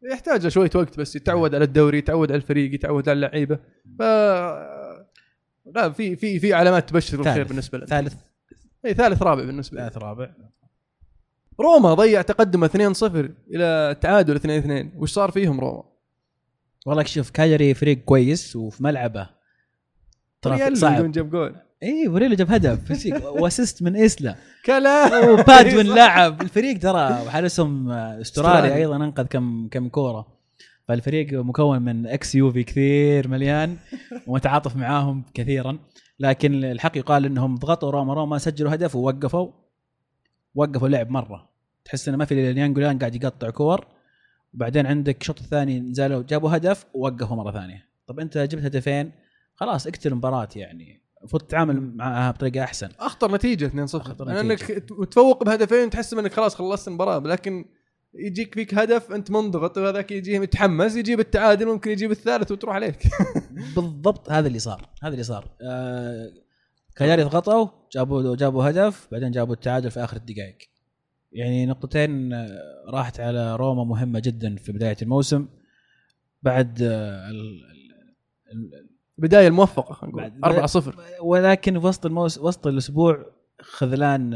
يحتاج 0.03 0.47
شوية 0.47 0.69
وقت 0.75 0.99
بس 0.99 1.15
يتعود 1.15 1.55
على 1.55 1.63
الدوري 1.63 1.97
يتعود 1.97 2.31
على 2.31 2.37
الفريق 2.37 2.73
يتعود 2.73 3.09
على 3.09 3.15
اللعيبة. 3.15 3.59
ف 3.99 4.01
لا 5.75 5.89
في 5.89 6.15
في 6.15 6.39
في 6.39 6.53
علامات 6.53 6.89
تبشر 6.89 7.17
بالخير. 7.17 7.43
بالنسبة 7.43 7.77
له 7.77 7.85
ثالث. 7.85 8.15
اي 8.85 8.93
ثالث 8.93 9.21
رابع 9.21 9.43
بالنسبة 9.43 9.77
له 9.77 9.83
ثالث 9.83 9.97
رابع. 9.97 10.29
روما 11.59 11.93
ضيع 11.93 12.21
تقدمه 12.21 12.67
2-0 12.67 13.03
إلى 13.55 13.97
تعادل 14.01 14.35
2-2 14.93 14.97
وش 14.97 15.11
صار 15.11 15.31
فيهم 15.31 15.59
روما؟ 15.59 15.83
والله 16.85 17.03
شوف 17.03 17.29
كالياري 17.29 17.73
فريق 17.73 17.97
كويس 17.97 18.55
وفي 18.55 18.83
ملعبه 18.83 19.29
ترى 20.41 20.75
صعب. 20.75 21.11
جاب 21.11 21.29
جول. 21.29 21.55
اي 21.83 22.07
بوريلو 22.07 22.35
جاب 22.35 22.51
هدف. 22.51 23.05
و 23.41 23.47
assist 23.47 23.83
من 23.83 23.95
اسلا 23.95 24.35
كمان. 24.65 25.29
وبادوين 25.29 25.85
لاعب 25.85 26.41
الفريق 26.41 26.79
ترى 26.79 27.21
وحارسهم 27.25 27.91
استرالي. 27.91 28.75
أيضا 28.75 28.95
أنقذ 28.95 29.23
كم 29.23 29.67
كم 29.67 29.89
كورة. 29.89 30.27
فالفريق 30.87 31.33
مكون 31.33 31.81
من 31.81 32.07
ex 32.07 32.35
يوفي 32.35 32.63
كثير 32.63 33.27
مليان 33.27 33.77
ومتعاطف 34.27 34.75
معاهم 34.75 35.23
كثيرا. 35.33 35.79
لكن 36.19 36.63
الحق 36.63 36.97
يقال 36.97 37.25
إنهم 37.25 37.55
ضغطوا 37.55 37.91
روما. 37.91 38.13
روما 38.13 38.37
سجلوا 38.37 38.73
هدف 38.73 38.95
ووقفوا. 38.95 39.51
وقفوا 40.55 40.89
لعب 40.89 41.09
مرة. 41.09 41.49
تحس 41.85 42.07
إنه 42.07 42.17
ما 42.17 42.25
في 42.25 42.53
ناينجولان 42.53 42.99
قاعد 42.99 43.15
يقطع 43.15 43.49
كور. 43.49 43.87
وبعدين 44.53 44.85
عندك 44.85 45.21
الشوط 45.21 45.39
الثاني 45.39 45.79
نزلوا 45.79 46.23
جابوا 46.23 46.55
هدف 46.55 46.85
ووقفوا 46.93 47.37
مرة 47.37 47.51
ثانية. 47.51 47.85
طب 48.07 48.19
أنت 48.19 48.37
جبت 48.37 48.63
هدفين. 48.63 49.11
خلاص 49.55 49.87
اقتل 49.87 50.09
المباراه 50.09 50.49
يعني. 50.55 51.08
المفروض 51.19 51.41
تتعامل 51.41 51.95
معها 51.95 52.31
بطريقة 52.31 52.63
أحسن. 52.63 52.89
أخطر 52.99 53.35
نتيجة 53.35 53.67
2-0 53.67 53.95
أخطر 53.95 54.25
لانك. 54.25 54.59
تفوق 55.11 55.43
بهدفين 55.43 55.89
تحسب 55.89 56.17
إنك 56.17 56.33
خلاص 56.33 56.55
خلصت 56.55 56.87
المباراة 56.87 57.19
لكن 57.19 57.65
يجيك 58.13 58.53
فيك 58.53 58.73
هدف 58.73 59.11
أنت 59.11 59.31
منضغط 59.31 59.77
وهذاك 59.77 60.11
يجي 60.11 60.39
متحمس 60.39 60.95
يجيب 60.95 61.19
التعادل 61.19 61.65
ممكن 61.65 61.91
يجيب 61.91 62.11
الثالث 62.11 62.51
وتروح 62.51 62.75
عليك. 62.75 63.07
بالضبط 63.75 64.31
هذا 64.31 64.47
اللي 64.47 64.59
صار 64.59 64.89
هذا 65.03 65.13
اللي 65.13 65.23
صار. 65.23 65.49
آه 65.61 66.31
كاجاري 66.95 67.23
ضغطوا 67.23 67.67
جابوا 67.93 68.35
جابوا 68.35 68.69
هدف 68.69 69.07
بعدين 69.11 69.31
جابوا 69.31 69.53
التعادل 69.53 69.91
في 69.91 70.03
آخر 70.03 70.17
الدقائق. 70.17 70.57
يعني 71.31 71.65
نقطتين 71.65 72.33
آه، 72.33 72.47
راحت 72.87 73.19
على 73.19 73.55
روما 73.55 73.83
مهمة 73.83 74.19
جدا 74.19 74.55
في 74.55 74.71
بداية 74.71 74.97
الموسم. 75.01 75.47
بعد 76.43 76.81
آه، 76.81 77.31
بداية 79.19 79.47
الموفقة 79.47 79.93
خلينا 79.93 80.27
نقول. 80.27 80.67
4-0 80.67 80.93
ولكن 81.21 81.79
في 81.79 81.85
وسط 81.85 82.05
الموس 82.05 82.37
وسط 82.37 82.67
الأسبوع 82.67 83.25
خذلان 83.61 84.33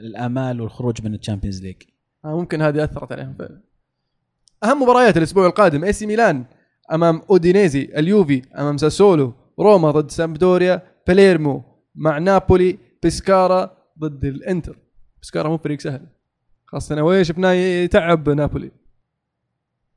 الآمال 0.00 0.60
والخروج 0.60 1.04
من 1.04 1.14
ال 1.14 1.19
Champions 1.19 1.62
League. 1.62 1.76
آه 2.24 2.36
ممكن 2.36 2.62
هذه 2.62 2.84
أثرت 2.84 3.12
عليهم 3.12 3.34
فعلا. 3.38 3.60
أهم 4.64 4.82
مباريات 4.82 5.16
الأسبوع 5.16 5.46
القادم 5.46 5.84
إي 5.84 5.92
سي 5.92 6.06
ميلان 6.06 6.44
أمام 6.92 7.22
أودينيزي 7.30 7.82
اليوفي 7.96 8.42
أمام 8.58 8.76
ساسولو 8.76 9.32
روما 9.58 9.90
ضد 9.90 10.10
سامبدوريا 10.10 10.82
باليرمو 11.06 11.62
مع 11.94 12.18
نابولي 12.18 12.78
بيسكارا 13.02 13.76
ضد 13.98 14.24
الإنتر. 14.24 14.78
بيسكارا 15.18 15.48
مو 15.48 15.58
فريق 15.58 15.80
سهل. 15.80 16.06
خاصة 16.66 16.94
أنا 16.94 17.22
شفناه 17.22 17.52
يتعب 17.52 18.28
نابولي. 18.28 18.70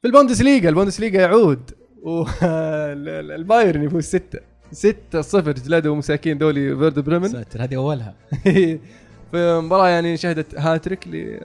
في 0.02 0.08
البوندسليغا 0.08 0.70
البوندسليغا 0.70 1.22
يعود. 1.22 1.72
والبايرن 2.06 3.84
يفوز 3.84 4.04
ستة. 4.04 4.40
ستة 4.72 5.22
صفر 5.22 5.52
جلدوا 5.52 5.96
مساكين 5.96 6.38
دول 6.38 6.76
فيردر 6.78 7.00
بريمن. 7.00 7.28
ساتر 7.28 7.64
هذه 7.64 7.76
أولها. 7.76 8.16
في 9.32 9.60
مباراة 9.60 9.88
يعني 9.88 10.18
شهدت 10.18 10.56
هاتريك 10.60 11.08
ل 11.08 11.40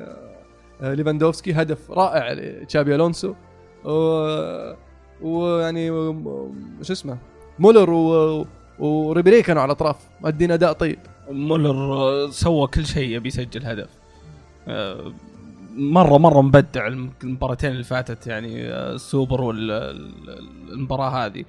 آه، 0.83 0.95
ليفاندوفسكي 0.95 1.53
هدف 1.53 1.91
رائع 1.91 2.33
لتشابي 2.33 2.95
ألونسو. 2.95 3.35
و- 3.85 4.73
ويعني 5.23 5.91
و- 5.91 6.53
شو 6.83 6.93
اسمه؟ 6.93 7.19
مولر 7.59 7.91
و... 7.91 8.47
وريبيري 8.79 9.43
كانوا 9.43 9.63
على 9.63 9.69
الاطراف 9.73 9.97
مادين 10.21 10.51
أداء 10.53 10.73
طيب. 10.73 10.99
مولر 11.31 11.71
آه، 11.95 12.31
سوى 12.31 12.67
كل 12.67 12.87
شيء 12.87 13.17
يبي 13.17 13.29
يسجل 13.29 13.65
هدف. 13.67 13.89
آه، 14.69 15.13
مرة 15.77 16.19
مرة 16.19 16.41
مبدع 16.41 16.87
المباراتين 16.87 17.71
اللي 17.71 17.85
فاتت 17.85 18.27
يعني 18.27 18.69
آه، 18.73 18.93
السوبر 18.93 19.41
والمباراه 19.41 21.27
هذه. 21.27 21.45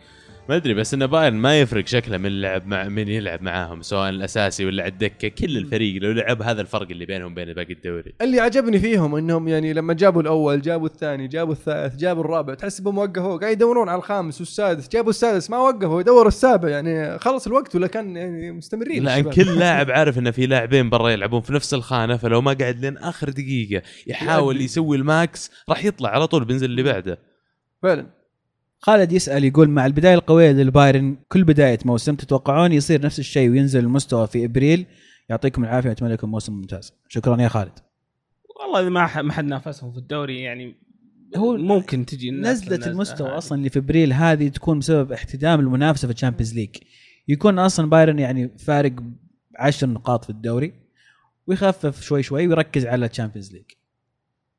ما 0.49 0.55
أدري 0.55 0.73
بس 0.73 0.93
ان 0.93 1.07
بايرن 1.07 1.33
ما 1.33 1.61
يفرق 1.61 1.87
شكله 1.87 2.17
من 2.17 2.31
يلعب 2.31 2.67
مع 2.67 2.83
من 2.83 3.07
يلعب 3.07 3.41
معاهم 3.41 3.81
سواء 3.81 4.09
الأساسي 4.09 4.65
ولا 4.65 4.83
على 4.83 4.91
الدكة 4.91 5.27
كل 5.27 5.57
الفريق 5.57 6.01
لو 6.01 6.11
لعب 6.11 6.41
هذا 6.41 6.61
الفرق 6.61 6.87
اللي 6.91 7.05
بينهم 7.05 7.31
وبين 7.31 7.53
باقي 7.53 7.73
الدوري 7.73 8.13
اللي 8.21 8.39
عجبني 8.39 8.79
فيهم 8.79 9.15
إنهم 9.15 9.47
يعني 9.47 9.73
لما 9.73 9.93
جابوا 9.93 10.21
الأول 10.21 10.61
جابوا 10.61 10.87
الثاني 10.87 11.27
جابوا 11.27 11.53
الثالث 11.53 11.95
جابوا 11.95 12.23
الرابع 12.23 12.53
تحس 12.53 12.81
بهم 12.81 12.97
وقفوا 12.97 13.37
قاعد 13.37 13.51
يدورون 13.51 13.89
على 13.89 13.97
الخامس 13.97 14.39
والسادس 14.39 14.89
جابوا 14.89 15.09
السادس 15.09 15.49
ما 15.49 15.57
وقفوا 15.57 16.01
يدوروا 16.01 16.27
السابع 16.27 16.69
يعني 16.69 17.19
خلص 17.19 17.47
الوقت 17.47 17.75
ولا 17.75 17.87
كان 17.87 18.15
يعني 18.17 18.51
مستمرين 18.51 19.03
لأن. 19.03 19.29
كل 19.29 19.55
لاعب 19.59 19.91
عارف 19.91 20.17
إن 20.17 20.31
في 20.31 20.45
لاعبين 20.45 20.89
برا 20.89 21.09
يلعبون 21.09 21.41
في 21.41 21.53
نفس 21.53 21.73
الخانة 21.73 22.17
فلو 22.17 22.41
ما 22.41 22.53
قعد 22.53 22.79
لين 22.79 22.97
آخر 22.97 23.29
دقيقة 23.29 23.81
يحاول 24.07 24.55
يأدي. 24.55 24.65
يسوي 24.65 24.97
ال 24.97 25.11
max 25.11 25.51
راح 25.69 25.85
يطلع 25.85 26.09
على 26.09 26.27
طول 26.27 26.45
بينزل 26.45 26.69
اللي 26.69 26.83
بعده 26.83 27.19
فعلا 27.83 28.20
خالد 28.83 29.11
يسأل 29.11 29.43
يقول 29.43 29.69
مع 29.69 29.85
البداية 29.85 30.13
القوية 30.13 30.51
للبايرن 30.51 31.17
كل 31.29 31.43
بداية 31.43 31.79
موسم 31.85 32.15
تتوقعون 32.15 32.71
يصير 32.71 33.01
نفس 33.01 33.19
الشيء 33.19 33.49
وينزل 33.49 33.79
المستوى 33.79 34.27
في 34.27 34.45
إبريل؟ 34.45 34.85
يعطيكم 35.29 35.63
العافية 35.63 35.89
واتمنى 35.89 36.13
لكم 36.13 36.31
موسم 36.31 36.53
ممتاز. 36.53 36.93
شكرا 37.07 37.41
يا 37.41 37.47
خالد. 37.47 37.79
والله 38.59 38.81
إذا 38.81 38.89
ما 38.89 39.21
ما 39.21 39.33
حد 39.33 39.45
نافسهم 39.45 39.91
في 39.91 39.97
الدوري 39.97 40.41
يعني 40.41 40.75
هو 41.35 41.57
ممكن 41.57 42.05
تجي 42.05 42.31
نزلة 42.31 42.87
المستوى 42.87 43.29
هذه. 43.29 43.37
أصلا 43.37 43.57
اللي 43.57 43.69
في 43.69 43.79
إبريل 43.79 44.13
هذه 44.13 44.47
تكون 44.47 44.79
بسبب 44.79 45.11
احتدام 45.11 45.59
المنافسة 45.59 46.07
في 46.07 46.13
ال 46.13 46.17
Champions 46.17 46.53
League 46.53 46.75
يكون 47.27 47.59
أصلا 47.59 47.89
بايرن 47.89 48.19
يعني 48.19 48.49
فارق 48.57 48.93
عشر 49.59 49.87
نقاط 49.87 50.23
في 50.23 50.29
الدوري 50.29 50.73
ويخفف 51.47 52.01
شوي 52.01 52.23
شوي 52.23 52.47
ويركز 52.47 52.85
على 52.85 53.05
ال 53.05 53.10
Champions 53.10 53.53
League 53.53 53.65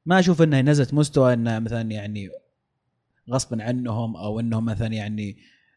ما 0.07 0.19
أشوف 0.19 0.43
إنها 0.43 0.63
نزلت 0.63 0.95
مستوى 0.95 1.33
إنها 1.33 1.59
مثلا 1.59 1.91
يعني 1.91 2.31
غصبا 3.31 3.63
عنهم 3.63 4.17
أو 4.17 4.41
إنهم 4.41 4.65
مثلا 4.65 4.95
يعني 4.95 5.37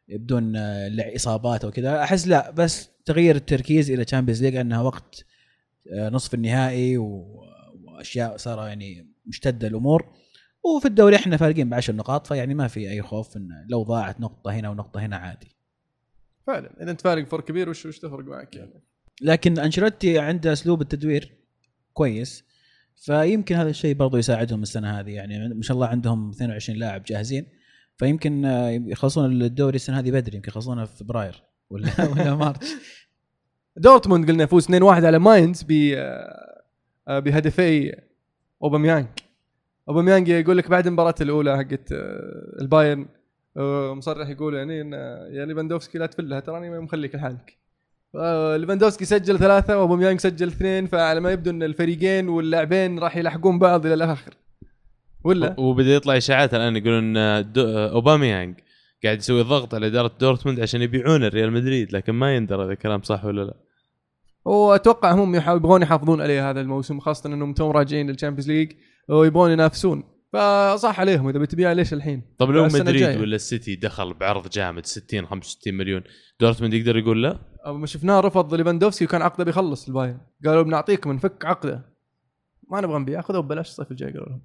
بدون 0.10 0.56
آه، 0.56 1.16
اصابات 1.16 1.64
أو 1.64 1.72
كذا 1.72 2.04
أحس 2.04 2.28
لا 2.28 2.52
بس 2.52 2.90
تغيير 3.06 3.36
التركيز 3.36 3.92
إلى 3.92 4.06
Champions 4.06 4.44
League 4.44 4.56
انها 4.56 4.82
وقت 4.82 5.26
آه، 5.92 6.10
نصف 6.10 6.34
النهائي 6.34 6.98
وأشياء 6.98 8.38
صار 8.38 8.68
يعني 8.68 9.08
مشتدة 9.26 9.68
الأمور. 9.68 10.06
وفي 10.64 10.86
الدوري 10.86 11.16
إحنا 11.16 11.38
فارقين 11.38 11.70
بعشر 11.70 11.96
نقاط 11.96 12.28
فيعني 12.28 12.54
ما 12.54 12.68
في 12.68 12.90
أي 12.90 13.02
خوف 13.02 13.38
إن 13.38 13.50
لو 13.70 13.84
ضاعت 13.84 14.22
نقطة 14.22 14.52
هنا 14.52 14.70
ونقطة 14.70 15.00
هنا 15.00 15.18
عادي. 15.18 15.56
فعلا. 16.48 16.84
إذا 16.84 16.92
أنت 16.92 17.02
فارق 17.02 17.28
فرق 17.28 17.46
كبير 17.46 17.70
وش 17.70 17.86
وش 17.86 18.00
تفرق 18.00 18.26
معك 18.26 18.56
يعني؟ 18.56 18.84
لكن 19.22 19.60
أنشيلوتي 19.60 20.20
عنده 20.20 20.54
أسلوب 20.54 20.82
التدوير 20.82 21.34
كويس. 21.94 22.44
فيمكن 22.96 23.56
هذا 23.56 23.70
الشيء 23.70 23.96
برضو 23.96 24.18
يساعدهم 24.18 24.62
السنة 24.62 25.00
هذه 25.00 25.10
يعني 25.10 25.54
ما 25.54 25.62
شاء 25.62 25.76
الله 25.76 25.88
عندهم 25.88 26.30
22 26.30 26.80
لاعب 26.80 27.04
جاهزين 27.04 27.46
فيمكن 27.98 28.46
آه، 28.46 28.70
يخلصون 28.70 29.42
الدوري 29.42 29.76
السنة 29.76 30.00
هذه 30.00 30.12
بدري 30.12 30.36
يمكن 30.36 30.50
يخلصونه 30.50 30.86
في 30.86 30.98
فبراير 30.98 31.44
ولا 31.70 31.90
ولا 32.12 32.36
مارس. 32.36 32.76
دورتموند 33.78 34.32
قلنا 34.32 34.44
يفوز 34.44 34.68
2-1 34.68 34.72
على 34.84 35.20
ماينز 35.20 35.64
ب 35.64 35.72
آه، 35.96 36.64
آه، 37.08 37.20
بهدفي 37.20 38.02
أوباميانج. 38.64 39.08
أوباميانج 39.90 40.28
يقول 40.28 40.58
لك 40.58 40.70
بعد 40.70 40.88
المباراة 40.88 41.16
الأولى 41.22 41.58
حقت 41.58 41.92
البايرن 42.62 43.08
مصرح 43.98 44.30
يقول 44.30 44.56
يعني 44.56 44.96
آه، 44.96 45.28
يا 45.28 45.46
ليفاندوفسكي 45.46 45.98
لا 45.98 46.06
تفلها 46.06 46.40
تراني 46.40 46.80
مخليك 46.80 47.16
لحالك. 47.16 47.58
ليفاندوفسكي 48.58 49.06
سجل 49.06 49.40
ثلاثة 49.40 49.78
واوباميانج 49.78 50.20
سجل 50.20 50.48
اثنين 50.48 50.88
فعلى 50.88 51.20
ما 51.20 51.32
يبدو 51.32 51.52
إن 51.52 51.64
الفريقين 51.64 52.30
واللاعبين 52.30 53.00
راح 53.00 53.18
يلحقون 53.18 53.60
بعض 53.60 53.86
إلى 53.86 53.94
الآخر 53.94 54.34
ولا 55.24 55.60
وبدأ 55.60 55.96
يطلع 55.96 56.18
إشاعات 56.18 56.54
الآن 56.54 56.76
يقولون 56.76 57.18
آه، 57.18 57.46
آه، 57.58 57.92
اوباميانج 57.92 58.56
قاعد 59.04 59.18
يسوي 59.18 59.42
ضغط 59.42 59.76
على 59.76 59.88
إدارة 59.88 60.12
دورتموند 60.20 60.60
عشان 60.60 60.82
يبيعونه 60.82 61.24
لريال 61.24 61.52
مدريد 61.52 61.94
لكن 61.94 62.14
ما 62.14 62.36
يندرى 62.36 62.64
إذا 62.64 62.72
الكلام 62.72 63.02
صح 63.02 63.26
ولا 63.26 63.42
لا. 63.42 63.54
وأتوقع 64.46 65.12
هم 65.12 65.36
يبغون 65.36 65.82
يحافظون 65.82 66.22
عليه 66.22 66.50
هذا 66.50 66.62
الموسم 66.62 67.00
خاصة 67.00 67.34
إنهم 67.34 67.54
توم 67.54 67.72
راجعين 67.72 68.10
لل 68.10 68.17
Champions 68.17 68.52
League 68.52 68.72
ويبغون 69.10 69.52
ينافسون. 69.52 70.04
فصح 70.34 71.00
عليهم 71.00 71.30
إذا 71.30 71.40
بتبيع 71.40 71.72
ليش 71.72 71.94
الحين؟ 71.94 72.22
طب 72.38 72.52
لو 72.52 72.66
مدريد. 72.66 73.22
ولا 73.22 73.36
السيتي 73.36 73.76
دخل 73.76 74.14
بعرض 74.14 74.50
جامد 74.50 74.86
60 74.86 75.26
65 75.26 75.74
مليون 75.74 76.02
دورتموند 76.40 76.74
يقدر 76.74 76.98
يقول 76.98 77.24
لا؟ 77.24 77.40
ما 77.66 77.86
شفناه 77.88 78.20
رفض 78.20 78.54
ليفاندوفسكي 78.54 79.06
وكان 79.06 79.22
عقده 79.22 79.44
بيخلص 79.44 79.88
البايرن. 79.88 80.18
قالوا 80.46 80.64
بنعطيكم 80.64 81.12
نفك 81.12 81.46
عقده. 81.46 81.82
ما 82.72 82.82
نبغى 82.82 83.00
نبيع 83.00 83.22
خذوه 83.22 83.42
ببلاش 83.42 83.70
الصيف 83.70 83.92
الجاي 83.92 84.12
قالوا 84.12 84.30
لهم. 84.30 84.42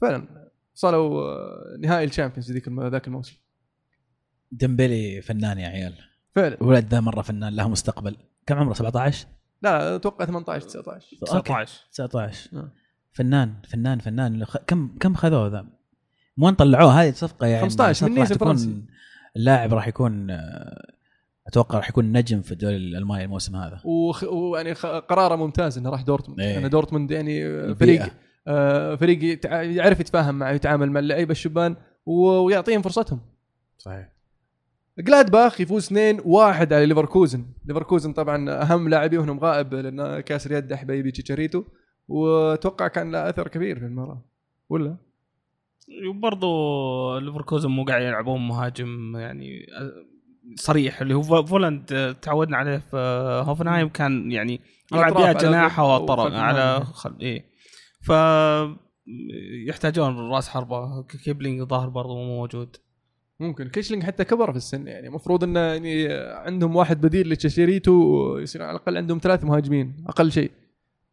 فعلا 0.00 0.50
وصلوا 0.74 1.22
آه، 1.22 1.76
نهائي 1.80 2.04
ال 2.04 2.09
Champions 2.09 2.52
ذيك 2.52 2.68
ذاك 2.68 3.06
الموسم. 3.08 3.36
ديمبلي 4.52 5.22
فنان 5.22 5.58
يا 5.58 5.68
عيال. 5.68 5.94
فعلا. 6.34 6.54
الولد 6.60 6.86
ذا 6.88 7.00
مرة 7.00 7.22
فنان 7.22 7.54
له 7.56 7.68
مستقبل. 7.68 8.16
كم 8.46 8.56
عمره؟ 8.56 8.74
17 8.74 9.26
لا 9.62 9.96
أتوقع 9.96 10.24
18 10.24 10.66
19 10.68 11.06
okay. 11.22 11.52
19 11.52 11.80
19 11.92 12.50
نعم. 12.56 12.70
فنان 13.12 13.54
فنان 13.68 13.98
فنان. 13.98 14.44
خ- 14.44 14.56
كم 14.66 14.96
كم 15.00 15.14
خذوه 15.14 15.48
ذا؟ 15.48 15.62
من 16.36 16.44
وين 16.44 16.54
طلعوه 16.54 17.02
هذه 17.02 17.12
صفقة 17.12 17.46
يعني 17.46 17.62
15 17.62 18.06
من 18.08 18.12
راح 18.12 18.18
نيس 18.20 18.28
تكون 18.28 18.50
الفرنسي. 18.50 18.82
اللاعب 19.36 19.74
راح 19.74 19.88
يكون 19.88 20.30
آه، 20.30 20.92
أتوقع 21.46 21.78
راح 21.78 21.88
يكون 21.88 22.12
نجم 22.12 22.40
في 22.40 22.52
الدوري 22.52 22.76
الألماني 22.76 23.24
الموسم 23.24 23.56
هذا. 23.56 23.80
وخ... 23.84 24.24
ويعني 24.24 24.74
خ... 24.74 24.86
قراره 24.86 25.36
ممتاز 25.36 25.78
إنه 25.78 25.90
راح 25.90 26.02
دورتموند. 26.02 26.40
إيه. 26.40 26.48
يعني 26.48 26.68
دورتموند 26.68 27.10
يعني 27.10 27.46
آه، 27.46 27.64
البيئة. 27.64 27.74
فريق 27.74 28.12
آه 28.46 28.94
فريق 28.94 29.24
يتع... 29.24 29.62
يعرف 29.62 30.00
يتفاهم 30.00 30.34
معه 30.34 30.52
يتعامل 30.52 30.90
مع 30.90 31.00
اللعيبة 31.00 31.32
الشبان 31.32 31.76
و... 32.06 32.26
ويعطيهم 32.26 32.82
فرصتهم. 32.82 33.20
صحيح. 33.78 34.12
جلادباخ 34.98 35.60
يفوز 35.60 35.84
2 35.86 36.20
1 36.24 36.72
على 36.72 36.86
ليفركوزن. 36.86 37.46
ليفركوزن 37.64 38.12
طبعا 38.12 38.62
أهم 38.62 38.88
لاعبيهم 38.88 39.40
غائب 39.40 39.74
لأن 39.74 40.20
كسر 40.20 40.46
اليد 40.46 40.74
حبيبي 40.74 41.10
تشيتشاريتو 41.10 41.64
وأتوقع 42.08 42.88
كان 42.88 43.12
له 43.12 43.28
أثر 43.28 43.48
كبير 43.48 43.78
في 43.78 43.84
المباراة. 43.84 44.24
ولا؟ 44.68 44.96
وبرضه 46.10 47.20
ليفركوزن 47.20 47.70
مو 47.70 47.84
قاعد 47.84 48.02
يلعبون 48.02 48.48
مهاجم 48.48 49.16
يعني 49.16 49.66
صريح 50.56 51.00
اللي 51.00 51.14
هو 51.14 51.22
فو- 51.22 51.42
فولند 51.46 52.16
تعودنا 52.22 52.56
عليه 52.56 52.78
في 52.78 52.96
هوفنهايم 53.46 53.88
كان 53.88 54.32
يعني 54.32 54.60
يلعب 54.92 55.18
على 55.18 55.34
جناح 55.38 55.80
أو 55.80 56.06
طرف 56.06 56.32
على. 56.34 56.84
خل 56.84 57.14
إيه. 57.20 57.44
ف 58.02 58.12
يحتاجون 59.68 60.16
راس 60.30 60.48
حربة 60.48 61.02
كيسلينج 61.02 61.62
ظاهر 61.62 61.88
برضه 61.88 62.14
مو 62.14 62.36
موجود. 62.36 62.76
ممكن. 63.40 63.68
كيسلينج 63.68 64.02
حتى 64.02 64.24
كبر 64.24 64.50
في 64.50 64.56
السن 64.56 64.86
يعني 64.86 65.06
المفروض 65.06 65.44
إنه 65.44 65.60
يعني 65.60 66.08
عندهم 66.46 66.76
واحد 66.76 67.00
بديل 67.00 67.28
لتشيتشاريتو 67.28 67.92
يصير 68.38 68.62
على 68.62 68.70
الأقل 68.76 68.96
عندهم 68.96 69.18
ثلاث 69.22 69.44
مهاجمين 69.44 70.04
أقل 70.08 70.32
شيء. 70.32 70.50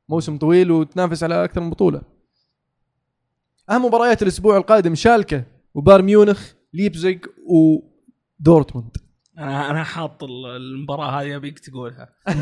موسم 0.09 0.37
طويل 0.37 0.71
وتنافس 0.71 1.23
على 1.23 1.43
أكثر 1.43 1.61
من 1.61 1.69
بطولة. 1.69 2.01
أهم 3.69 3.85
مباريات 3.85 4.21
الأسبوع 4.23 4.57
القادم 4.57 4.95
شالكه 4.95 5.43
وبايرن 5.73 6.01
ميونخ 6.01 6.51
ليبزيج 6.73 7.25
ودورتموند. 7.47 8.97
أنا 9.39 9.71
أنا 9.71 9.83
حاط 9.83 10.23
ال- 10.23 10.45
المباراة 10.55 11.21
هذه 11.21 11.35
أبيك 11.35 11.59
تقولها. 11.59 12.09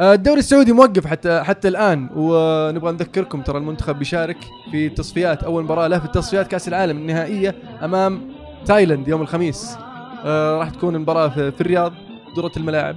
آه، 0.00 0.14
الدوري 0.14 0.38
السعودي 0.38 0.72
موقف 0.72 1.06
حتى 1.06 1.42
حتى 1.42 1.68
الآن 1.68 2.08
ونبغى 2.16 2.92
نذكركم 2.92 3.42
ترى 3.42 3.58
المنتخب 3.58 3.98
بيشارك 3.98 4.36
في 4.70 4.88
تصفيات 4.88 5.42
أول 5.42 5.64
مباراة 5.64 5.86
له 5.86 5.98
في 5.98 6.08
تصفيات 6.08 6.46
كأس 6.48 6.68
العالم 6.68 6.96
النهائية 6.98 7.54
أمام 7.84 8.32
تايلاند 8.66 9.08
يوم 9.08 9.22
الخميس. 9.22 9.76
آه، 10.24 10.58
راح 10.58 10.70
تكون 10.70 10.94
المباراة 10.94 11.28
في, 11.28 11.52
في 11.52 11.60
الرياض 11.60 11.92
دره 12.36 12.52
الملاعب. 12.56 12.96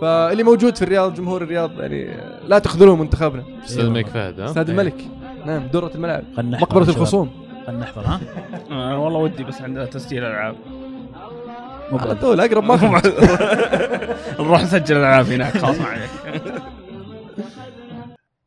فاللي 0.00 0.42
موجود 0.42 0.76
في 0.76 0.82
الرياض 0.82 1.14
جمهور 1.14 1.42
الرياض 1.42 1.80
يعني 1.80 2.16
لا 2.48 2.58
تخذلون 2.58 2.98
منتخبنا. 2.98 3.44
أستاذ. 3.64 3.78
الملك 3.84 4.06
فهد 4.08 4.40
ها؟ 4.40 4.46
استاد 4.46 4.70
الملك. 4.70 5.04
نعم 5.46 5.66
دره 5.66 5.90
الملاعب. 5.94 6.24
شباب. 6.82 6.96
الخصوم. 6.96 7.41
خلنا 7.66 7.78
نحضر 7.78 8.02
ها؟ 8.02 8.20
أنا 8.70 8.96
والله 8.96 9.18
ودي 9.18 9.44
بس 9.44 9.62
عندنا 9.62 9.84
تسجيل 9.84 10.24
العاب 10.24 10.56
مو 11.92 11.98
على. 11.98 12.14
طول 12.14 12.40
أقرب 12.40 12.64
ما 12.64 12.76
نروح 14.40 14.62
نسجل 14.62 14.96
العاب 14.96 15.26
هناك 15.26 15.56
خلاص 15.58 15.78
ما 15.78 15.86
عليك. 15.86 16.10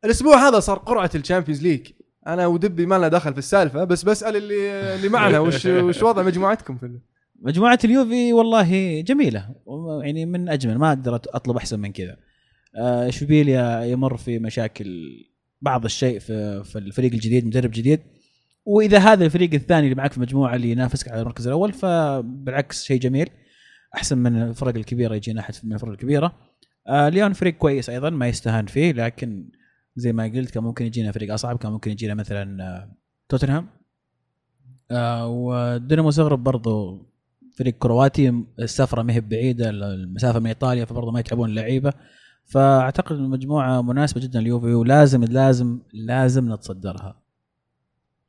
الأسبوع 0.04 0.48
هذا 0.48 0.60
صار 0.60 0.78
قرعة 0.78 1.10
ال 1.14 1.19
Champions 1.19 1.62
League. 1.62 1.86
أنا 2.26 2.46
ودبي 2.46 2.86
ما 2.86 2.94
لنا 2.94 3.08
دخل 3.08 3.32
في 3.32 3.38
السالفة 3.38 3.84
بس 3.84 4.02
بسأل 4.02 4.36
اللي 4.36 4.94
اللي 4.94 5.08
معنا 5.08 5.38
وش 5.38 5.66
وش 5.86 6.02
وضع 6.02 6.22
مجموعتكم 6.22 6.76
في 6.78 6.98
مجموعة 7.42 7.78
اليوفي 7.84 8.32
والله 8.32 9.00
جميلة 9.00 9.48
يعني 10.02 10.26
من 10.26 10.48
أجمل 10.48 10.78
ما 10.78 10.88
أقدر 10.88 11.14
أطلب 11.14 11.56
أحسن 11.56 11.80
من 11.80 11.92
كذا. 11.92 12.16
آه، 12.76 13.08
اشبيليا 13.08 13.84
يمر 13.84 14.16
في 14.16 14.38
مشاكل 14.38 15.08
بعض 15.62 15.84
الشيء 15.84 16.18
في 16.18 16.64
في 16.64 16.78
الفريق 16.78 17.12
الجديد 17.12 17.46
مدرب 17.46 17.70
جديد. 17.70 18.00
وإذا 18.66 18.98
هذا 18.98 19.24
الفريق 19.24 19.54
الثاني 19.54 19.84
اللي 19.84 19.94
معك 19.94 20.10
في 20.10 20.16
المجموعه 20.18 20.54
اللي 20.54 20.70
ينافسك 20.70 21.08
على 21.08 21.20
المركز 21.20 21.46
الأول 21.46 21.72
فبالعكس 21.72 22.84
شيء 22.84 23.00
جميل. 23.00 23.30
أحسن 23.94 24.18
من 24.18 24.42
الفرق 24.42 24.76
الكبيرة 24.76 25.14
يجينا 25.14 25.40
أحد 25.40 25.54
من 25.64 25.72
الفرق 25.72 25.90
الكبيرة. 25.90 26.32
آه 26.88 27.08
ليون 27.08 27.32
فريق 27.32 27.54
كويس 27.54 27.90
أيضا 27.90 28.10
ما 28.10 28.28
يستهان 28.28 28.66
فيه 28.66 28.92
لكن 28.92 29.48
زي 29.96 30.12
ما 30.12 30.24
قلت 30.24 30.50
كان 30.50 30.62
ممكن 30.62 30.86
يجينا 30.86 31.12
فريق 31.12 31.32
أصعب 31.32 31.58
كان 31.58 31.72
ممكن 31.72 31.90
يجينا 31.90 32.14
مثلا 32.14 32.64
آه 32.64 32.92
توتنهام. 33.28 33.66
آه 34.90 35.28
ودينامو 35.28 36.10
زغرب 36.10 36.44
برضو 36.44 37.06
فريق 37.58 37.74
كرواتي 37.78 38.44
السفرة 38.58 39.02
ما 39.02 39.12
هي 39.12 39.20
بعيدة 39.20 39.70
المسافة 39.70 40.38
من 40.38 40.46
ايطاليا 40.46 40.84
فبرضه 40.84 41.12
ما 41.12 41.20
يتعبون 41.20 41.48
اللعيبة. 41.48 41.92
فأعتقد 42.44 43.16
المجموعة 43.16 43.82
مناسبة 43.82 44.20
جدا 44.20 44.40
لليوفي 44.40 44.74
ولازم 44.74 45.24
لازم 45.24 45.78
لازم 45.92 46.52
نتصدرها. 46.52 47.25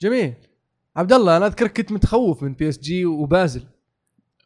جميل. 0.01 0.33
عبد 0.95 1.13
الله 1.13 1.37
أنا 1.37 1.47
أذكرك 1.47 1.77
كنت 1.77 1.91
متخوف 1.91 2.43
من 2.43 2.53
PSG 2.53 3.05
وبازل. 3.05 3.61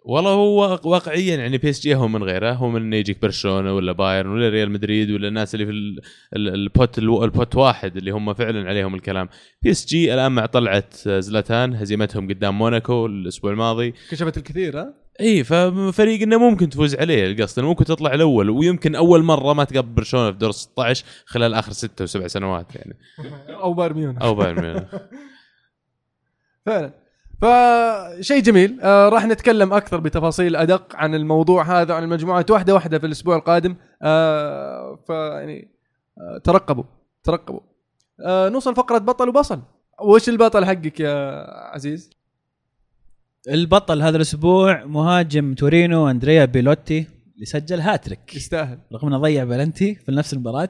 والله 0.05 0.31
هو 0.31 0.79
واقعيا 0.83 1.35
يعني 1.35 1.57
PSG 1.57 1.95
هو 1.95 2.07
من 2.07 2.23
غيره. 2.23 2.51
هو 2.51 2.69
من 2.69 2.81
إنه 2.81 2.95
يجيك 2.95 3.21
برشلونة 3.21 3.73
ولا 3.73 3.91
بايرن 3.91 4.29
ولا 4.29 4.49
ريال 4.49 4.71
مدريد 4.71 5.11
ولا 5.11 5.27
الناس 5.27 5.55
اللي 5.55 5.65
في 5.65 5.71
ال- 5.71 5.99
ال- 6.35 6.53
ال 6.53 6.64
pot 6.64 6.97
ال 6.99 7.13
pot 7.13 7.55
واحد 7.55 7.97
اللي 7.97 8.11
هم 8.11 8.33
فعلا 8.33 8.69
عليهم 8.69 8.95
الكلام. 8.95 9.29
PSG 9.61 10.13
الآن 10.13 10.31
مع 10.31 10.45
طلعة 10.45 10.83
زلاتان 11.05 11.75
هزيمتهم 11.75 12.27
قدام 12.29 12.57
موناكو 12.57 13.05
الأسبوع 13.05 13.51
الماضي. 13.51 13.93
كشفت 14.11 14.37
الكثير 14.37 14.79
ها؟ 14.79 14.93
إي 15.21 15.43
ففريق 15.43 16.21
إنه 16.21 16.37
ممكن 16.49 16.69
تفوز 16.69 16.95
عليه 16.95 17.31
القصد 17.31 17.59
إنه 17.59 17.67
ممكن 17.67 17.85
تطلع 17.85 18.13
الأول. 18.13 18.49
ويمكن 18.49 18.95
أول 18.95 19.23
مرة 19.23 19.53
ما 19.53 19.63
تقابل 19.63 19.89
برشلونة 19.89 20.31
في 20.31 20.37
دور 20.37 20.51
16 20.51 21.05
خلال 21.25 21.53
آخر 21.53 21.71
ستة 21.71 22.03
وسبع 22.03 22.27
سنوات 22.27 22.75
يعني. 22.75 22.97
أو 23.49 23.73
بايرن 23.73 23.95
ميونخ. 23.95 24.21
أو 24.23 24.35
بايرن 24.35 24.61
ميونخ. 24.61 24.83
فعلا. 26.65 26.91
فشيء 27.41 28.41
جميل. 28.41 28.79
آه 28.81 29.09
راح 29.09 29.25
نتكلم 29.25 29.73
أكثر 29.73 29.99
بتفاصيل 29.99 30.55
أدق 30.55 30.95
عن 30.95 31.15
الموضوع 31.15 31.81
هذا 31.81 31.93
عن 31.93 32.03
المجموعات 32.03 32.51
واحدة 32.51 32.73
واحدة 32.73 32.99
في 32.99 33.05
الأسبوع 33.05 33.35
القادم. 33.35 33.75
آه 34.01 34.99
فيعني 35.07 35.71
آه 36.17 36.37
ترقبوا 36.37 36.83
ترقبوا. 37.23 37.59
آه 38.25 38.49
نوصل 38.49 38.75
فقرة 38.75 38.97
بطل 38.97 39.29
وبصل. 39.29 39.61
وش 40.01 40.29
البطل 40.29 40.65
حقك 40.65 40.99
يا 40.99 41.45
عزيز؟ 41.73 42.09
البطل 43.49 44.01
هذا 44.01 44.15
الأسبوع 44.15 44.85
مهاجم 44.85 45.53
تورينو 45.53 46.09
أندريا 46.09 46.45
بيلوتي 46.45 47.07
اللي 47.35 47.45
سجل 47.45 47.79
هاتريك. 47.79 48.35
يستاهل. 48.35 48.79
رغم 48.93 49.07
إنه 49.07 49.17
ضيع 49.17 49.43
بلنتي 49.43 49.95
في 49.95 50.11
نفس 50.11 50.33
المباراة 50.33 50.69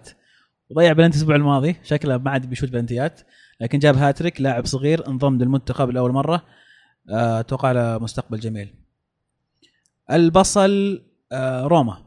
وضيع 0.70 0.94
بلنتي 0.94 1.18
الأسبوع 1.18 1.36
الماضي. 1.36 1.76
شكله 1.84 2.18
ما 2.18 2.32
عاد 2.32 2.46
بيشوت 2.46 2.70
بلنتيات. 2.70 3.22
لكن 3.62 3.80
جاب 3.80 3.96
هاتريك 3.96 4.42
لاعب 4.42 4.66
صغير 4.66 5.08
انضم 5.08 5.38
للمنتخب 5.38 5.90
لأول 5.90 6.12
مرة. 6.12 6.42
آه، 7.10 7.40
أتوقع 7.40 7.72
له 7.72 7.98
مستقبل 7.98 8.40
جميل. 8.40 8.74
البصل 10.12 11.02
آه، 11.32 11.64
روما 11.64 11.98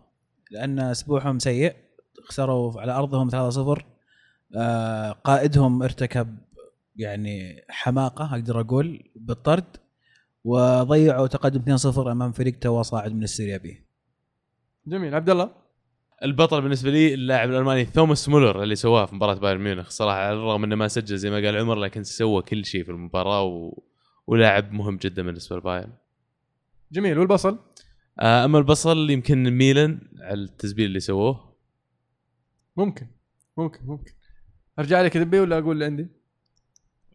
لأن 0.51 0.79
أسبوعهم 0.79 1.39
سيء 1.39 1.75
خسروا 2.25 2.81
على 2.81 2.93
أرضهم 2.93 3.31
3-0 3.31 3.85
آه، 4.57 5.13
قائدهم 5.13 5.83
ارتكب 5.83 6.39
يعني 6.97 7.65
حماقة 7.69 8.35
أقدر 8.35 8.61
أقول 8.61 9.11
بالطرد 9.17 9.65
وضيعوا 10.45 11.27
تقدم 11.27 11.77
2-0 11.77 11.99
أمام 11.99 12.33
فريق 12.33 12.59
تو 12.59 12.83
صاعد 12.83 13.13
من 13.13 13.23
ال 13.23 13.28
Serie 13.28 13.57
B. 13.57 13.87
جميل. 14.87 15.15
عبد 15.15 15.31
الله؟ 15.31 15.64
البطل 16.25 16.61
بالنسبة 16.61 16.91
لي 16.91 17.15
اللاعب 17.15 17.51
الألماني 17.51 17.85
توماس 17.85 18.29
مولر 18.29 18.63
اللي 18.63 18.75
سواه 18.75 19.07
في 19.07 19.15
مباراة 19.15 19.35
بايرن 19.35 19.61
ميونخ. 19.61 19.91
صراحة 19.91 20.19
على 20.19 20.37
الرغم 20.37 20.65
إنه 20.65 20.77
ما 20.77 20.89
سجل 20.89 21.17
زي 21.17 21.31
ما 21.31 21.37
قال 21.37 21.57
عمر 21.57 21.75
لكن 21.75 22.05
سوى 22.05 22.43
كل 22.43 22.65
شيء 22.65 22.85
في 22.85 22.91
المباراة 22.91 23.43
و... 23.43 23.83
ولاعب 24.27 24.73
مهم 24.73 24.97
جدا 24.97 25.23
بالنسبة 25.23 25.57
لبايرن. 25.57 25.93
جميل. 26.93 27.19
والبصل؟ 27.19 27.59
آه، 28.21 28.45
أما 28.45 28.59
البصل 28.59 29.11
يمكن 29.11 29.51
ميلان 29.51 30.01
على 30.21 30.41
التسجيل 30.41 30.87
اللي 30.87 31.01
سووه. 31.01 31.55
ممكن. 32.77 33.07
ممكن 33.57 33.81
ممكن. 33.87 34.13
أرجع 34.79 35.03
لك 35.03 35.17
دبي 35.17 35.41
ولا 35.41 35.59
أقول 35.59 35.73
اللي 35.73 35.85
عندي؟ 35.85 36.09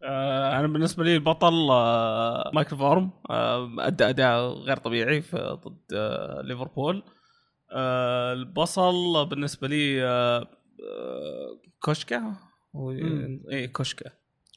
آه 0.04 0.60
أنا 0.60 0.68
بالنسبة 0.68 1.04
لي 1.04 1.16
البطل 1.16 1.70
آه 1.72 2.52
مايكل 2.54 2.78
فورم 2.78 3.12
آه 3.30 3.76
ادى 3.80 4.10
أداء 4.10 4.40
غير 4.40 4.78
طبيعي 4.78 5.22
في 5.22 5.60
ضد 5.66 5.94
آه 5.94 6.42
ليفربول. 6.42 6.98
آه 6.98 7.19
البصل 7.74 9.26
بالنسبة 9.30 9.68
لي 9.68 10.04
آه 10.04 10.38
آه 10.40 10.48
كوشكا. 11.82 12.24
اي 13.52 13.68
كوشكا 13.68 14.10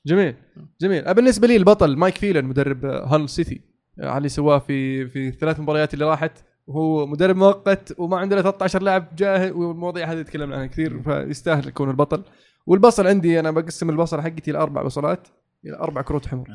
جميل. 0.07 0.35
جميل. 0.81 1.05
أه، 1.05 1.13
بالنسبة 1.13 1.47
لي 1.49 1.57
البطل 1.57 1.97
مايك 1.97 2.19
فيلان 2.19 2.45
مدرب 2.45 2.85
هال 2.85 3.29
سيتي. 3.31 3.61
آه، 4.01 4.09
على 4.09 4.17
اللي 4.19 4.29
سواه 4.29 4.59
في 4.59 5.07
في 5.09 5.29
الثلاث 5.29 5.61
مباريات 5.61 5.95
اللي 5.95 6.05
راحت 6.05 6.33
وهو 6.67 7.07
مدرب 7.07 7.37
مؤقت 7.37 7.95
وما 7.99 8.17
عنده 8.19 8.35
إلا 8.37 8.43
13 8.43 8.83
لاعب 8.83 9.17
جاهز 9.17 9.51
والمواضيع 9.51 10.13
هذه 10.13 10.23
تكلمنا 10.23 10.57
عنها 10.57 10.67
كثير 10.67 11.03
فيستاهل 11.03 11.69
يكون 11.69 11.91
البطل. 11.91 12.23
والبصل 12.67 13.07
عندي 13.07 13.41
أنا 13.41 13.51
بقسم 13.51 13.91
البصل 13.91 14.21
حقتي 14.21 14.53
لاربع 14.53 14.83
بصلات 14.83 15.29
إلى 15.67 15.77
أربع 15.77 16.03
كروت 16.03 16.27
حمر. 16.27 16.47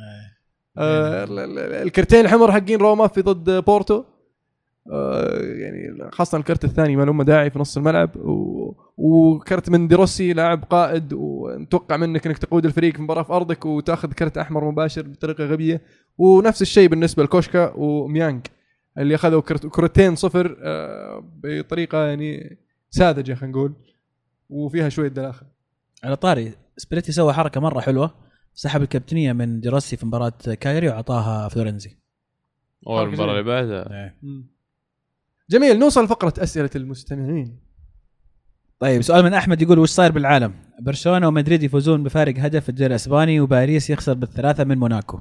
آه. 0.77 1.23
ال- 1.23 1.39
ال- 1.39 1.59
الكرتين 1.59 2.25
الحمر 2.25 2.51
حقين 2.51 2.79
روما 2.79 3.07
في 3.07 3.21
ضد 3.21 3.63
بورتو. 3.63 3.95
آه 3.97 4.05
يعني 5.59 6.11
خاصة 6.11 6.37
الكرت 6.37 6.63
الثاني 6.63 6.95
ما 6.95 7.03
له 7.03 7.23
داعي 7.23 7.49
في 7.49 7.59
نص 7.59 7.77
الملعب 7.77 8.15
و... 8.15 8.75
وكرت 8.97 9.69
من 9.69 9.87
ديروسي 9.87 10.33
لاعب 10.33 10.63
قائد 10.63 11.13
ونتوقع 11.13 11.97
منك 11.97 12.27
إنك 12.27 12.37
تقود 12.37 12.65
الفريق 12.65 12.95
في 12.95 13.01
مباراة 13.01 13.23
في 13.23 13.33
أرضك 13.33 13.65
وتأخذ 13.65 14.11
كرت 14.11 14.37
أحمر 14.37 14.71
مباشر 14.71 15.01
بطريقة 15.01 15.45
غبية. 15.45 15.81
ونفس 16.17 16.61
الشيء 16.61 16.89
بالنسبة 16.89 17.23
لكوشكا 17.23 17.73
ونيانج 17.75 18.47
اللي 18.97 19.15
أخذوا 19.15 19.41
كرت... 19.41 19.67
كرتين 19.67 20.15
صفر 20.15 20.57
آه 20.63 21.23
بطريقة 21.43 22.05
يعني 22.05 22.57
ساذجة 22.89 23.33
خلينا 23.33 23.57
نقول 23.57 23.73
وفيها 24.49 24.89
شوية 24.89 25.07
دلاخة. 25.07 25.45
على 26.03 26.15
طاري 26.15 26.53
سباليتي 26.77 27.11
سوى 27.11 27.33
حركة 27.33 27.61
مرة 27.61 27.79
حلوة 27.79 28.13
سحب 28.53 28.81
الكابتنية 28.81 29.33
من 29.33 29.59
ديروسي 29.59 29.97
في 29.97 30.05
مباراة 30.05 30.33
كالياري 30.59 30.87
وأعطاها 30.87 31.49
فلورنزي. 31.49 31.97
أو 32.87 32.97
حركة 32.97 33.07
المباراة 33.07 33.31
اللي. 33.31 33.43
بعدها. 33.43 34.13
جميل 35.49 35.79
نوصل 35.79 36.03
لفقرة 36.03 36.33
أسئلة 36.37 36.69
المستمعين. 36.75 37.59
طيب 38.79 39.01
سؤال 39.01 39.23
من 39.23 39.33
أحمد 39.33 39.61
يقول 39.61 39.79
وش 39.79 39.89
صاير 39.89 40.11
بالعالم؟ 40.11 40.53
برشلونة 40.81 41.27
ومدريد 41.27 41.63
يفوزون 41.63 42.03
بفارق 42.03 42.33
هدف 42.37 42.63
في 42.63 42.69
الدوري 42.69 42.87
الأسباني 42.87 43.39
وباريس 43.39 43.89
يخسر 43.89 44.13
بالثلاثة 44.13 44.63
من 44.63 44.77
موناكو. 44.77 45.19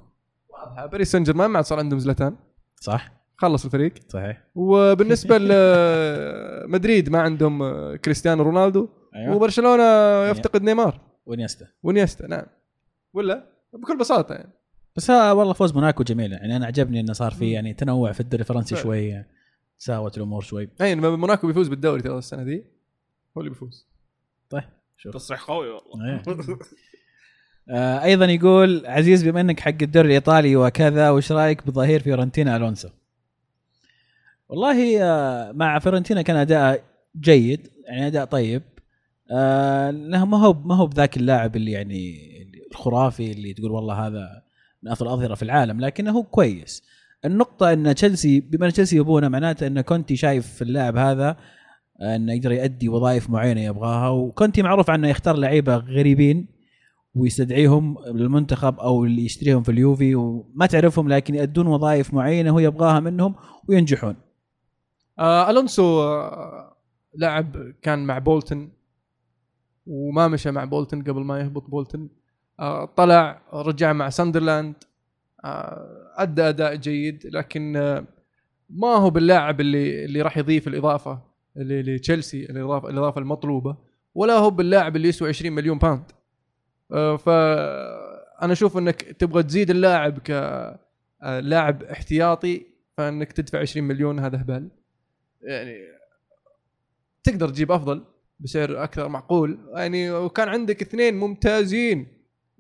واضحة 0.48 0.86
باريس 0.86 1.12
سان 1.12 1.22
جيرمان 1.22 1.50
ما 1.50 1.56
عاد 1.56 1.64
صار 1.64 1.78
عندهم 1.78 1.98
زلاتان 1.98 2.36
صح؟ 2.80 3.12
خلص 3.36 3.64
الفريق. 3.64 3.92
صحيح. 4.08 4.44
وبالنسبة 4.54 5.38
لمدريد 6.66 7.10
ما 7.10 7.20
عندهم 7.20 7.62
كريستيانو 7.96 8.42
رونالدو 8.42 8.88
أيوه. 9.16 9.36
وبرشلونة 9.36 9.82
يفتقد 10.24 10.62
نيمار. 10.62 11.00
ونيستا 11.26 11.66
ونيستا 11.82 12.26
نعم. 12.26 12.46
ولا؟ 13.14 13.44
بكل 13.72 13.98
بساطة 13.98 14.34
يعني. 14.34 14.52
بس 14.96 15.10
ها 15.10 15.32
والله 15.32 15.52
فوز 15.52 15.72
موناكو 15.74 16.02
جميل 16.02 16.32
يعني 16.32 16.56
أنا 16.56 16.66
عجبني 16.66 17.00
إنه 17.00 17.12
صار 17.12 17.30
في 17.30 17.50
يعني 17.52 17.74
تنوع 17.74 18.12
في 18.12 18.20
الدوري 18.20 18.40
الفرنسي 18.40 18.76
فعلا. 18.76 19.24
شوي 19.78 19.94
يعني 19.94 20.02
ساوت 20.02 20.16
الأمور 20.16 20.42
شوي. 20.42 20.68
اي 20.80 20.94
موناكو 20.94 21.46
بيفوز 21.46 21.68
بالدوري 21.68 22.02
ترى 22.02 22.18
السنة 22.18 22.42
دي. 22.42 22.64
هو 23.36 23.40
اللي 23.40 23.50
بيفوز. 23.50 23.86
طيب 24.50 24.64
شوف. 24.96 25.14
تصريح 25.14 25.44
قوي 25.44 25.68
والله. 25.68 26.14
إيه. 26.14 26.22
آه 27.68 28.02
أيضا 28.04 28.24
يقول 28.24 28.86
عزيز 28.86 29.28
بما 29.28 29.40
إنك 29.40 29.60
حق 29.60 29.82
الدوري 29.82 30.08
الإيطالي 30.08 30.56
وكذا 30.56 31.10
وش 31.10 31.32
رأيك 31.32 31.66
بظهير 31.66 32.00
فيورنتينا 32.00 32.56
ألونسو؟ 32.56 32.88
والله 34.48 35.02
آه 35.02 35.52
مع 35.52 35.78
فيورنتينا 35.78 36.22
كان 36.22 36.36
أداء 36.36 36.84
جيد 37.20 37.70
يعني 37.84 38.06
أداء 38.06 38.24
طيب. 38.24 38.62
آه 39.30 39.90
له 39.90 40.24
ما 40.24 40.38
هو 40.38 40.52
ما 40.52 40.76
هو 40.76 40.86
بذاك 40.86 41.16
اللاعب 41.16 41.56
اللي 41.56 41.70
يعني 41.70 42.26
الخرافي 42.70 43.32
اللي 43.32 43.54
تقول 43.54 43.70
والله 43.70 44.06
هذا 44.06 44.42
من 44.82 44.90
أفضل 44.90 45.06
الأظهرة 45.06 45.34
في 45.34 45.42
العالم 45.42 45.80
لكنه 45.80 46.10
هو 46.10 46.22
كويس. 46.22 46.82
النقطة 47.24 47.72
إن 47.72 47.94
تشيلسي 47.94 48.40
بما 48.40 48.66
إن 48.66 48.72
تشيلسي 48.72 48.96
يبونه 48.96 49.28
معناته 49.28 49.66
إن 49.66 49.80
كونتي 49.80 50.16
شايف 50.16 50.46
في 50.46 50.62
اللاعب 50.62 50.96
هذا 50.96 51.36
إنه 52.02 52.32
يقدر 52.32 52.52
يؤدي 52.52 52.88
وظائف 52.88 53.30
معينة 53.30 53.60
يبغاها. 53.60 54.08
وكونتي 54.08 54.62
معروف 54.62 54.90
عنه 54.90 55.08
يختار 55.08 55.36
لعيبة 55.36 55.76
غريبين 55.76 56.48
ويستدعيهم 57.14 57.96
للمنتخب 58.06 58.78
أو 58.78 59.04
اللي 59.04 59.24
يشتريهم 59.24 59.62
في 59.62 59.68
اليوفي 59.68 60.14
وما 60.14 60.66
تعرفهم 60.66 61.08
لكن 61.08 61.34
يؤدون 61.34 61.66
وظائف 61.66 62.14
معينة 62.14 62.50
هو 62.50 62.58
يبغاها 62.58 63.00
منهم 63.00 63.34
وينجحون. 63.68 64.16
آه 65.18 65.50
ألونسو 65.50 66.02
آه 66.02 66.76
لاعب 67.14 67.56
كان 67.82 68.06
مع 68.06 68.18
بولتن 68.18 68.68
وما 69.86 70.28
مشى 70.28 70.50
مع 70.50 70.64
بولتن 70.64 71.02
قبل 71.02 71.20
ما 71.20 71.40
يهبط 71.40 71.70
بولتن. 71.70 72.08
آه 72.60 72.84
طلع 72.84 73.42
رجع 73.52 73.92
مع 73.92 74.08
ساندرلاند. 74.08 74.74
أدى 76.16 76.42
أداء 76.42 76.74
جيد 76.74 77.26
لكن 77.26 77.76
آه 77.76 78.04
ما 78.70 78.88
هو 78.88 79.10
باللاعب 79.10 79.60
اللي 79.60 80.04
اللي 80.04 80.22
راح 80.22 80.38
يضيف 80.38 80.68
الإضافة 80.68 81.20
لتشيلسي 81.56 82.44
الإضافة 82.44 82.88
الإضافة 82.88 83.20
المطلوبة 83.20 83.76
ولا 84.14 84.34
هو 84.34 84.50
باللاعب 84.50 84.96
اللي 84.96 85.08
يسوى 85.08 85.28
20 85.28 85.52
مليون 85.52 85.78
pound 85.78 86.04
آه 86.92 87.16
فانا 87.16 88.52
أشوف 88.52 88.78
إنك 88.78 89.02
تبغى 89.02 89.42
تزيد 89.42 89.70
اللاعب 89.70 90.18
كلاعب 90.18 91.82
احتياطي 91.82 92.66
فإنك 92.96 93.32
تدفع 93.32 93.58
20 93.60 93.88
مليون 93.88 94.18
هذا 94.18 94.42
هبال 94.42 94.68
يعني 95.42 95.96
تقدر 97.24 97.48
تجيب 97.48 97.72
أفضل 97.72 98.04
بسعر 98.40 98.82
أكثر 98.84 99.08
معقول. 99.08 99.58
يعني 99.74 100.10
وكان 100.10 100.48
عندك 100.48 100.82
اثنين 100.82 101.14
ممتازين 101.14 102.06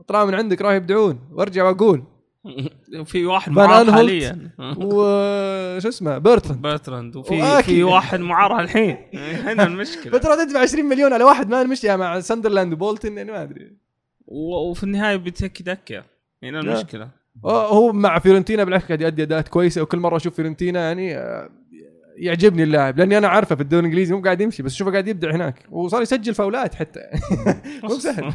طلع 0.08 0.24
من 0.24 0.34
عندك 0.34 0.62
راح 0.62 0.72
يبدعون. 0.72 1.18
وارجع 1.32 1.64
وأقول. 1.64 2.04
في 3.04 3.26
واحد 3.26 3.58
أنهولت. 3.58 3.90
حاليا. 3.90 4.50
وش 4.76 5.86
اسمه 5.92 6.18
بيرتراند. 6.18 6.62
برتراند 6.62 7.16
وفي. 7.16 7.62
في 7.62 7.82
واحد 7.82 8.20
معار 8.20 8.60
الحين. 8.60 8.96
هنا 9.46 9.64
المشكلة. 9.64 10.18
فترى 10.18 10.36
تدفع 10.44 10.60
20 10.60 10.84
مليون 10.84 11.12
على 11.12 11.24
واحد 11.24 11.48
ما 11.48 11.62
مشي 11.62 11.96
مع 11.96 12.20
ساندرلاند 12.20 12.72
وبولتن 12.72 13.16
يعني 13.16 13.32
ما 13.32 13.42
أدري. 13.42 13.72
وفي 14.26 14.84
النهاية 14.84 15.16
بتكي 15.16 15.62
دكه 15.62 16.04
هنا 16.42 16.60
المشكلة. 16.60 17.08
هو 17.44 17.92
مع 17.92 18.18
فيورنتينا 18.18 18.64
بالعكس 18.64 18.84
قاعد 18.86 19.00
يؤدي 19.00 19.22
أداءات 19.22 19.48
كويسة 19.48 19.82
وكل 19.82 19.98
مرة 19.98 20.16
أشوف 20.16 20.34
فيورنتينا 20.34 20.80
يعني 20.80 21.16
آه، 21.16 21.50
يعجبني 22.16 22.62
اللاعب. 22.62 22.98
لأني 22.98 23.18
أنا 23.18 23.28
عارفه 23.28 23.54
في 23.54 23.60
الدوري 23.60 23.80
الإنجليزي 23.80 24.14
مو 24.14 24.20
قاعد 24.22 24.40
يمشي 24.40 24.62
بس 24.62 24.74
شوفه 24.74 24.90
قاعد 24.90 25.08
يبدع 25.08 25.34
هناك. 25.34 25.54
وصار 25.70 26.02
يسجل 26.02 26.34
فاولات 26.34 26.74
حتى. 26.74 27.00
مو 27.82 27.88
سهل. 27.98 28.32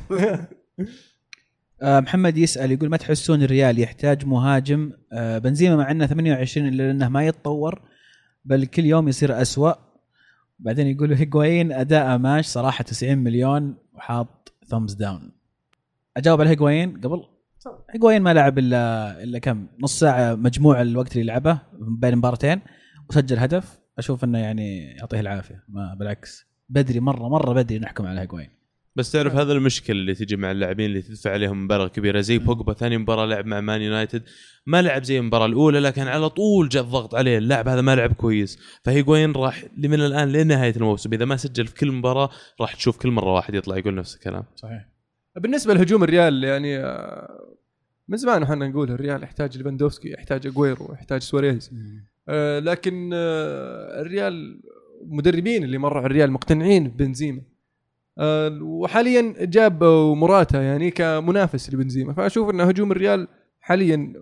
محمد 1.84 2.38
يسأل 2.38 2.72
يقول 2.72 2.90
ما 2.90 2.98
تحسون 2.98 3.44
الريال 3.44 3.80
يحتاج 3.80 4.26
مهاجم؟ 4.26 4.92
آه 5.14 5.38
بنزيما 5.38 5.76
مع 5.76 5.92
إنه 5.92 6.06
28 6.06 6.68
إلا 6.68 6.92
إنه 6.92 7.10
ما 7.10 7.26
يتطور 7.26 7.82
بل 8.46 8.66
كل 8.66 8.86
يوم 8.86 9.08
يصير 9.08 9.42
أسوأ. 9.42 9.74
بعدين 10.60 10.88
يقول 10.88 11.14
هيجوايين 11.22 11.72
اداءه 11.72 12.18
ماش 12.18 12.46
صراحة 12.46 12.84
90 12.84 13.18
مليون 13.18 13.76
وحاط 13.94 14.54
ثمز 14.68 14.94
داون 14.94 15.32
أجاوب 16.18 16.42
على 16.42 16.50
هيجوايين 16.50 17.02
قبل؟ 17.02 17.24
هيجوايين 17.90 18.22
ما 18.22 18.34
لعب 18.34 18.60
إلا 18.60 19.24
إلا 19.24 19.40
كم؟ 19.40 19.68
نص 19.80 20.00
ساعة 20.00 20.36
مجموع 20.36 20.82
الوقت 20.82 21.12
اللي 21.12 21.26
لعبه 21.26 21.60
بين 21.74 22.16
مباراتين 22.16 22.62
وسجل 23.10 23.40
هدف. 23.40 23.80
أشوف 23.98 24.24
إنه 24.24 24.38
يعني 24.38 24.92
يعطيه 24.92 25.20
العافية 25.20 25.64
ما 25.68 25.96
بالعكس. 26.00 26.46
بدري 26.70 27.00
مرة 27.00 27.30
مرة 27.30 27.54
بدري 27.54 27.80
نحكم 27.80 28.06
على 28.06 28.22
هيجوايين 28.22 28.61
بس 28.96 29.12
تعرف 29.12 29.36
هذا 29.36 29.54
المشكلة 29.54 30.00
اللي 30.00 30.14
تجي 30.14 30.36
مع 30.36 30.52
اللاعبين 30.52 30.86
اللي 30.86 31.02
تدفع 31.02 31.32
عليهم 31.32 31.64
مبالغ 31.64 31.88
كبيرة 31.88 32.22
زي 32.22 32.38
بوجبا 32.38 32.74
ثاني 32.74 32.98
مباراة 32.98 33.26
لعب 33.26 33.46
مع 33.46 33.62
مان 33.62 33.82
يونايتد. 33.82 34.24
ما 34.66 34.82
لعب 34.82 35.04
زي 35.04 35.20
المباراة 35.20 35.46
الأولى 35.46 35.80
لكن 35.80 36.08
على 36.08 36.30
طول 36.30 36.70
جاء 36.70 36.84
الضغط 36.84 37.16
عليه. 37.16 37.38
اللاعب 37.38 37.68
هذا 37.68 37.82
ما 37.82 37.96
لعب 37.96 38.14
كويس. 38.14 38.60
فهيجوين 38.84 39.32
راح 39.32 39.64
من 39.78 39.94
الآن 39.94 40.32
لنهاية 40.32 40.76
الموسم. 40.76 41.14
إذا 41.14 41.26
ما 41.26 41.38
سجل 41.38 41.68
في 41.68 41.76
كل 41.76 41.92
مباراة 41.92 42.30
راح 42.62 42.76
تشوف 42.76 42.98
كل 42.98 43.12
مرة 43.12 43.34
واحد 43.34 43.56
يطلع 43.56 43.78
يقول 43.78 43.96
نفس 43.96 44.16
الكلام. 44.16 44.44
صحيح. 44.56 44.88
بالنسبة 45.38 45.74
لهجوم 45.74 46.04
الريال 46.04 46.44
يعني 46.44 46.78
آه، 46.78 47.58
من 48.08 48.18
زمان 48.18 48.44
إحنا 48.44 48.68
نقول 48.68 48.92
الريال 48.92 49.24
يحتاج 49.24 49.58
ليفاندوفسكي 49.58 50.12
يحتاج 50.12 50.48
اجويرو 50.48 50.94
يحتاج 50.94 51.22
سواريز. 51.22 51.72
آه، 52.30 52.60
لكن 52.60 53.10
آه، 53.14 54.02
الريال 54.02 54.62
المدربين 55.02 55.64
اللي 55.64 55.78
مروا 55.78 55.98
على 55.98 56.06
الريال 56.06 56.32
مقتنعين 56.32 56.88
ببنزيما. 56.88 57.42
وحاليا 58.62 59.36
جاب 59.40 59.84
مراتا 60.18 60.62
يعني 60.62 60.92
كمنافس 60.92 61.74
لبنزيما. 61.74 62.14
فأشوف 62.14 62.50
إن 62.50 62.62
هجوم 62.62 62.92
الريال 62.92 63.28
حاليا 63.60 64.14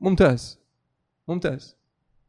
ممتاز. 0.00 0.60
ممتاز. 1.28 1.76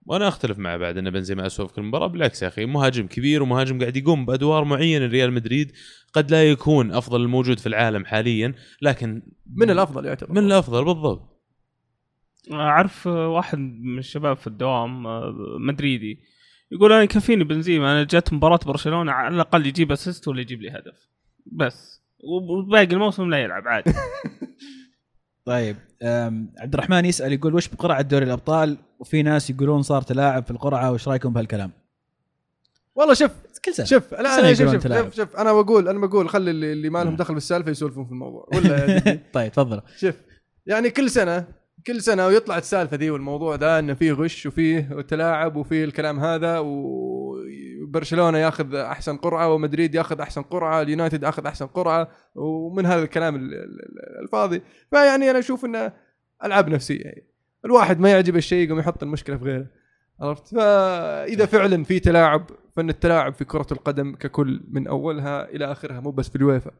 وأنا 0.05 0.27
أختلف 0.27 0.59
معه 0.59 0.77
بعد 0.77 0.97
إن 0.97 1.09
بنزيما 1.09 1.45
اسوء 1.45 1.67
في 1.67 1.73
كل 1.73 1.81
مباراة. 1.81 2.07
بالعكس 2.07 2.43
يا 2.43 2.47
أخي 2.47 2.65
مهاجم 2.65 3.07
كبير 3.07 3.43
ومهاجم 3.43 3.79
قاعد 3.79 3.97
يقوم 3.97 4.25
بأدوار 4.25 4.63
معينة. 4.63 5.05
لريال 5.05 5.33
مدريد 5.33 5.71
قد 6.13 6.31
لا 6.31 6.49
يكون 6.51 6.91
أفضل 6.91 7.21
الموجود 7.21 7.59
في 7.59 7.67
العالم 7.67 8.05
حاليا 8.05 8.53
لكن 8.81 9.21
من 9.55 9.69
الأفضل 9.69 10.05
يعتبر. 10.05 10.31
من 10.31 10.45
الأفضل 10.45 10.85
بالضبط. 10.85 11.31
أعرف 12.51 13.07
واحد 13.07 13.57
من 13.57 13.97
الشباب 13.97 14.37
في 14.37 14.47
الدوام 14.47 15.07
آه، 15.07 15.35
مدريدي. 15.59 16.19
يقول 16.71 16.91
أنا 16.91 17.03
يكفيني 17.03 17.43
بنزيما 17.43 17.91
أنا 17.91 18.03
جت 18.03 18.33
مباراة 18.33 18.59
برشلونة 18.65 19.11
على 19.11 19.35
الأقل 19.35 19.65
يجيب 19.65 19.91
اسيست 19.91 20.27
ولا 20.27 20.41
يجيب 20.41 20.61
لي 20.61 20.69
هدف 20.69 21.09
بس 21.45 22.01
وباقي 22.23 22.83
الموسم 22.83 23.29
لا 23.29 23.37
يلعب 23.37 23.67
عادي 23.67 23.93
طيب 25.45 25.77
عبد 26.59 26.73
الرحمن 26.73 27.05
يسأل 27.05 27.33
يقول 27.33 27.55
وش 27.55 27.67
بقرعة 27.67 28.01
دوري 28.01 28.25
الأبطال 28.25 28.77
وفي 28.99 29.23
ناس 29.23 29.49
يقولون 29.49 29.81
صار 29.81 30.01
تلاعب 30.01 30.43
في 30.43 30.51
القرعة 30.51 30.91
وش 30.91 31.07
رأيكم 31.07 31.33
بهالكلام؟ 31.33 31.71
والله 32.95 33.13
شوف 33.13 33.31
كل 33.65 33.73
سنة 33.73 33.85
شوف 33.85 34.13
لا 34.13 34.35
سنة 34.35 34.39
أنا 34.39 34.53
شوف 34.53 34.71
شوف. 34.71 34.87
شوف 34.87 35.15
شوف 35.15 35.35
أنا 35.35 35.53
بقول 35.53 35.87
أنا 35.87 36.07
بقول 36.07 36.29
خلي 36.29 36.51
اللي, 36.51 36.73
اللي 36.73 36.89
ما 36.89 36.99
لهم 36.99 37.07
نعم. 37.07 37.15
دخل 37.15 37.33
بالسالفه 37.33 37.71
يسولفون 37.71 38.05
في 38.05 38.11
الموضوع 38.11 38.47
ولا 38.53 38.99
جدي؟ 38.99 39.19
طيب 39.33 39.51
تفضل 39.51 39.81
شوف 39.97 40.15
يعني 40.65 40.89
كل 40.89 41.09
سنة 41.09 41.47
كل 41.87 42.01
سنة 42.01 42.27
ويطلع 42.27 42.57
السالفة 42.57 42.97
ذي 42.97 43.09
والموضوع 43.11 43.55
ذا 43.55 43.79
إنه 43.79 43.93
فيه 43.93 44.11
غش 44.11 44.45
وفيه 44.45 45.01
تلاعب 45.01 45.55
وفيه 45.55 45.83
الكلام 45.83 46.19
هذا 46.19 46.59
وبرشلونة 46.59 48.37
ياخذ 48.37 48.75
أحسن 48.75 49.17
قرعة 49.17 49.53
ومدريد 49.53 49.95
ياخذ 49.95 50.19
أحسن 50.21 50.41
قرعة 50.41 50.81
اليونايتد 50.81 51.23
أخذ 51.23 51.45
أحسن 51.45 51.65
قرعة 51.67 52.11
ومن 52.35 52.85
هذا 52.85 53.03
الكلام 53.03 53.35
ال- 53.35 53.53
ال- 53.53 54.21
الفاضي. 54.23 54.61
فيعني 54.89 55.31
أنا 55.31 55.39
أشوف 55.39 55.65
إنه 55.65 55.93
ألعاب 56.43 56.69
نفسية. 56.69 57.01
يعني. 57.01 57.27
الواحد 57.65 57.99
ما 57.99 58.11
يعجبه 58.11 58.37
الشيء 58.37 58.65
يقوم 58.67 58.79
يحط 58.79 59.03
المشكلة 59.03 59.37
في 59.37 59.43
غيره. 59.43 59.67
عرفت؟ 60.19 60.55
فإذا 60.55 61.45
فعلا 61.45 61.83
في 61.83 61.99
تلاعب 61.99 62.45
فإن 62.75 62.89
التلاعب 62.89 63.33
في 63.33 63.45
كرة 63.45 63.67
القدم 63.71 64.15
ككل 64.15 64.63
من 64.71 64.87
أولها 64.87 65.49
إلى 65.49 65.71
آخرها 65.71 65.99
مو 65.99 66.11
بس 66.11 66.29
في 66.29 66.35
الويفا. 66.35 66.71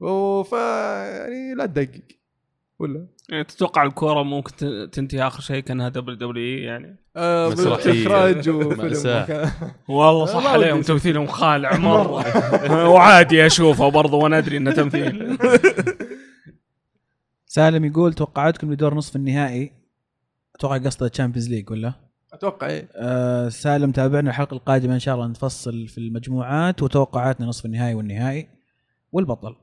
وف 0.00 0.52
يعني 0.52 1.54
لا 1.54 1.66
تدقق. 1.66 2.21
ولا؟ 2.82 3.06
يعني 3.28 3.44
تتوقع 3.44 3.82
الكورة 3.82 4.22
ممكن 4.22 4.88
تنتهي 4.92 5.26
آخر 5.26 5.40
شيء 5.40 5.60
كانها 5.60 5.88
WWE 5.88 6.58
يعني؟ 6.58 6.96
آه 7.16 7.48
مسرحية. 7.48 8.06
اخراج 8.06 8.48
والله 9.88 10.26
صح 10.26 10.46
عليهم 10.46 10.82
تمثيلهم 10.82 11.26
خالع 11.26 11.76
مرة. 11.88 12.24
وعادي 12.92 13.46
أشوفه 13.46 13.88
برضه 13.88 14.16
وأنا 14.16 14.38
أدري 14.38 14.56
إنه 14.56 14.72
تمثيل. 14.72 15.38
سالم 17.46 17.84
يقول 17.84 18.12
توقعاتكم 18.14 18.72
لدور 18.72 18.94
نصف 18.94 19.16
النهائي؟ 19.16 19.72
أتوقع 20.56 20.78
قصده 20.78 21.08
Champions 21.08 21.48
League 21.50 21.70
ولا؟ 21.70 21.92
أتوقع 22.32 22.66
إيه. 22.66 22.88
آه 22.96 23.48
سالم 23.48 23.90
تابعنا 23.92 24.30
الحلقة 24.30 24.54
القادمة 24.54 24.94
إن 24.94 24.98
شاء 24.98 25.14
الله 25.14 25.26
نفصل 25.26 25.88
في 25.88 25.98
المجموعات 25.98 26.82
وتوقعاتنا 26.82 27.46
نصف 27.46 27.66
النهائي 27.66 27.94
والنهائي 27.94 28.48
والبطل 29.12 29.56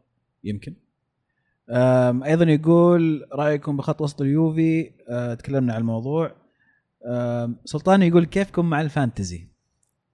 يمكن. 0.43 0.75
أيضا 2.25 2.45
يقول 2.45 3.25
رأيكم 3.33 3.77
بخط 3.77 4.01
وسط 4.01 4.21
اليوفي؟ 4.21 4.91
آه 5.09 5.33
تكلمنا 5.33 5.73
عن 5.73 5.79
الموضوع. 5.79 6.31
سلطان 7.65 8.03
يقول 8.03 8.25
كيفكم 8.25 8.69
مع 8.69 8.81
ال 8.81 8.89
Fantasy؟ 8.89 9.49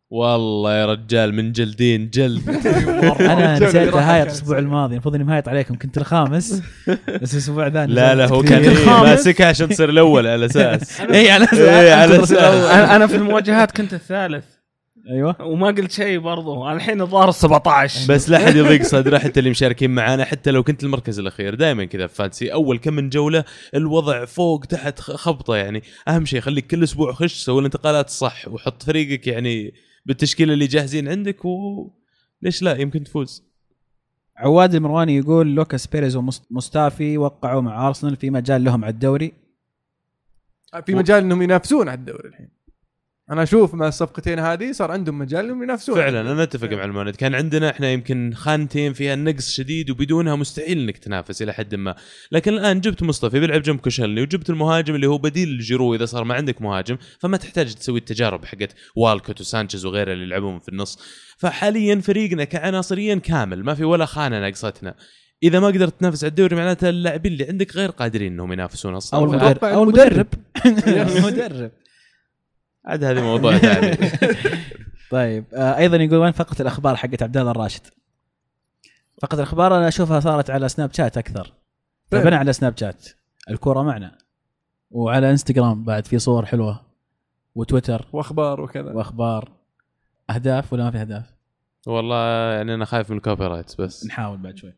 والله 0.10 0.74
يا 0.74 0.86
رجال 0.86 1.36
من 1.36 1.51
جلدين 1.51 2.10
جلد. 2.10 2.49
أنا 3.20 3.60
نسيت 3.60 3.93
هايط. 3.93 4.26
الأسبوع 4.26 4.58
الماضي. 4.58 4.93
المفروض 4.93 5.16
إني 5.16 5.24
مهايط 5.24 5.47
عليكم. 5.47 5.76
كنت 5.76 5.97
الخامس 5.97 6.62
بس 7.22 7.34
الأسبوع 7.34 7.68
ذا 7.68 7.86
لا 7.86 8.16
لا 8.16 8.28
هو 8.28 8.43
كان. 8.43 8.64
إيه 8.64 8.86
ماسكها 8.86 9.47
عشان 9.47 9.70
تصير 9.70 9.89
الأول 9.89 10.28
على 10.28 10.45
أساس. 10.45 11.01
اي 11.14 11.32
على 11.32 11.45
أساس. 11.45 11.60
إيه،. 11.60 12.74
أنا 12.74 12.95
أنا 12.95 13.08
في 13.08 13.16
المواجهات 13.16 13.72
كنت 13.72 13.93
الثالث. 13.93 14.45
أيوه. 15.10 15.41
وما 15.41 15.68
قلت 15.68 15.91
شيء 15.91 16.20
برضه 16.20 16.72
الحين 16.74 17.01
الظاهر 17.01 17.32
17 17.32 18.14
بس 18.14 18.30
لا 18.30 18.38
أحد 18.43 18.56
يضيق 18.56 18.82
صدره 18.82 19.18
حتى 19.18 19.39
اللي 19.39 19.49
مشاركين 19.49 19.91
معانا 19.91 20.26
حتى 20.26 20.51
لو 20.51 20.64
كنت 20.64 20.84
المركز 20.84 21.20
الأخير. 21.20 21.56
دائما 21.56 21.86
كذا 21.86 22.08
في 22.08 22.16
Fantasy 22.16 22.53
أول 22.53 22.78
كم 22.78 22.93
من 22.93 23.10
جولة 23.10 23.43
الوضع 23.76 24.26
فوق 24.26 24.66
تحت 24.66 24.99
خ- 24.99 25.12
خبطة 25.16 25.56
يعني. 25.56 25.84
أهم 26.08 26.26
شيء 26.26 26.39
خليك 26.41 26.68
كل 26.68 26.84
أسبوع 26.84 27.14
خش 27.14 27.34
سوي 27.34 27.60
الانتقالات 27.60 28.08
الصح 28.08 28.47
وحط 28.47 28.84
فريقك 28.84 29.28
يعني 29.28 29.74
بالتشكيلة 30.06 30.53
اللي 30.53 30.68
جاهزين 30.68 31.10
عندك 31.10 31.45
و 31.45 31.89
ليش 32.41 32.62
لا 32.62 32.76
يمكن 32.82 33.03
تفوز. 33.03 33.43
عواد 34.38 34.76
المرواني 34.76 35.18
يقول 35.18 35.56
لوكاس 35.56 35.88
بيريز 35.88 36.16
ومستافي 36.16 37.18
وقعوا 37.18 37.62
مع 37.62 37.88
أرسنال 37.88 38.16
في 38.16 38.30
مجال 38.30 38.64
لهم 38.64 38.86
على 38.86 38.93
الدوري. 38.93 39.34
في 40.86 40.95
مجال 40.95 41.24
إنهم 41.24 41.41
ينافسون 41.41 41.89
على 41.89 41.99
الدوري 41.99 42.30
الحين. 42.30 42.55
أنا 43.32 43.43
أشوف 43.43 43.73
مع 43.73 43.88
الصفقتين 43.88 44.39
هذه 44.39 44.71
صار 44.71 44.91
عندهم 44.91 45.19
مجال 45.19 45.45
انهم 45.45 45.63
ينافسون. 45.63 45.95
فعلا 45.95 46.21
أنا 46.21 46.43
أتفق 46.43 46.73
مع 46.73 46.86
الماند 46.86 47.15
كان 47.15 47.36
عندنا 47.36 47.69
إحنا 47.69 47.91
يمكن 47.91 48.34
خانتين 48.36 48.93
فيها 48.93 49.15
نقص 49.15 49.49
شديد 49.49 49.89
وبدونها 49.89 50.36
مستحيل 50.36 50.80
إنك 50.80 50.97
تنافس 50.97 51.41
إلى 51.41 51.53
حد 51.53 51.76
ما. 51.76 51.95
لكن 52.32 52.53
الآن 52.53 52.82
جبت 52.82 53.03
مستافي 53.03 53.39
بيلعب 53.39 53.61
جنب 53.61 53.80
كوشلني 53.80 54.21
وجبت 54.21 54.49
المهاجم 54.49 54.95
اللي 54.95 55.07
هو 55.07 55.17
بديل 55.17 55.49
لجيرو 55.49 55.95
إذا 55.95 56.05
صار 56.05 56.23
ما 56.23 56.36
عندك 56.36 56.61
مهاجم 56.61 56.97
فما 57.19 57.38
تحتاج 57.38 57.73
تسوي 57.73 57.99
التجارب 57.99 58.45
حقت 58.45 58.76
والكوت 58.95 59.41
وسانشيز 59.41 59.86
وغيره 59.86 60.13
اللي 60.13 60.23
يلعبون 60.23 60.59
في 60.59 60.69
النص. 60.69 60.99
فحاليا 61.38 62.01
فريقنا 62.01 62.43
كعناصريا 62.43 63.15
كامل 63.15 63.63
ما 63.63 63.73
في 63.73 63.84
ولا 63.84 64.05
خانة 64.05 64.39
ناقصتنا. 64.39 64.95
إذا 65.43 65.59
ما 65.59 65.67
قدرت 65.67 65.99
تنافس 65.99 66.23
على 66.23 66.30
الدوري 66.30 66.55
معناته 66.55 66.89
اللاعبين 66.89 67.32
اللي 67.32 67.43
عندك 67.43 67.76
غير 67.76 67.89
قادرين 67.89 68.34
إنهم 68.34 68.53
ينافسون 68.53 68.95
أصلا. 68.95 69.19
أو 69.19 69.26
المدرب. 69.26 69.63
أو. 69.63 69.84
المدرب. 69.84 70.28
عاد 72.86 73.03
هذه 73.03 73.21
موضوع 73.21 73.57
ثاني. 73.57 73.97
طيب 75.11 75.45
آه 75.53 75.77
أيضا 75.77 75.97
يقول 75.97 76.17
وين 76.17 76.31
فقره 76.31 76.61
الأخبار 76.61 76.95
حقت 76.95 77.23
عبد 77.23 77.38
الله 77.38 77.51
الراشد؟ 77.51 77.81
فقره 79.21 79.38
الأخبار 79.38 79.77
أنا 79.77 79.88
أشوفها 79.88 80.19
صارت 80.19 80.49
على 80.49 80.69
سناب 80.69 80.93
شات 80.93 81.17
أكثر. 81.17 81.53
تابعنا 82.09 82.38
على 82.38 82.53
سناب 82.53 82.77
شات. 82.77 83.07
الكورة 83.49 83.81
معنا. 83.81 84.17
وعلى 84.91 85.31
إنستغرام 85.31 85.83
بعد 85.83 86.07
في 86.07 86.19
صور 86.19 86.45
حلوة. 86.45 86.81
وتويتر. 87.55 88.07
وأخبار 88.13 88.61
وكذا. 88.61 88.91
وأخبار. 88.93 89.51
أهداف 90.29 90.73
ولا 90.73 90.83
ما 90.83 90.91
في 90.91 90.97
أهداف؟ 90.97 91.36
والله 91.88 92.51
يعني 92.53 92.73
أنا 92.73 92.86
خايف 92.86 93.11
من 93.11 93.17
ال 93.18 93.45
copyrights 93.47 93.76
بس. 93.75 94.05
نحاول 94.05 94.38
بعد 94.38 94.57
شوي. 94.57 94.73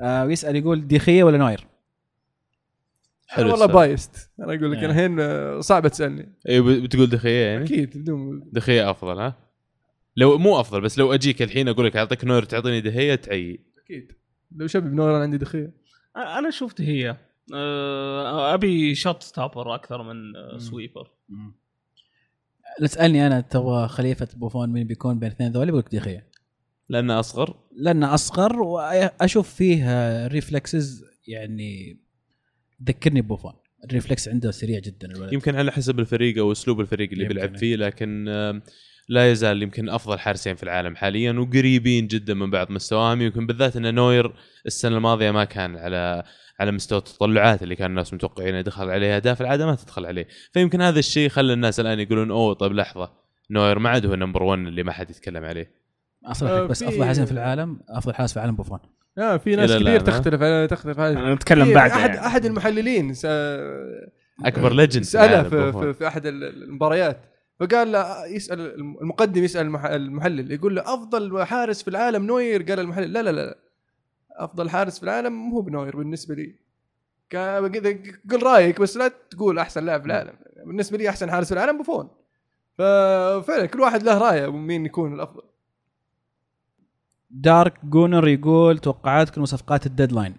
آه 0.00 0.24
ويسأل 0.24 0.56
يقول 0.56 0.88
ديخية 0.88 1.24
ولا 1.24 1.38
نوير؟ 1.38 1.66
حلو 3.26 3.50
والله. 3.50 3.66
biased. 3.66 4.30
أنا 4.40 4.54
أقول 4.54 4.72
لك 4.72 4.78
يعني. 4.78 4.86
الحين 4.86 5.20
آه، 5.20 5.60
صعبه 5.60 5.88
تسالني 5.88 6.32
اي 6.48 6.60
بتقول 6.80 7.06
دخية 7.06 7.46
يعني؟ 7.46 7.64
أكيد 7.64 7.98
بدون 7.98 8.50
دخية 8.52 8.90
أفضل 8.90 9.18
ها؟ 9.20 9.34
لو 10.16 10.38
مو 10.38 10.60
أفضل 10.60 10.80
بس 10.80 10.98
لو 10.98 11.14
أجيك 11.14 11.42
الحين 11.42 11.68
أقول 11.68 11.86
لك 11.86 11.96
أعطيك 11.96 12.24
نوير 12.24 12.42
تعطيني 12.42 12.80
دخية 12.80 13.14
تعي 13.14 13.60
أكيد. 13.84 14.12
وش 14.56 14.66
أبي 14.66 14.88
بنوير 14.88 15.10
أنا 15.10 15.22
عندي 15.22 15.38
دخية. 15.38 15.72
أنا 16.16 16.50
شفت 16.50 16.80
هي. 16.80 17.16
أبي 18.54 18.94
shot 18.94 19.22
stopper 19.22 19.74
أكثر 19.74 20.02
من 20.02 20.16
sweeper. 20.58 21.10
لا 22.80 22.86
تسألني 22.86 23.26
أنا 23.26 23.40
تبغى 23.40 23.88
خليفة 23.88 24.28
بوفون 24.36 24.72
مين 24.72 24.86
بيكون 24.86 25.18
بين 25.18 25.28
الاثنين 25.28 25.52
ذولي 25.52 25.70
بقول 25.70 25.82
لك 25.82 25.90
ديخيه 25.90 26.26
لأنه 26.88 27.20
أصغر؟ 27.20 27.56
لأنه 27.76 28.14
أصغر 28.14 28.62
واشوف 28.62 29.54
فيه 29.54 30.26
reflexes 30.26 31.04
يعني 31.28 32.00
تذكرني 32.86 33.20
ببوفون 33.20 33.52
ال 33.84 33.90
reflex 33.90 34.28
عنده 34.28 34.50
سريع 34.50 34.78
جدا 34.78 35.08
الولد. 35.08 35.32
يمكن 35.32 35.56
على 35.56 35.72
حسب 35.72 36.00
الفريق 36.00 36.38
أو 36.38 36.52
أسلوب 36.52 36.80
الفريق 36.80 37.10
اللي 37.12 37.24
بيلعب 37.24 37.50
إيه. 37.50 37.56
فيه 37.58 37.76
لكن 37.76 38.28
آم، 38.28 38.62
لا 39.08 39.30
يزال 39.32 39.62
يمكن 39.62 39.88
أفضل 39.88 40.18
حارسين 40.18 40.54
في 40.56 40.62
العالم 40.62 40.96
حاليا 40.96 41.32
وقريبين 41.32 42.06
جدا 42.06 42.34
من 42.34 42.50
بعض 42.50 42.70
مستواهم. 42.70 43.22
يمكن 43.22 43.46
بالذات 43.46 43.76
إن 43.76 43.94
نوير 43.94 44.32
السنة 44.66 44.96
الماضية 44.96 45.30
ما 45.30 45.44
كان 45.44 45.76
على 45.76 46.22
على 46.60 46.72
مستوى 46.72 46.98
التطلعات 46.98 47.62
اللي 47.62 47.76
كان 47.76 47.90
الناس 47.90 48.14
متوقعين 48.14 48.54
يدخل 48.54 48.90
عليه. 48.90 49.16
أهداف 49.16 49.40
العادة 49.40 49.66
ما 49.66 49.74
تدخل 49.74 50.06
عليه. 50.06 50.26
فيمكن 50.52 50.80
هذا 50.82 50.98
الشيء 50.98 51.28
خلى 51.28 51.52
الناس 51.52 51.80
الآن 51.80 52.00
يقولون 52.00 52.30
أوه 52.30 52.54
طيب 52.54 52.72
لحظة 52.72 53.12
نوير 53.50 53.78
ما 53.78 53.90
عاد 53.90 54.06
هو 54.06 54.14
number 54.14 54.42
1 54.42 54.58
اللي 54.66 54.82
ما 54.82 54.92
حد 54.92 55.10
يتكلم 55.10 55.44
عليه. 55.44 55.70
آه، 56.42 56.62
لك 56.64 56.70
بس 56.70 56.84
في- 56.84 56.88
أفضل 56.88 57.04
حارس 57.04 57.20
في 57.20 57.32
العالم 57.32 57.80
أفضل 57.88 58.14
حارس 58.14 58.30
في 58.32 58.36
العالم 58.36 58.56
بوفون. 58.56 58.78
آه 59.18 59.36
في 59.36 59.56
ناس 59.56 59.70
كثير؟ 59.72 60.00
تختلف 60.00 60.42
على 60.42 60.66
تختلف. 60.66 61.00
على 61.00 61.18
أنا 61.18 61.34
نتكلم 61.34 61.74
بعد 61.74 61.90
احد 61.90 62.10
يعني. 62.10 62.26
أحد 62.26 62.44
المحللين 62.44 63.14
س... 63.14 63.26
أكبر 64.44 64.72
legend 64.72 65.04
سأله 65.04 65.42
في, 65.42 65.72
في, 65.72 65.94
في 65.94 66.06
أحد 66.06 66.26
المباريات 66.26 67.20
فقال 67.60 67.92
له 67.92 68.26
يسأل 68.26 68.60
المقدم 68.80 69.44
يسأل 69.44 69.66
المح- 69.66 69.84
المحلل 69.84 70.52
يقول 70.52 70.76
له 70.76 70.82
أفضل 70.94 71.44
حارس 71.44 71.82
في 71.82 71.88
العالم 71.88 72.26
نوير؟ 72.26 72.62
قال 72.62 72.80
المحلل 72.80 73.12
لا 73.12 73.22
لا 73.22 73.30
لا 73.30 73.58
أفضل 74.36 74.70
حارس 74.70 74.98
في 74.98 75.04
العالم 75.04 75.32
مو 75.32 75.60
بنوير 75.60 75.96
بالنسبة 75.96 76.34
لي. 76.34 76.54
كذا 77.30 77.98
قل 78.30 78.42
رأيك 78.42 78.80
بس 78.80 78.96
لا 78.96 79.10
تقول 79.30 79.58
أحسن 79.58 79.84
لاعب 79.84 80.00
في 80.00 80.06
العالم. 80.06 80.32
بالنسبة 80.66 80.98
لي 80.98 81.08
أحسن 81.08 81.30
حارس 81.30 81.46
في 81.46 81.52
العالم 81.54 81.76
بوفون. 81.78 82.08
ففعلا 82.78 83.66
كل 83.66 83.80
واحد 83.80 84.02
له 84.02 84.18
رايه 84.18 84.52
مين 84.52 84.86
يكون 84.86 85.14
الأفضل. 85.14 85.42
دارك 87.30 87.84
جونر 87.84 88.28
يقول 88.28 88.78
توقعاتكم 88.78 89.42
وصفقات 89.42 89.86
ال 89.86 89.91
deadline 89.91 90.34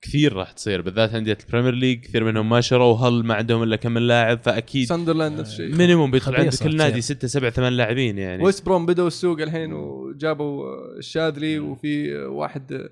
كثير 0.00 0.32
راح 0.32 0.52
تصير 0.52 0.82
بالذات 0.82 1.14
أندية 1.14 1.38
ال 1.46 1.50
Premier 1.50 1.74
League 1.74 2.00
كثير 2.00 2.24
منهم 2.24 2.48
ما 2.48 2.60
شروا 2.60 2.96
هل 2.96 3.24
ما 3.24 3.34
عندهم 3.34 3.62
إلا 3.62 3.76
كم 3.76 3.92
من 3.92 4.06
لاعب 4.06 4.38
فأكيد 4.42 4.88
ساندرلاند 4.88 5.40
نفس 5.40 5.50
الشيء. 5.50 5.76
minimum 5.76 6.10
بيدخل 6.10 6.36
عند 6.36 6.54
كل 6.54 6.76
نادي 6.76 7.00
تصير. 7.00 7.16
ستة 7.16 7.28
سبع 7.28 7.50
ثمان 7.50 7.72
لاعبين 7.72 8.18
يعني. 8.18 8.44
ويست 8.44 8.66
بروم 8.66 8.86
بدأوا 8.86 9.06
السوق 9.06 9.40
الحين 9.40 9.72
وجابوا 9.72 10.64
الشاذلي 10.98 11.58
وفي 11.58 12.14
واحد 12.14 12.88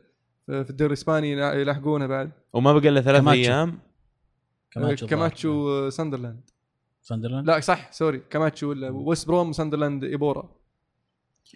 في 0.47 0.71
الدوري 0.71 0.89
الإسباني 0.89 1.33
يلاحقونه 1.33 2.07
بعد. 2.07 2.31
وما 2.53 2.73
بقى 2.73 2.89
إلا 2.89 3.01
ثلاث. 3.01 3.29
أيام. 3.29 3.79
كماتشو 4.71 5.07
كاماتشو 5.07 5.91
ساندرلاند 5.91 6.41
ساندرلاند 7.03 7.47
لا 7.47 7.61
صح 7.61 7.93
sorry 7.93 8.23
كاماتشو 8.31 8.71
ولا 8.71 8.91
ويست 8.91 9.29
بروم 9.29 9.53
ساندرلاند 9.53 10.05
إيبورا. 10.05 10.57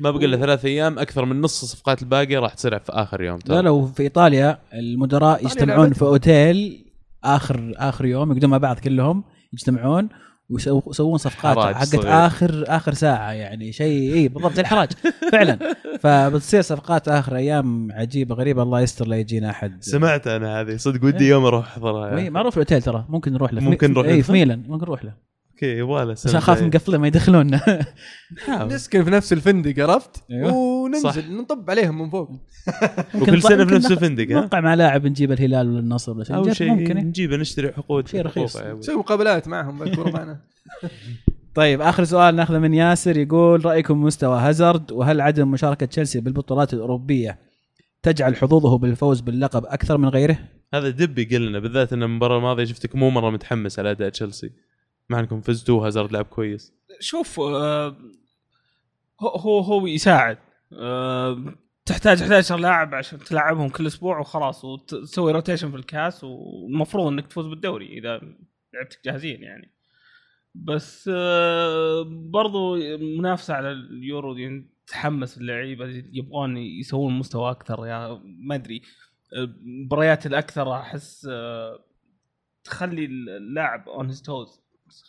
ما 0.00 0.10
بقى 0.10 0.24
الا 0.24 0.36
ثلاث 0.36 0.64
أيام 0.64 0.98
أكثر 0.98 1.24
من 1.24 1.40
نص 1.40 1.62
الصفقات 1.62 2.02
الباقيه 2.02 2.38
راح 2.38 2.54
تصير 2.54 2.78
في 2.78 2.92
آخر 2.92 3.22
يوم 3.22 3.38
ترى. 3.38 3.56
لا 3.56 3.62
لو 3.62 3.86
في 3.86 4.02
إيطاليا 4.02 4.58
المدراء 4.74 5.44
يجتمعون. 5.44 5.92
في 5.92 6.02
أوتيل 6.02 6.86
آخر 7.24 7.72
آخر 7.76 8.04
يوم 8.04 8.30
يقعدون 8.30 8.50
مع 8.50 8.58
بعض 8.58 8.78
كلهم 8.78 9.24
يجتمعون 9.52 10.08
ويسو- 10.52 10.82
ويسوون 10.86 11.18
صفقات 11.18 11.74
حقت. 11.76 12.04
آخر 12.04 12.64
آخر 12.68 12.94
ساعة 12.94 13.32
يعني 13.32 13.72
شيء 13.72 14.14
إي 14.14 14.28
بالضبط 14.28 14.52
زي 14.52 14.62
الحراج 14.62 14.88
فعلا 15.32 15.58
فبتصير 16.00 16.62
صفقات 16.62 17.08
آخر 17.08 17.36
أيام 17.36 17.92
عجيبة 17.92 18.34
غريبة 18.34 18.62
الله 18.62 18.80
يستر 18.80 19.06
لا 19.06 19.16
يجينا 19.16 19.50
أحد 19.50 19.76
سمعت 19.84 20.26
أنا 20.26 20.60
هذه 20.60 20.76
صدق 20.76 21.04
ودي 21.04 21.28
يوم 21.28 21.44
أروح 21.44 21.66
احضرها 21.68 22.18
إيه، 22.18 22.30
معروف 22.30 22.54
الأوتيل 22.54 22.82
ترى 22.82 23.04
ممكن 23.08 23.32
نروح 23.32 23.52
له 23.52 23.60
ممكن 23.60 23.90
نروح 23.90 24.06
إي 24.06 24.16
له؟ 24.16 24.22
في 24.22 24.32
ميلان 24.32 24.62
ممكن 24.68 24.84
نروح 24.84 25.04
له 25.04 25.29
okay 25.62 25.78
يبغى 25.78 26.04
له 26.04 26.12
بس 26.12 26.34
أخاف 26.34 26.62
مقفلين 26.62 27.00
ما 27.00 27.06
يدخلوننا 27.06 27.86
نسكن 28.48 29.04
في 29.04 29.10
نفس 29.10 29.32
الفندق 29.32 29.82
عرفت؟ 29.88 30.24
أيوه. 30.30 30.52
وننزل 30.52 31.10
صح. 31.10 31.28
نطب 31.28 31.70
عليهم 31.70 32.02
من 32.02 32.10
فوق 32.10 32.30
وكل 33.20 33.42
سنة 33.42 33.64
في 33.64 33.74
نفس 33.74 33.92
الفندق 33.92 34.24
ها 34.24 34.40
نوقع 34.40 34.60
مع 34.60 34.74
لاعب 34.74 35.06
نجيب 35.06 35.32
الهلال 35.32 35.68
ولا 35.68 35.78
النصر 35.78 36.12
ولا 36.12 36.24
شيء 36.24 36.36
أو 36.36 36.52
شيء 36.52 36.70
ممكن 36.70 36.96
إيه. 36.96 37.04
نجيبه 37.04 37.36
نشتري 37.36 37.68
عقود 37.68 38.08
شيء 38.08 38.22
رخيص. 38.22 38.56
نسوي 38.56 38.96
مقابلات 38.96 39.48
معهم 39.48 39.78
معنا 40.12 40.40
طيب 41.54 41.80
آخر 41.80 42.04
سؤال 42.04 42.36
ناخذه 42.36 42.58
من 42.58 42.74
ياسر 42.74 43.16
يقول 43.16 43.64
رأيكم 43.64 44.02
مستوى 44.02 44.38
هازارد 44.38 44.92
وهل 44.92 45.20
عدم 45.20 45.50
مشاركة 45.50 45.86
تشيلسي 45.86 46.20
بالبطولات 46.20 46.74
الأوروبية 46.74 47.38
تجعل 48.02 48.36
حظوظه 48.36 48.78
بالفوز 48.78 49.20
باللقب 49.20 49.66
أكثر 49.66 49.98
من 49.98 50.08
غيره؟ 50.08 50.38
هذا 50.74 50.90
دب 50.90 51.18
يقول 51.18 51.46
لنا 51.46 51.58
بالذات 51.58 51.92
إن 51.92 52.02
المباراة 52.02 52.36
الماضية 52.36 52.64
شفتك 52.64 52.96
مو 52.96 53.10
مرة 53.10 53.30
متحمس 53.30 53.78
على 53.78 53.90
أداء 53.90 54.08
تشيلسي 54.08 54.50
مع 55.10 55.20
انكم 55.20 55.40
فزتوا 55.40 55.80
وهازارد 55.80 56.12
لعب 56.12 56.24
كويس. 56.24 56.72
شوف 57.00 57.40
آه، 57.40 57.96
هو 59.20 59.60
هو 59.60 59.86
يساعد. 59.86 60.38
آه، 60.72 61.54
تحتاج 61.86 62.22
11 62.22 62.56
لاعب 62.56 62.94
عشان 62.94 63.18
تلعبهم 63.18 63.68
كل 63.68 63.86
أسبوع 63.86 64.18
وخلاص 64.18 64.64
وتسوي 64.64 65.32
rotation 65.32 65.70
في 65.70 65.76
الكاس 65.76 66.24
والمفروض 66.24 67.06
إنك 67.06 67.26
تفوز 67.26 67.46
بالدوري 67.46 67.98
إذا 67.98 68.20
لعبتك 68.74 69.04
جاهزين 69.04 69.42
يعني. 69.42 69.72
بس 70.54 71.10
آه، 71.14 72.02
برضو 72.08 72.76
منافسة 72.98 73.54
على 73.54 73.72
اليورو 73.72 74.34
دي 74.34 74.64
تحمس 74.86 75.38
اللعيبة 75.38 76.04
يبغون 76.12 76.56
يسوون 76.56 77.18
مستوى 77.18 77.50
أكثر 77.50 77.86
يا 77.86 78.20
ما 78.24 78.54
أدري. 78.54 78.82
المباريات 79.32 80.26
الأكثر 80.26 80.74
أحس 80.74 81.28
آه، 81.30 81.84
تخلي 82.64 83.04
اللاعب 83.04 83.88
on 83.88 84.06
his 84.06 84.22
toes 84.22 84.60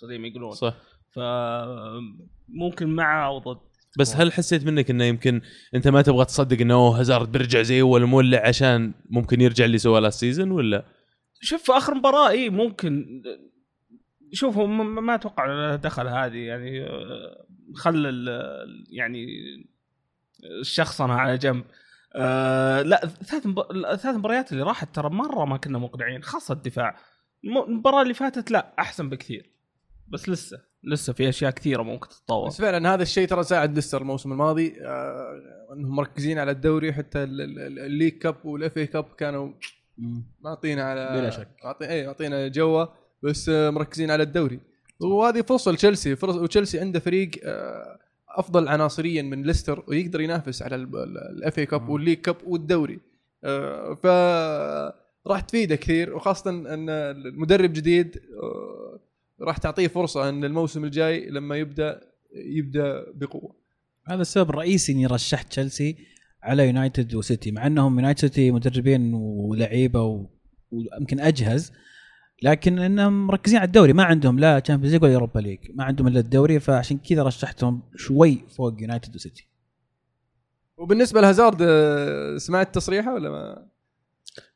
زي 0.07 0.17
ما 0.17 0.27
يقولون. 0.27 0.51
صح. 0.51 0.73
فممكن 1.15 2.87
مع 2.95 3.25
أو 3.27 3.37
ضد 3.37 3.59
بس 3.99 4.15
هل 4.15 4.31
حسيت 4.33 4.65
منك 4.65 4.89
إنه 4.89 5.03
يمكن 5.03 5.41
أنت 5.75 5.87
ما 5.87 6.01
تبغى 6.01 6.25
تصدق 6.25 6.61
إنه 6.61 6.75
هازارد 6.75 7.31
بيرجع 7.31 7.61
زي 7.61 7.81
أول 7.81 8.05
مولع 8.05 8.47
عشان 8.47 8.93
ممكن 9.09 9.41
يرجع 9.41 9.65
اللي 9.65 9.77
سواه 9.77 9.99
last 9.99 10.19
season 10.19 10.51
ولا؟ 10.51 10.85
شوف 11.41 11.71
آخر 11.71 11.95
مباراة 11.95 12.29
إي 12.29 12.49
ممكن. 12.49 13.21
شوف 14.33 14.57
هو 14.57 14.67
ما 14.67 15.15
أتوقع 15.15 15.75
دخل 15.75 16.07
هذه 16.07 16.37
يعني 16.37 16.85
خلى 17.75 18.09
ال- 18.09 18.85
يعني 18.89 19.25
الشخصنه 20.59 21.13
على 21.13 21.37
جنب. 21.37 21.63
آه 22.15 22.81
لا 22.81 22.97
ثلاث 23.07 23.47
الثلاث 23.91 24.15
مباريات 24.15 24.51
اللي 24.51 24.63
راحت 24.63 24.95
ترى 24.95 25.09
مرة 25.09 25.45
ما 25.45 25.57
كنا 25.57 25.77
مقنعين 25.77 26.23
خاصة 26.23 26.53
الدفاع. 26.53 26.97
الم- 27.43 27.63
المباراة 27.63 28.01
اللي 28.01 28.13
فاتت 28.13 28.51
لا 28.51 28.73
أحسن 28.79 29.09
بكثير. 29.09 29.51
بس 30.11 30.29
لسه 30.29 30.59
لسه 30.83 31.13
في 31.13 31.29
أشياء 31.29 31.51
كثيرة 31.51 31.81
ممكن 31.83 32.09
تتطور. 32.09 32.47
بس 32.47 32.61
فعلا 32.61 32.93
هذا 32.93 33.03
الشيء 33.03 33.27
ترى 33.27 33.43
ساعد 33.43 33.75
ليستر 33.75 34.01
الموسم 34.01 34.31
الماضي 34.31 34.75
آه 34.81 35.41
إنهم 35.73 35.95
مركزين 35.95 36.39
على 36.39 36.51
الدوري 36.51 36.93
حتى 36.93 37.23
ال- 37.23 37.41
ال- 37.41 37.59
ال- 37.59 37.79
ال 37.79 37.84
League 37.84 38.13
Cup 38.17 38.35
و 38.45 38.56
FA 38.56 38.77
Cup 38.77 39.05
كانوا 39.17 39.51
معطينا 40.41 40.83
على 40.83 41.19
بلا 41.21 41.29
شك. 41.29 41.47
معطي 41.63 41.89
اي 41.89 42.07
معطينا 42.07 42.47
جوة 42.47 42.93
بس 43.23 43.49
آه، 43.49 43.69
مركزين 43.69 44.11
على 44.11 44.23
الدوري. 44.23 44.59
وهذه 44.99 45.41
فرصة 45.41 45.71
لتشيلسي 45.71 46.15
فرص 46.15 46.35
وتشيلسي 46.35 46.79
عنده 46.79 46.99
فريق 46.99 47.31
آه، 47.43 47.99
أفضل 48.29 48.67
عناصريا 48.67 49.21
من 49.21 49.43
ليستر 49.43 49.83
ويقدر 49.87 50.21
ينافس 50.21 50.61
على 50.61 50.75
ال 50.75 51.03
FA 51.03 51.59
Cup 51.59 51.89
وال 51.89 51.96
League 51.96 52.17
Cup 52.17 52.35
والدوري. 52.47 52.99
آه، 53.43 53.93
ف 53.93 54.05
راح 55.27 55.39
تفيده 55.41 55.75
كثير 55.75 56.15
وخاصة 56.15 56.49
إن 56.49 56.89
المدرب 56.89 57.73
جديد 57.73 58.21
راح 59.41 59.57
تعطيه 59.57 59.87
فرصة 59.87 60.29
إن 60.29 60.43
الموسم 60.43 60.83
الجاي 60.85 61.29
لما 61.29 61.55
يبدأ 61.55 62.01
يبدأ 62.35 63.05
بقوة 63.13 63.55
هذا 64.07 64.21
السبب 64.21 64.49
الرئيسي 64.49 64.91
إني 64.91 65.05
رشحت 65.05 65.49
تشيلسي 65.49 65.95
على 66.43 66.67
يونايتد 66.67 67.15
وسيتي 67.15 67.51
مع 67.51 67.67
إنهم 67.67 67.95
يونايتد 67.95 68.19
سيتي 68.21 68.51
مدربين 68.51 69.13
ولعيبة 69.13 70.01
و- 70.03 70.25
ويمكن 70.71 71.19
أجهز 71.19 71.71
لكن 72.43 72.79
إنهم 72.79 73.27
مركزين 73.27 73.57
على 73.59 73.67
الدوري 73.67 73.93
ما 73.93 74.03
عندهم 74.03 74.39
لا 74.39 74.59
Champions 74.59 74.93
League 74.93 75.03
ولا 75.03 75.13
Europa 75.13 75.39
League 75.39 75.59
ما 75.75 75.83
عندهم 75.83 76.07
إلا 76.07 76.19
الدوري 76.19 76.59
فعشان 76.59 76.97
كذا 76.97 77.23
رشحتهم 77.23 77.81
شوي 77.95 78.43
فوق 78.57 78.81
يونايتد 78.81 79.15
وسيتي 79.15 79.47
وبالنسبة 80.77 81.21
لهازارد 81.21 81.57
آه، 81.61 82.37
سمعت 82.37 82.75
تصريحه 82.75 83.13
ولا 83.13 83.29
ما؟ 83.29 83.67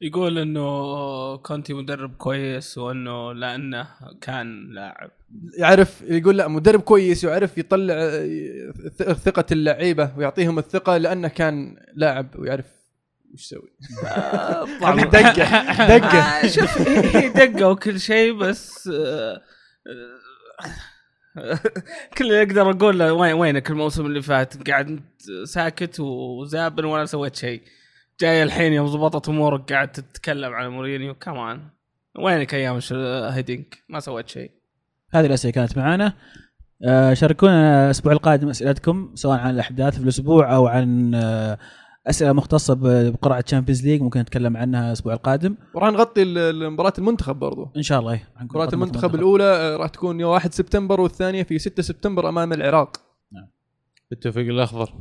يقول 0.01 0.37
إنه 0.39 1.37
كونتي 1.37 1.73
مدرب 1.73 2.15
كويس 2.15 2.77
وإنه 2.77 3.33
لأنه 3.33 3.87
كان 4.21 4.73
لاعب 4.73 5.11
يعرف 5.57 6.01
يقول 6.01 6.37
لا 6.37 6.47
مدرب 6.47 6.81
كويس 6.81 7.25
ويعرف 7.25 7.57
يطلع 7.57 7.95
ثقة 9.13 9.45
اللعيبة 9.51 10.11
ويعطيهم 10.17 10.59
الثقة 10.59 10.97
لأنه 10.97 11.27
كان 11.27 11.77
لاعب 11.95 12.27
ويعرف 12.39 12.65
وش 13.33 13.41
يسوي 13.45 13.69
طبعاً. 14.81 15.01
دقة- 15.03 15.87
دقة. 15.87 16.19
آه، 16.43 16.47
شوف 16.47 16.87
هي 16.87 17.29
دقة 17.29 17.69
وكل 17.69 17.99
شيء 17.99 18.33
بس 18.33 18.89
آه، 18.93 19.41
كل 22.17 22.25
اللي 22.25 22.41
أقدر 22.41 22.69
أقول 22.71 23.03
وينك 23.11 23.69
الموسم 23.69 24.05
اللي 24.05 24.21
فات 24.21 24.69
قاعد 24.69 24.99
ساكت 25.43 25.99
وزابن 25.99 26.85
ولا 26.85 27.05
سويت 27.05 27.35
شيء 27.35 27.61
جاي 28.21 28.43
الحين 28.43 28.73
يوم 28.73 28.87
ضبطت 28.87 29.29
أمورك 29.29 29.73
قاعد 29.73 29.91
تتكلم 29.91 30.53
عن 30.53 30.67
مورينيو. 30.69 31.13
كمان 31.15 31.61
وينك 32.19 32.53
أيام 32.53 32.79
هيدينك؟ 33.33 33.83
ما 33.89 33.99
سويت 33.99 34.29
شيء. 34.29 34.51
هذه 35.11 35.25
الأسئلة 35.25 35.51
كانت 35.53 35.77
معانا. 35.77 36.13
آه، 36.87 37.13
شاركونا 37.13 37.85
الأسبوع 37.85 38.11
القادم 38.13 38.49
أسئلتكم 38.49 39.11
سواء 39.15 39.39
عن 39.39 39.53
الأحداث 39.53 39.97
في 39.97 40.03
الأسبوع 40.03 40.55
أو 40.55 40.67
عن 40.67 41.15
آه، 41.15 41.57
أسئلة 42.07 42.33
مختصة 42.33 42.73
بقرعه 43.11 43.41
Champions 43.41 43.85
League 43.87 44.01
ممكن 44.01 44.19
نتكلم 44.19 44.57
عنها 44.57 44.87
الأسبوع 44.87 45.13
القادم. 45.13 45.55
وراح 45.73 45.89
نغطي 45.89 46.21
ال- 46.23 46.37
ال- 46.37 46.69
مباراة 46.71 46.93
المنتخب 46.97 47.35
برضو. 47.35 47.71
إن 47.77 47.81
شاء 47.81 47.99
الله 47.99 48.13
إيه. 48.13 48.27
مباراة 48.41 48.69
المنتخب 48.73 49.15
الأولى 49.15 49.43
آه، 49.43 49.77
راح 49.77 49.87
تكون 49.89 50.19
يوم 50.19 50.31
1 50.31 50.53
سبتمبر 50.53 51.01
والثانية 51.01 51.43
في 51.43 51.59
6 51.59 51.81
سبتمبر 51.81 52.29
أمام 52.29 52.53
العراق. 52.53 52.97
بالتوفيق 54.09 54.45
الأخضر. 54.47 54.93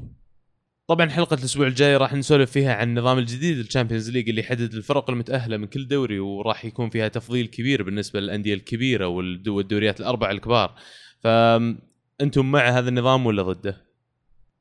طبعا 0.86 1.08
حلقة 1.08 1.34
الأسبوع 1.34 1.66
الجاي 1.66 1.96
راح 1.96 2.14
نسولف 2.14 2.50
فيها 2.50 2.74
عن 2.74 2.88
النظام 2.88 3.18
الجديد 3.18 3.56
لل 3.58 3.68
Champions 3.68 4.10
League 4.10 4.28
اللي 4.28 4.40
يحدد 4.40 4.74
الفرق 4.74 5.10
المتأهلة 5.10 5.56
من 5.56 5.66
كل 5.66 5.88
دوري 5.88 6.18
وراح 6.18 6.64
يكون 6.64 6.90
فيها 6.90 7.08
تفضيل 7.08 7.46
كبير 7.46 7.82
بالنسبة 7.82 8.20
للأندية 8.20 8.54
الكبيرة 8.54 9.06
والدو- 9.06 9.48
والدوريات 9.48 10.00
الاربع 10.00 10.30
الكبار. 10.30 10.74
فانتم 11.20 12.50
مع 12.52 12.68
هذا 12.68 12.88
النظام 12.88 13.26
ولا 13.26 13.42
ضده؟ 13.42 13.76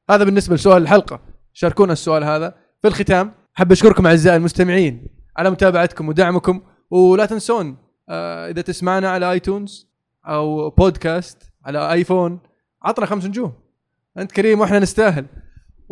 هذا 0.09 0.23
بالنسبة 0.23 0.55
لسؤال 0.55 0.81
الحلقة. 0.81 1.21
شاركونا 1.53 1.93
السؤال 1.93 2.23
هذا. 2.23 2.55
في 2.81 2.87
الختام 2.87 3.33
حاب 3.53 3.71
أشكركم 3.71 4.07
أعزائي 4.07 4.37
المستمعين 4.37 5.07
على 5.37 5.49
متابعتكم 5.49 6.07
ودعمكم 6.09 6.61
ولا 6.91 7.25
تنسون 7.25 7.77
آه، 8.09 8.49
إذا 8.49 8.61
تسمعنا 8.61 9.09
على 9.09 9.31
iTunes 9.31 9.87
أو 10.25 10.69
بودكاست 10.69 11.37
على 11.65 11.91
آيفون 11.91 12.39
عطنا 12.83 13.05
خمس 13.05 13.25
نجوم. 13.25 13.53
أنت 14.17 14.31
كريم 14.31 14.59
وإحنا 14.59 14.79
نستاهل. 14.79 15.25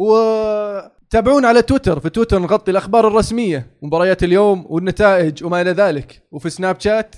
وتابعونا 0.02 1.47
على 1.47 1.62
تويتر. 1.62 1.99
في 1.99 2.10
تويتر 2.10 2.39
نغطي 2.39 2.72
الأخبار 2.72 3.08
الرسمية 3.08 3.68
مباريات 3.82 4.24
اليوم 4.24 4.66
والنتائج 4.70 5.43
وما 5.43 5.62
إلى 5.62 5.72
ذلك. 5.72 6.24
وفي 6.32 6.49
سناب 6.49 6.80
شات 6.80 7.16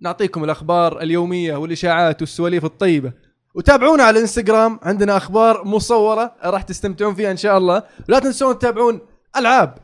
نعطيكم 0.00 0.44
الأخبار 0.44 1.00
اليومية 1.00 1.56
والإشاعات 1.56 2.22
والسواليف 2.22 2.64
الطيبة. 2.64 3.12
وتابعونا 3.54 4.02
على 4.02 4.16
الانستغرام 4.16 4.80
عندنا 4.82 5.16
أخبار 5.16 5.64
مصورة 5.64 6.34
راح 6.44 6.62
تستمتعون 6.62 7.14
فيها 7.14 7.30
إن 7.30 7.36
شاء 7.36 7.58
الله. 7.58 7.82
لا 8.08 8.18
تنسون 8.18 8.58
تتابعون 8.58 9.00
ألعاب. 9.36 9.74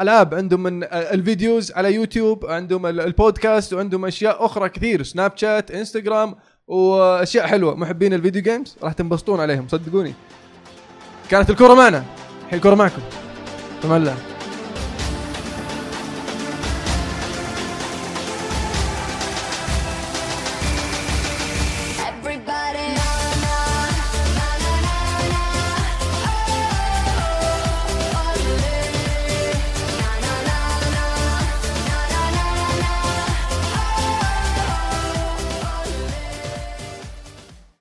ألعاب 0.00 0.34
عندهم 0.34 0.62
من 0.62 0.84
ال 0.84 0.97
videos 0.97 1.72
على 1.72 1.94
يوتيوب 1.94 2.46
عندهم 2.46 2.86
ال- 2.86 3.00
البودكاست 3.00 3.72
وعندهم 3.72 4.04
أشياء 4.04 4.44
أخرى 4.44 4.68
كثير. 4.68 5.02
سناب 5.02 5.32
شات 5.36 5.70
إنستغرام 5.70 6.34
وأشياء 6.66 7.46
حلوة. 7.46 7.74
محبين 7.74 8.14
الفيديو 8.14 8.42
جيمز 8.42 8.76
راح 8.82 8.92
تنبسطون 8.92 9.40
عليهم. 9.40 9.68
صدقوني. 9.68 10.14
كانت 11.30 11.50
الكره 11.50 11.74
معنا. 11.74 12.04
الحين 12.44 12.58
الكره 12.58 12.74
معكم. 12.74 13.02
تمام 13.82 14.04